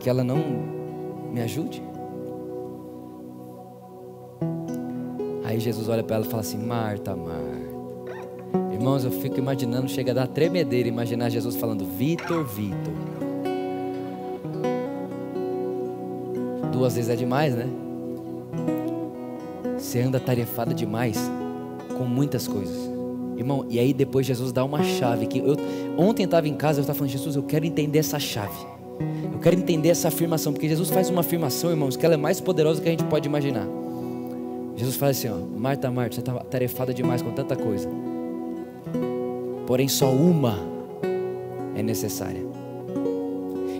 que 0.00 0.10
ela 0.10 0.24
não 0.24 0.38
me 1.32 1.40
ajude? 1.40 1.80
Aí 5.44 5.60
Jesus 5.60 5.88
olha 5.88 6.02
para 6.02 6.16
ela 6.16 6.26
e 6.26 6.28
fala 6.28 6.40
assim: 6.40 6.58
Marta, 6.58 7.14
Marta. 7.14 7.76
Irmãos, 8.72 9.04
eu 9.04 9.12
fico 9.12 9.38
imaginando, 9.38 9.88
chega 9.88 10.10
a 10.10 10.14
dar 10.14 10.26
tremedeira 10.26 10.88
imaginar 10.88 11.30
Jesus 11.30 11.54
falando: 11.54 11.84
Vitor, 11.84 12.44
Vitor. 12.44 13.05
Duas 16.76 16.94
vezes 16.94 17.10
é 17.10 17.16
demais, 17.16 17.54
né? 17.54 17.66
Você 19.78 20.00
anda 20.00 20.20
tarefada 20.20 20.74
demais 20.74 21.18
com 21.96 22.04
muitas 22.04 22.46
coisas. 22.46 22.76
Irmão, 23.36 23.66
e 23.68 23.78
aí 23.78 23.94
depois 23.94 24.26
Jesus 24.26 24.52
dá 24.52 24.62
uma 24.62 24.82
chave 24.82 25.26
que 25.26 25.38
eu 25.38 25.56
ontem 25.96 26.24
estava 26.24 26.46
em 26.46 26.54
casa, 26.54 26.78
eu 26.78 26.82
estava 26.82 26.98
falando, 26.98 27.12
Jesus, 27.12 27.34
eu 27.34 27.42
quero 27.42 27.64
entender 27.64 27.98
essa 27.98 28.18
chave. 28.18 28.66
Eu 29.32 29.38
quero 29.40 29.56
entender 29.56 29.88
essa 29.88 30.08
afirmação, 30.08 30.52
porque 30.52 30.68
Jesus 30.68 30.90
faz 30.90 31.08
uma 31.08 31.20
afirmação, 31.20 31.70
irmãos, 31.70 31.96
que 31.96 32.04
ela 32.04 32.14
é 32.14 32.18
mais 32.18 32.40
poderosa 32.40 32.80
do 32.80 32.82
que 32.82 32.88
a 32.88 32.92
gente 32.92 33.04
pode 33.04 33.26
imaginar. 33.26 33.66
Jesus 34.76 34.96
fala 34.96 35.12
assim, 35.12 35.28
ó, 35.28 35.36
Marta, 35.36 35.90
Marta, 35.90 36.16
você 36.16 36.20
está 36.20 36.34
tarefada 36.34 36.92
demais 36.92 37.22
com 37.22 37.30
tanta 37.30 37.56
coisa. 37.56 37.88
Porém, 39.66 39.88
só 39.88 40.10
uma 40.10 40.58
é 41.74 41.82
necessária. 41.82 42.44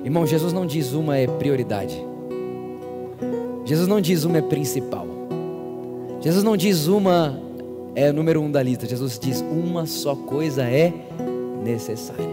Irmão, 0.02 0.26
Jesus 0.26 0.52
não 0.52 0.64
diz 0.64 0.92
uma 0.92 1.18
é 1.18 1.26
prioridade. 1.26 2.15
Jesus 3.66 3.88
não 3.88 4.00
diz 4.00 4.22
uma 4.22 4.38
é 4.38 4.42
principal. 4.42 5.08
Jesus 6.20 6.44
não 6.44 6.56
diz 6.56 6.86
uma 6.86 7.42
é 7.96 8.12
número 8.12 8.40
um 8.40 8.48
da 8.48 8.62
lista. 8.62 8.86
Jesus 8.86 9.18
diz 9.18 9.40
uma 9.40 9.86
só 9.86 10.14
coisa 10.14 10.62
é 10.62 10.94
necessária. 11.64 12.24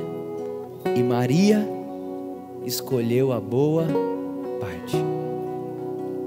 E 0.95 1.01
Maria 1.01 1.67
escolheu 2.63 3.33
a 3.33 3.39
boa 3.39 3.87
parte. 4.61 4.95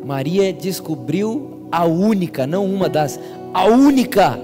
Maria 0.05 0.53
descobriu 0.53 1.69
a 1.71 1.85
única, 1.85 2.45
não 2.45 2.67
uma 2.67 2.89
das, 2.89 3.21
a 3.55 3.67
única 3.67 4.37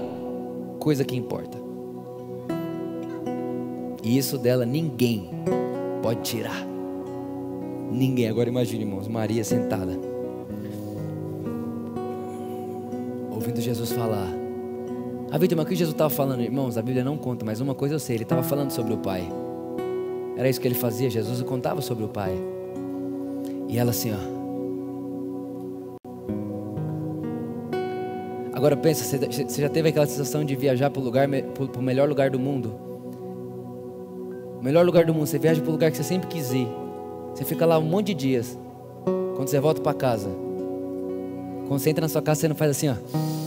coisa 0.79 1.03
que 1.03 1.15
importa. 1.17 1.57
E 4.01 4.17
isso 4.17 4.37
dela 4.37 4.65
ninguém 4.65 5.29
pode 6.01 6.21
tirar. 6.21 6.65
Ninguém. 7.91 8.29
Agora 8.29 8.47
imagine, 8.47 8.85
irmãos, 8.85 9.09
Maria 9.09 9.43
sentada 9.43 10.12
Jesus 13.83 13.97
falar. 13.97 14.29
Ah, 15.29 15.37
Vitor, 15.37 15.57
mas 15.57 15.65
o 15.65 15.69
que 15.69 15.75
Jesus 15.75 15.93
estava 15.93 16.09
falando? 16.09 16.41
Irmãos, 16.41 16.77
a 16.77 16.81
Bíblia 16.81 17.03
não 17.03 17.17
conta, 17.17 17.43
mas 17.43 17.59
uma 17.59 17.75
coisa 17.75 17.95
eu 17.95 17.99
sei, 17.99 18.15
ele 18.15 18.23
estava 18.23 18.41
falando 18.41 18.71
sobre 18.71 18.93
o 18.93 18.97
Pai. 18.97 19.27
Era 20.37 20.49
isso 20.49 20.61
que 20.61 20.67
ele 20.67 20.75
fazia, 20.75 21.09
Jesus 21.09 21.41
contava 21.41 21.81
sobre 21.81 22.05
o 22.05 22.07
Pai. 22.07 22.33
E 23.67 23.77
ela 23.77 23.91
assim, 23.91 24.11
ó. 24.11 24.33
Agora 28.53 28.77
pensa, 28.77 29.03
você 29.03 29.61
já 29.61 29.69
teve 29.69 29.89
aquela 29.89 30.05
sensação 30.05 30.45
de 30.45 30.55
viajar 30.55 30.89
para 30.89 31.01
o 31.01 31.81
melhor 31.81 32.07
lugar 32.07 32.29
do 32.29 32.39
mundo? 32.39 32.71
O 34.59 34.63
melhor 34.63 34.85
lugar 34.85 35.05
do 35.05 35.13
mundo. 35.13 35.25
Você 35.25 35.37
viaja 35.37 35.59
para 35.59 35.69
o 35.69 35.73
lugar 35.73 35.91
que 35.91 35.97
você 35.97 36.03
sempre 36.03 36.27
quis 36.27 36.53
ir. 36.53 36.67
Você 37.33 37.43
fica 37.43 37.65
lá 37.65 37.77
um 37.77 37.83
monte 37.83 38.07
de 38.07 38.13
dias. 38.13 38.57
Quando 39.35 39.49
você 39.49 39.59
volta 39.59 39.81
para 39.81 39.93
casa. 39.93 40.29
Quando 41.67 41.79
você 41.79 41.89
entra 41.89 42.03
na 42.03 42.09
sua 42.09 42.21
casa, 42.21 42.41
você 42.41 42.47
não 42.47 42.55
faz 42.55 42.71
assim, 42.71 42.87
ó. 42.89 43.42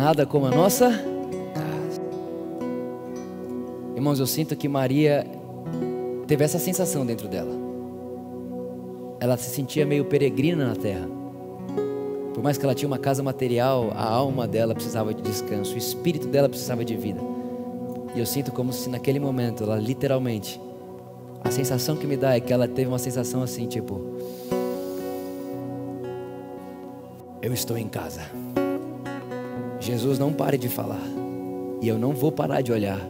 Nada 0.00 0.24
como 0.24 0.46
a 0.46 0.50
nossa 0.50 0.88
casa. 0.88 2.00
Irmãos, 3.94 4.18
eu 4.18 4.26
sinto 4.26 4.56
que 4.56 4.66
Maria 4.66 5.26
teve 6.26 6.42
essa 6.42 6.58
sensação 6.58 7.04
dentro 7.04 7.28
dela. 7.28 7.52
Ela 9.20 9.36
se 9.36 9.50
sentia 9.50 9.84
meio 9.84 10.06
peregrina 10.06 10.66
na 10.68 10.74
terra. 10.74 11.06
Por 12.32 12.42
mais 12.42 12.56
que 12.56 12.64
ela 12.64 12.74
tinha 12.74 12.86
uma 12.86 12.96
casa 12.96 13.22
material, 13.22 13.90
a 13.94 14.08
alma 14.08 14.48
dela 14.48 14.74
precisava 14.74 15.12
de 15.12 15.20
descanso, 15.20 15.74
o 15.74 15.76
espírito 15.76 16.28
dela 16.28 16.48
precisava 16.48 16.82
de 16.82 16.96
vida. 16.96 17.20
E 18.14 18.20
eu 18.20 18.24
sinto 18.24 18.50
como 18.52 18.72
se 18.72 18.88
naquele 18.88 19.20
momento, 19.20 19.64
ela 19.64 19.76
literalmente, 19.76 20.58
a 21.44 21.50
sensação 21.50 21.94
que 21.94 22.06
me 22.06 22.16
dá 22.16 22.34
é 22.34 22.40
que 22.40 22.54
ela 22.54 22.66
teve 22.66 22.88
uma 22.88 22.98
sensação 22.98 23.42
assim, 23.42 23.66
tipo, 23.66 24.00
eu 27.42 27.52
estou 27.52 27.76
em 27.76 27.86
casa. 27.86 28.22
Jesus 29.80 30.18
não 30.18 30.32
pare 30.32 30.58
de 30.58 30.68
falar. 30.68 31.02
E 31.80 31.88
eu 31.88 31.98
não 31.98 32.12
vou 32.12 32.30
parar 32.30 32.60
de 32.60 32.70
olhar. 32.70 33.00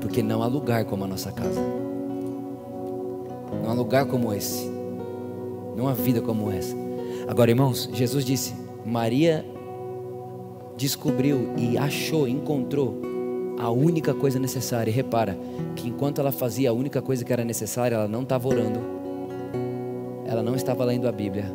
Porque 0.00 0.22
não 0.22 0.42
há 0.42 0.46
lugar 0.46 0.86
como 0.86 1.04
a 1.04 1.06
nossa 1.06 1.30
casa. 1.30 1.60
Não 3.62 3.70
há 3.70 3.74
lugar 3.74 4.06
como 4.06 4.32
esse. 4.32 4.70
Não 5.76 5.86
há 5.86 5.92
vida 5.92 6.22
como 6.22 6.50
essa. 6.50 6.74
Agora, 7.28 7.50
irmãos, 7.50 7.90
Jesus 7.92 8.24
disse: 8.24 8.54
Maria 8.84 9.44
descobriu 10.76 11.52
e 11.56 11.76
achou, 11.76 12.26
encontrou 12.26 13.00
a 13.58 13.70
única 13.70 14.14
coisa 14.14 14.38
necessária. 14.38 14.90
E 14.90 14.94
repara 14.94 15.36
que 15.74 15.88
enquanto 15.88 16.20
ela 16.20 16.32
fazia 16.32 16.70
a 16.70 16.72
única 16.72 17.02
coisa 17.02 17.24
que 17.24 17.32
era 17.32 17.44
necessária, 17.44 17.96
ela 17.96 18.08
não 18.08 18.22
estava 18.22 18.48
orando, 18.48 18.80
ela 20.24 20.42
não 20.42 20.54
estava 20.54 20.84
lendo 20.84 21.06
a 21.08 21.12
Bíblia, 21.12 21.52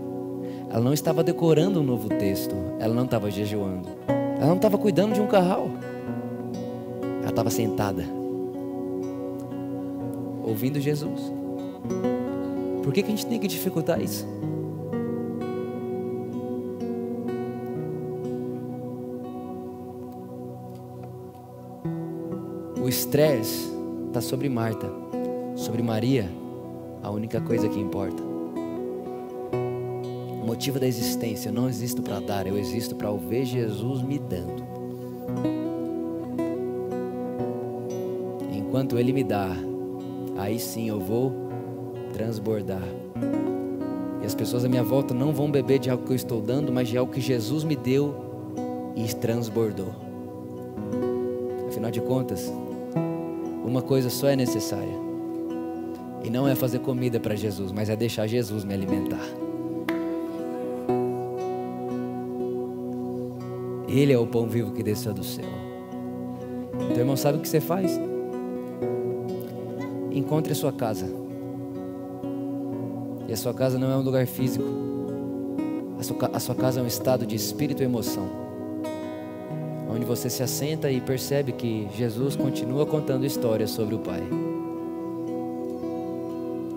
ela 0.71 0.81
não 0.81 0.93
estava 0.93 1.23
decorando 1.23 1.81
um 1.81 1.83
novo 1.83 2.07
texto, 2.07 2.55
ela 2.79 2.93
não 2.93 3.05
estava 3.05 3.29
jejuando, 3.29 3.89
ela 4.07 4.47
não 4.47 4.55
estava 4.55 4.77
cuidando 4.77 5.13
de 5.13 5.21
um 5.21 5.27
carral, 5.27 5.69
ela 7.19 7.29
estava 7.29 7.49
sentada, 7.49 8.05
ouvindo 10.43 10.79
Jesus. 10.79 11.31
Por 12.83 12.93
que, 12.93 13.03
que 13.03 13.07
a 13.07 13.11
gente 13.11 13.25
tem 13.25 13.39
que 13.39 13.47
dificultar 13.47 14.01
isso? 14.01 14.25
estresse 22.91 23.71
está 24.07 24.21
sobre 24.21 24.49
Marta, 24.49 24.89
sobre 25.55 25.81
Maria, 25.81 26.29
a 27.01 27.09
única 27.09 27.39
coisa 27.41 27.67
que 27.67 27.79
importa. 27.79 28.30
Motivo 30.61 30.79
da 30.79 30.85
existência, 30.85 31.49
eu 31.49 31.53
não 31.53 31.67
existo 31.67 32.03
para 32.03 32.19
dar, 32.19 32.45
eu 32.45 32.55
existo 32.55 32.95
para 32.95 33.09
ouvir 33.09 33.45
Jesus 33.45 34.03
me 34.03 34.19
dando. 34.19 34.63
Enquanto 38.55 38.99
Ele 38.99 39.11
me 39.11 39.23
dá, 39.23 39.49
aí 40.37 40.59
sim 40.59 40.87
eu 40.87 40.99
vou 40.99 41.33
transbordar. 42.13 42.83
E 44.21 44.25
as 44.27 44.35
pessoas 44.35 44.63
à 44.63 44.69
minha 44.69 44.83
volta 44.83 45.15
não 45.15 45.33
vão 45.33 45.49
beber 45.49 45.79
de 45.79 45.89
algo 45.89 46.05
que 46.05 46.11
eu 46.11 46.15
estou 46.15 46.39
dando, 46.39 46.71
mas 46.71 46.89
de 46.89 46.95
algo 46.95 47.11
que 47.11 47.21
Jesus 47.21 47.63
me 47.63 47.75
deu 47.75 48.13
e 48.95 49.11
transbordou. 49.15 49.95
Afinal 51.69 51.89
de 51.89 52.01
contas, 52.01 52.53
uma 53.65 53.81
coisa 53.81 54.11
só 54.11 54.27
é 54.27 54.35
necessária. 54.35 54.93
E 56.23 56.29
não 56.29 56.47
é 56.47 56.53
fazer 56.53 56.77
comida 56.81 57.19
para 57.19 57.33
Jesus, 57.33 57.71
mas 57.71 57.89
é 57.89 57.95
deixar 57.95 58.27
Jesus 58.27 58.63
me 58.63 58.75
alimentar. 58.75 59.40
Ele 63.91 64.13
é 64.13 64.17
o 64.17 64.25
pão 64.25 64.47
vivo 64.47 64.71
que 64.71 64.81
desceu 64.81 65.13
do 65.13 65.23
céu. 65.23 65.45
Então, 66.89 66.97
irmão, 66.97 67.17
sabe 67.17 67.37
o 67.37 67.41
que 67.41 67.49
você 67.49 67.59
faz? 67.59 67.99
Encontre 70.11 70.53
a 70.53 70.55
sua 70.55 70.71
casa. 70.71 71.07
E 73.27 73.33
a 73.33 73.37
sua 73.37 73.53
casa 73.53 73.77
não 73.77 73.91
é 73.91 73.95
um 73.97 74.01
lugar 74.01 74.25
físico. 74.25 74.65
A 75.99 76.03
sua, 76.03 76.17
a 76.33 76.39
sua 76.39 76.55
casa 76.55 76.79
é 76.79 76.83
um 76.83 76.87
estado 76.87 77.25
de 77.25 77.35
espírito 77.35 77.83
e 77.83 77.85
emoção 77.85 78.41
onde 79.93 80.05
você 80.05 80.29
se 80.29 80.41
assenta 80.41 80.89
e 80.89 81.01
percebe 81.01 81.51
que 81.51 81.87
Jesus 81.95 82.35
continua 82.35 82.85
contando 82.85 83.25
histórias 83.25 83.71
sobre 83.71 83.93
o 83.93 83.99
Pai. 83.99 84.23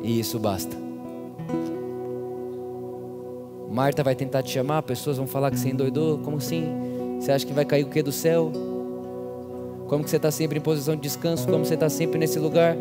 E 0.02 0.18
isso 0.18 0.38
basta. 0.38 0.76
Marta 3.70 4.02
vai 4.02 4.14
tentar 4.14 4.42
te 4.42 4.50
chamar, 4.50 4.82
pessoas 4.82 5.16
vão 5.16 5.26
falar 5.26 5.50
que 5.50 5.58
você 5.58 5.68
endoidou. 5.68 6.18
Como 6.18 6.36
assim? 6.38 6.64
Você 7.25 7.33
acha 7.33 7.47
que 7.47 7.55
vai 7.55 7.64
cair 7.64 7.85
o 7.85 7.89
que 7.89 8.03
do 8.03 8.12
céu? 8.12 8.53
Como 9.89 10.05
que 10.05 10.11
você 10.11 10.16
está 10.16 10.31
sempre 10.31 10.59
em 10.59 10.61
posição 10.61 10.95
de 10.95 11.01
descanso? 11.01 11.49
Como 11.49 11.64
você 11.64 11.72
está 11.72 11.89
sempre 11.89 12.18
nesse 12.18 12.39
lugar? 12.39 12.77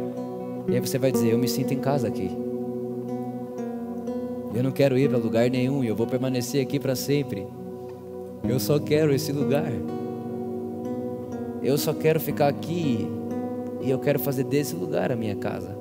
E 0.67 0.75
aí 0.75 0.81
você 0.81 0.97
vai 0.97 1.13
dizer: 1.13 1.31
Eu 1.31 1.37
me 1.37 1.47
sinto 1.47 1.73
em 1.73 1.79
casa 1.79 2.09
aqui. 2.09 2.29
Eu 4.53 4.61
não 4.61 4.71
quero 4.73 4.97
ir 4.97 5.07
para 5.07 5.17
lugar 5.17 5.49
nenhum 5.49 5.81
eu 5.81 5.95
vou 5.95 6.05
permanecer 6.05 6.61
aqui 6.61 6.77
para 6.77 6.93
sempre. 6.93 7.47
Eu 8.43 8.59
só 8.59 8.77
quero 8.79 9.13
esse 9.13 9.31
lugar. 9.31 9.71
Eu 11.63 11.77
só 11.77 11.93
quero 11.93 12.19
ficar 12.19 12.49
aqui 12.49 13.07
e 13.81 13.89
eu 13.89 13.99
quero 13.99 14.19
fazer 14.19 14.43
desse 14.43 14.75
lugar 14.75 15.09
a 15.09 15.15
minha 15.15 15.37
casa. 15.37 15.73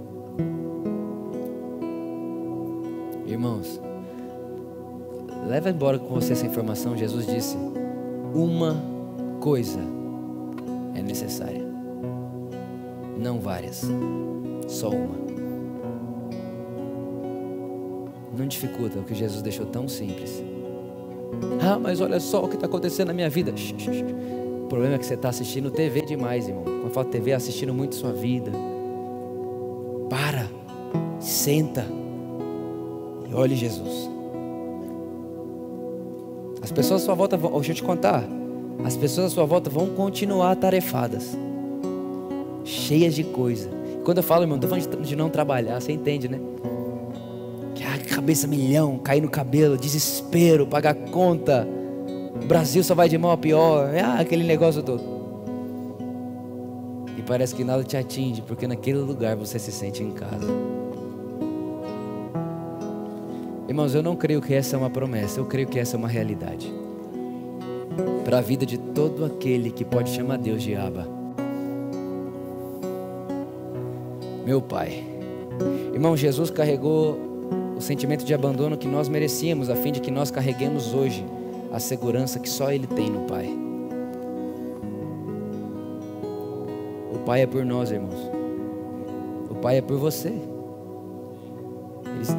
Irmãos, 3.27 3.81
leva 5.49 5.69
embora 5.69 5.99
com 5.99 6.15
você 6.15 6.35
essa 6.35 6.47
informação. 6.47 6.97
Jesus 6.97 7.27
disse: 7.27 7.57
uma 8.35 8.77
coisa 9.41 9.81
é 10.95 11.03
necessária, 11.03 11.65
não 13.19 13.41
várias, 13.41 13.83
só 14.69 14.91
uma. 14.91 15.23
Não 18.37 18.47
dificulta 18.47 18.99
o 18.99 19.05
que 19.05 19.15
Jesus 19.15 19.43
deixou 19.43 19.67
tão 19.67 19.87
simples. 19.87 20.43
Ah, 21.61 21.79
mas 21.79 22.01
olha 22.01 22.19
só 22.19 22.45
o 22.45 22.49
que 22.49 22.55
está 22.55 22.67
acontecendo 22.67 23.09
na 23.09 23.15
minha 23.15 23.29
vida. 23.29 23.55
Shh 23.57 23.75
problema 24.73 24.95
é 24.95 24.99
que 24.99 25.05
você 25.05 25.13
está 25.13 25.29
assistindo 25.29 25.71
TV 25.71 26.01
demais, 26.01 26.49
irmão. 26.49 26.65
Quando 26.65 26.85
eu 26.85 26.91
falo 26.91 27.09
TV, 27.09 27.35
assistindo 27.35 27.75
muito 27.75 27.95
sua 27.95 28.11
vida. 28.11 28.51
Para, 30.09 30.49
senta 31.21 31.85
e 33.29 33.35
olhe 33.35 33.55
Jesus. 33.55 34.12
As 36.63 36.71
pessoas 36.71 37.03
à 37.03 37.05
sua 37.05 37.15
volta 37.15 37.37
vão, 37.37 37.53
deixa 37.53 37.73
eu 37.73 37.77
te 37.77 37.83
contar, 37.83 38.25
as 38.85 38.97
pessoas 38.97 39.27
à 39.27 39.31
sua 39.31 39.45
volta 39.45 39.69
vão 39.69 39.89
continuar 39.89 40.55
tarefadas, 40.57 41.37
cheias 42.65 43.15
de 43.15 43.25
coisa. 43.25 43.69
Quando 44.05 44.19
eu 44.19 44.23
falo, 44.23 44.45
irmão, 44.45 44.57
estou 44.57 44.71
falando 44.71 45.05
de 45.05 45.17
não 45.17 45.29
trabalhar, 45.29 45.81
você 45.81 45.93
entende, 45.93 46.29
né? 46.29 46.39
Que 47.75 47.85
a 47.85 47.99
cabeça 48.15 48.47
milhão, 48.47 48.99
cair 48.99 49.21
no 49.21 49.29
cabelo, 49.29 49.77
desespero, 49.77 50.67
pagar 50.67 50.95
conta 50.95 51.67
o 52.43 52.47
Brasil 52.47 52.83
só 52.83 52.95
vai 52.95 53.09
de 53.09 53.17
mal 53.17 53.33
a 53.33 53.37
pior. 53.37 53.95
É 53.95 54.01
ah, 54.01 54.17
aquele 54.19 54.45
negócio 54.45 54.83
todo. 54.83 55.03
E 57.17 57.23
parece 57.23 57.55
que 57.55 57.63
nada 57.63 57.85
te 57.85 57.97
atinge, 57.97 58.43
porque 58.43 58.67
naquele 58.67 58.99
lugar 58.99 59.37
você 59.37 59.59
se 59.59 59.71
sente 59.71 60.03
em 60.03 60.11
casa. 60.11 60.47
Irmãos, 63.73 63.95
eu 63.95 64.03
não 64.03 64.15
creio 64.15 64.43
que 64.43 64.53
essa 64.53 64.77
é 64.77 64.79
uma 64.79 64.91
promessa, 64.91 65.41
eu 65.41 65.47
creio 65.47 65.67
que 65.67 65.79
essa 65.79 65.97
é 65.97 65.99
uma 65.99 66.07
realidade. 66.07 66.71
Para 68.23 68.37
a 68.37 68.41
vida 68.43 68.67
de 68.67 68.77
todo 68.77 69.25
aquele 69.25 69.71
que 69.71 69.83
pode 69.83 70.11
chamar 70.11 70.37
Deus 70.37 70.63
de 70.63 70.75
Abba. 70.75 71.09
Meu 74.45 74.61
Pai. 74.61 75.03
Irmão, 75.91 76.15
Jesus 76.15 76.51
carregou 76.51 77.19
o 77.75 77.81
sentimento 77.81 78.27
de 78.27 78.35
abandono 78.35 78.77
que 78.77 78.87
nós 78.87 79.09
merecíamos, 79.09 79.71
a 79.71 79.75
fim 79.75 79.91
de 79.91 80.03
que 80.03 80.11
nós 80.11 80.31
carreguemos 80.31 80.93
hoje 80.93 81.25
a 81.73 81.81
segurança 81.81 82.39
que 82.39 82.51
só 82.51 82.71
Ele 82.71 82.87
tem 82.87 83.09
no 83.09 83.21
Pai. 83.21 83.49
O 87.15 87.19
Pai 87.21 87.41
é 87.41 87.47
por 87.47 87.65
nós, 87.65 87.91
irmãos. 87.91 88.21
O 89.49 89.55
Pai 89.55 89.79
é 89.79 89.81
por 89.81 89.97
você. 89.97 90.31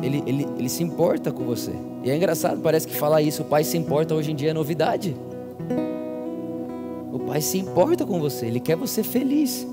Ele, 0.02 0.24
ele, 0.26 0.48
ele, 0.58 0.70
se 0.70 0.84
importa 0.84 1.32
com 1.32 1.44
você. 1.44 1.72
E 2.04 2.10
é 2.10 2.16
engraçado, 2.16 2.62
parece 2.62 2.88
que 2.88 2.96
falar 2.96 3.22
isso, 3.22 3.42
o 3.42 3.46
Pai 3.46 3.64
se 3.64 3.78
importa 3.78 4.16
hoje 4.16 4.32
em 4.32 4.36
dia 4.36 4.52
é 4.52 4.54
novidade. 4.54 5.16
O 7.12 7.20
Pai 7.20 7.42
se 7.42 7.58
importa 7.58 8.06
com 8.06 8.20
você, 8.20 8.46
Ele 8.46 8.60
quer 8.60 8.76
você 8.76 9.04
feliz. 9.04 9.68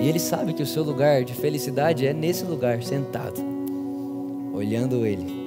E 0.00 0.08
Ele 0.08 0.18
sabe 0.18 0.52
que 0.52 0.62
o 0.62 0.66
seu 0.66 0.82
lugar 0.82 1.24
de 1.24 1.34
felicidade 1.34 2.06
é 2.06 2.12
nesse 2.12 2.44
lugar, 2.44 2.82
sentado, 2.82 3.40
olhando 4.54 5.04
Ele. 5.04 5.40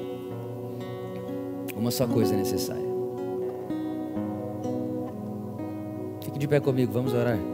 Uma 1.76 1.92
só 1.92 2.08
coisa 2.08 2.34
é 2.34 2.38
necessária. 2.38 2.94
Fique 6.22 6.40
de 6.40 6.48
pé 6.48 6.60
comigo, 6.60 6.92
vamos 6.94 7.14
orar. 7.14 7.53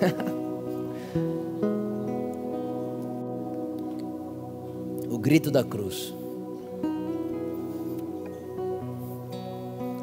o 5.10 5.18
grito 5.18 5.50
da 5.50 5.64
cruz. 5.64 6.14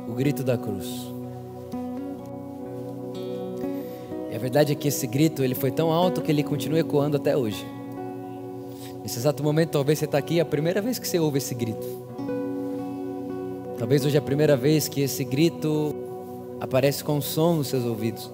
O 0.08 0.14
grito 0.14 0.44
da 0.44 0.58
cruz. 0.58 0.88
E 4.32 4.36
a 4.36 4.40
verdade 4.40 4.74
é 4.74 4.76
que 4.76 4.88
esse 4.88 5.08
grito 5.08 5.44
ele 5.44 5.56
foi 5.56 5.72
tão 5.72 5.92
alto 5.92 6.22
que 6.22 6.32
ele 6.32 6.44
continua 6.44 6.80
ecoando 6.80 7.18
até 7.18 7.36
hoje. 7.36 7.66
Nesse 9.02 9.20
exato 9.20 9.44
momento, 9.44 9.72
talvez 9.72 10.00
você 10.00 10.06
está 10.06 10.18
aqui, 10.18 10.40
é 10.40 10.42
a 10.42 10.46
primeira 10.46 10.82
vez 10.82 11.00
que 11.00 11.08
você 11.08 11.18
ouve 11.18 11.38
esse 11.38 11.56
grito. 11.56 11.86
Talvez 13.78 14.04
hoje 14.04 14.16
é 14.16 14.20
a 14.20 14.22
primeira 14.22 14.58
vez 14.58 14.88
que 14.88 15.02
esse 15.02 15.24
grito 15.24 15.96
aparece 16.60 17.04
com 17.04 17.22
som 17.22 17.56
nos 17.56 17.68
seus 17.68 17.86
ouvidos. 17.86 18.30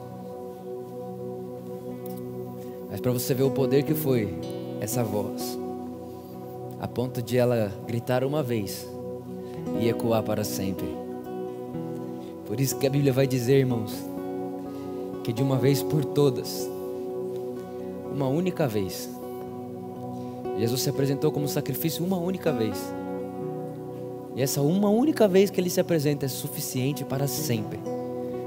Para 3.03 3.11
você 3.11 3.33
ver 3.33 3.43
o 3.43 3.51
poder 3.51 3.83
que 3.83 3.93
foi 3.93 4.33
essa 4.79 5.03
voz, 5.03 5.59
a 6.79 6.87
ponto 6.87 7.21
de 7.21 7.37
ela 7.37 7.69
gritar 7.85 8.23
uma 8.23 8.41
vez 8.41 8.87
e 9.77 9.89
ecoar 9.89 10.23
para 10.23 10.45
sempre. 10.45 10.87
Por 12.45 12.61
isso 12.61 12.77
que 12.77 12.87
a 12.87 12.89
Bíblia 12.89 13.11
vai 13.11 13.27
dizer, 13.27 13.59
irmãos, 13.59 13.93
que 15.21 15.33
de 15.33 15.43
uma 15.43 15.57
vez 15.57 15.83
por 15.83 16.05
todas, 16.05 16.65
uma 18.09 18.29
única 18.29 18.69
vez, 18.69 19.09
Jesus 20.57 20.81
se 20.81 20.89
apresentou 20.89 21.29
como 21.29 21.45
sacrifício 21.45 22.05
uma 22.05 22.17
única 22.17 22.53
vez. 22.53 22.77
E 24.33 24.41
essa 24.41 24.61
uma 24.61 24.89
única 24.89 25.27
vez 25.27 25.49
que 25.49 25.59
ele 25.59 25.69
se 25.69 25.81
apresenta 25.81 26.25
é 26.25 26.29
suficiente 26.29 27.03
para 27.03 27.27
sempre, 27.27 27.81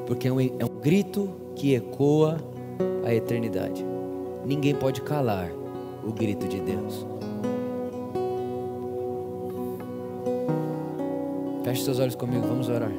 porque 0.07 0.28
é 0.28 0.32
um, 0.32 0.40
é 0.40 0.64
um 0.64 0.80
grito 0.80 1.30
que 1.54 1.74
ecoa 1.74 2.38
a 3.04 3.12
eternidade. 3.12 3.95
Ninguém 4.47 4.76
pode 4.76 5.03
calar 5.03 5.51
o 6.05 6.12
grito 6.12 6.47
de 6.47 6.61
Deus. 6.61 7.05
Feche 11.64 11.82
seus 11.82 11.99
olhos 11.99 12.14
comigo, 12.14 12.47
vamos 12.47 12.68
orar. 12.68 12.92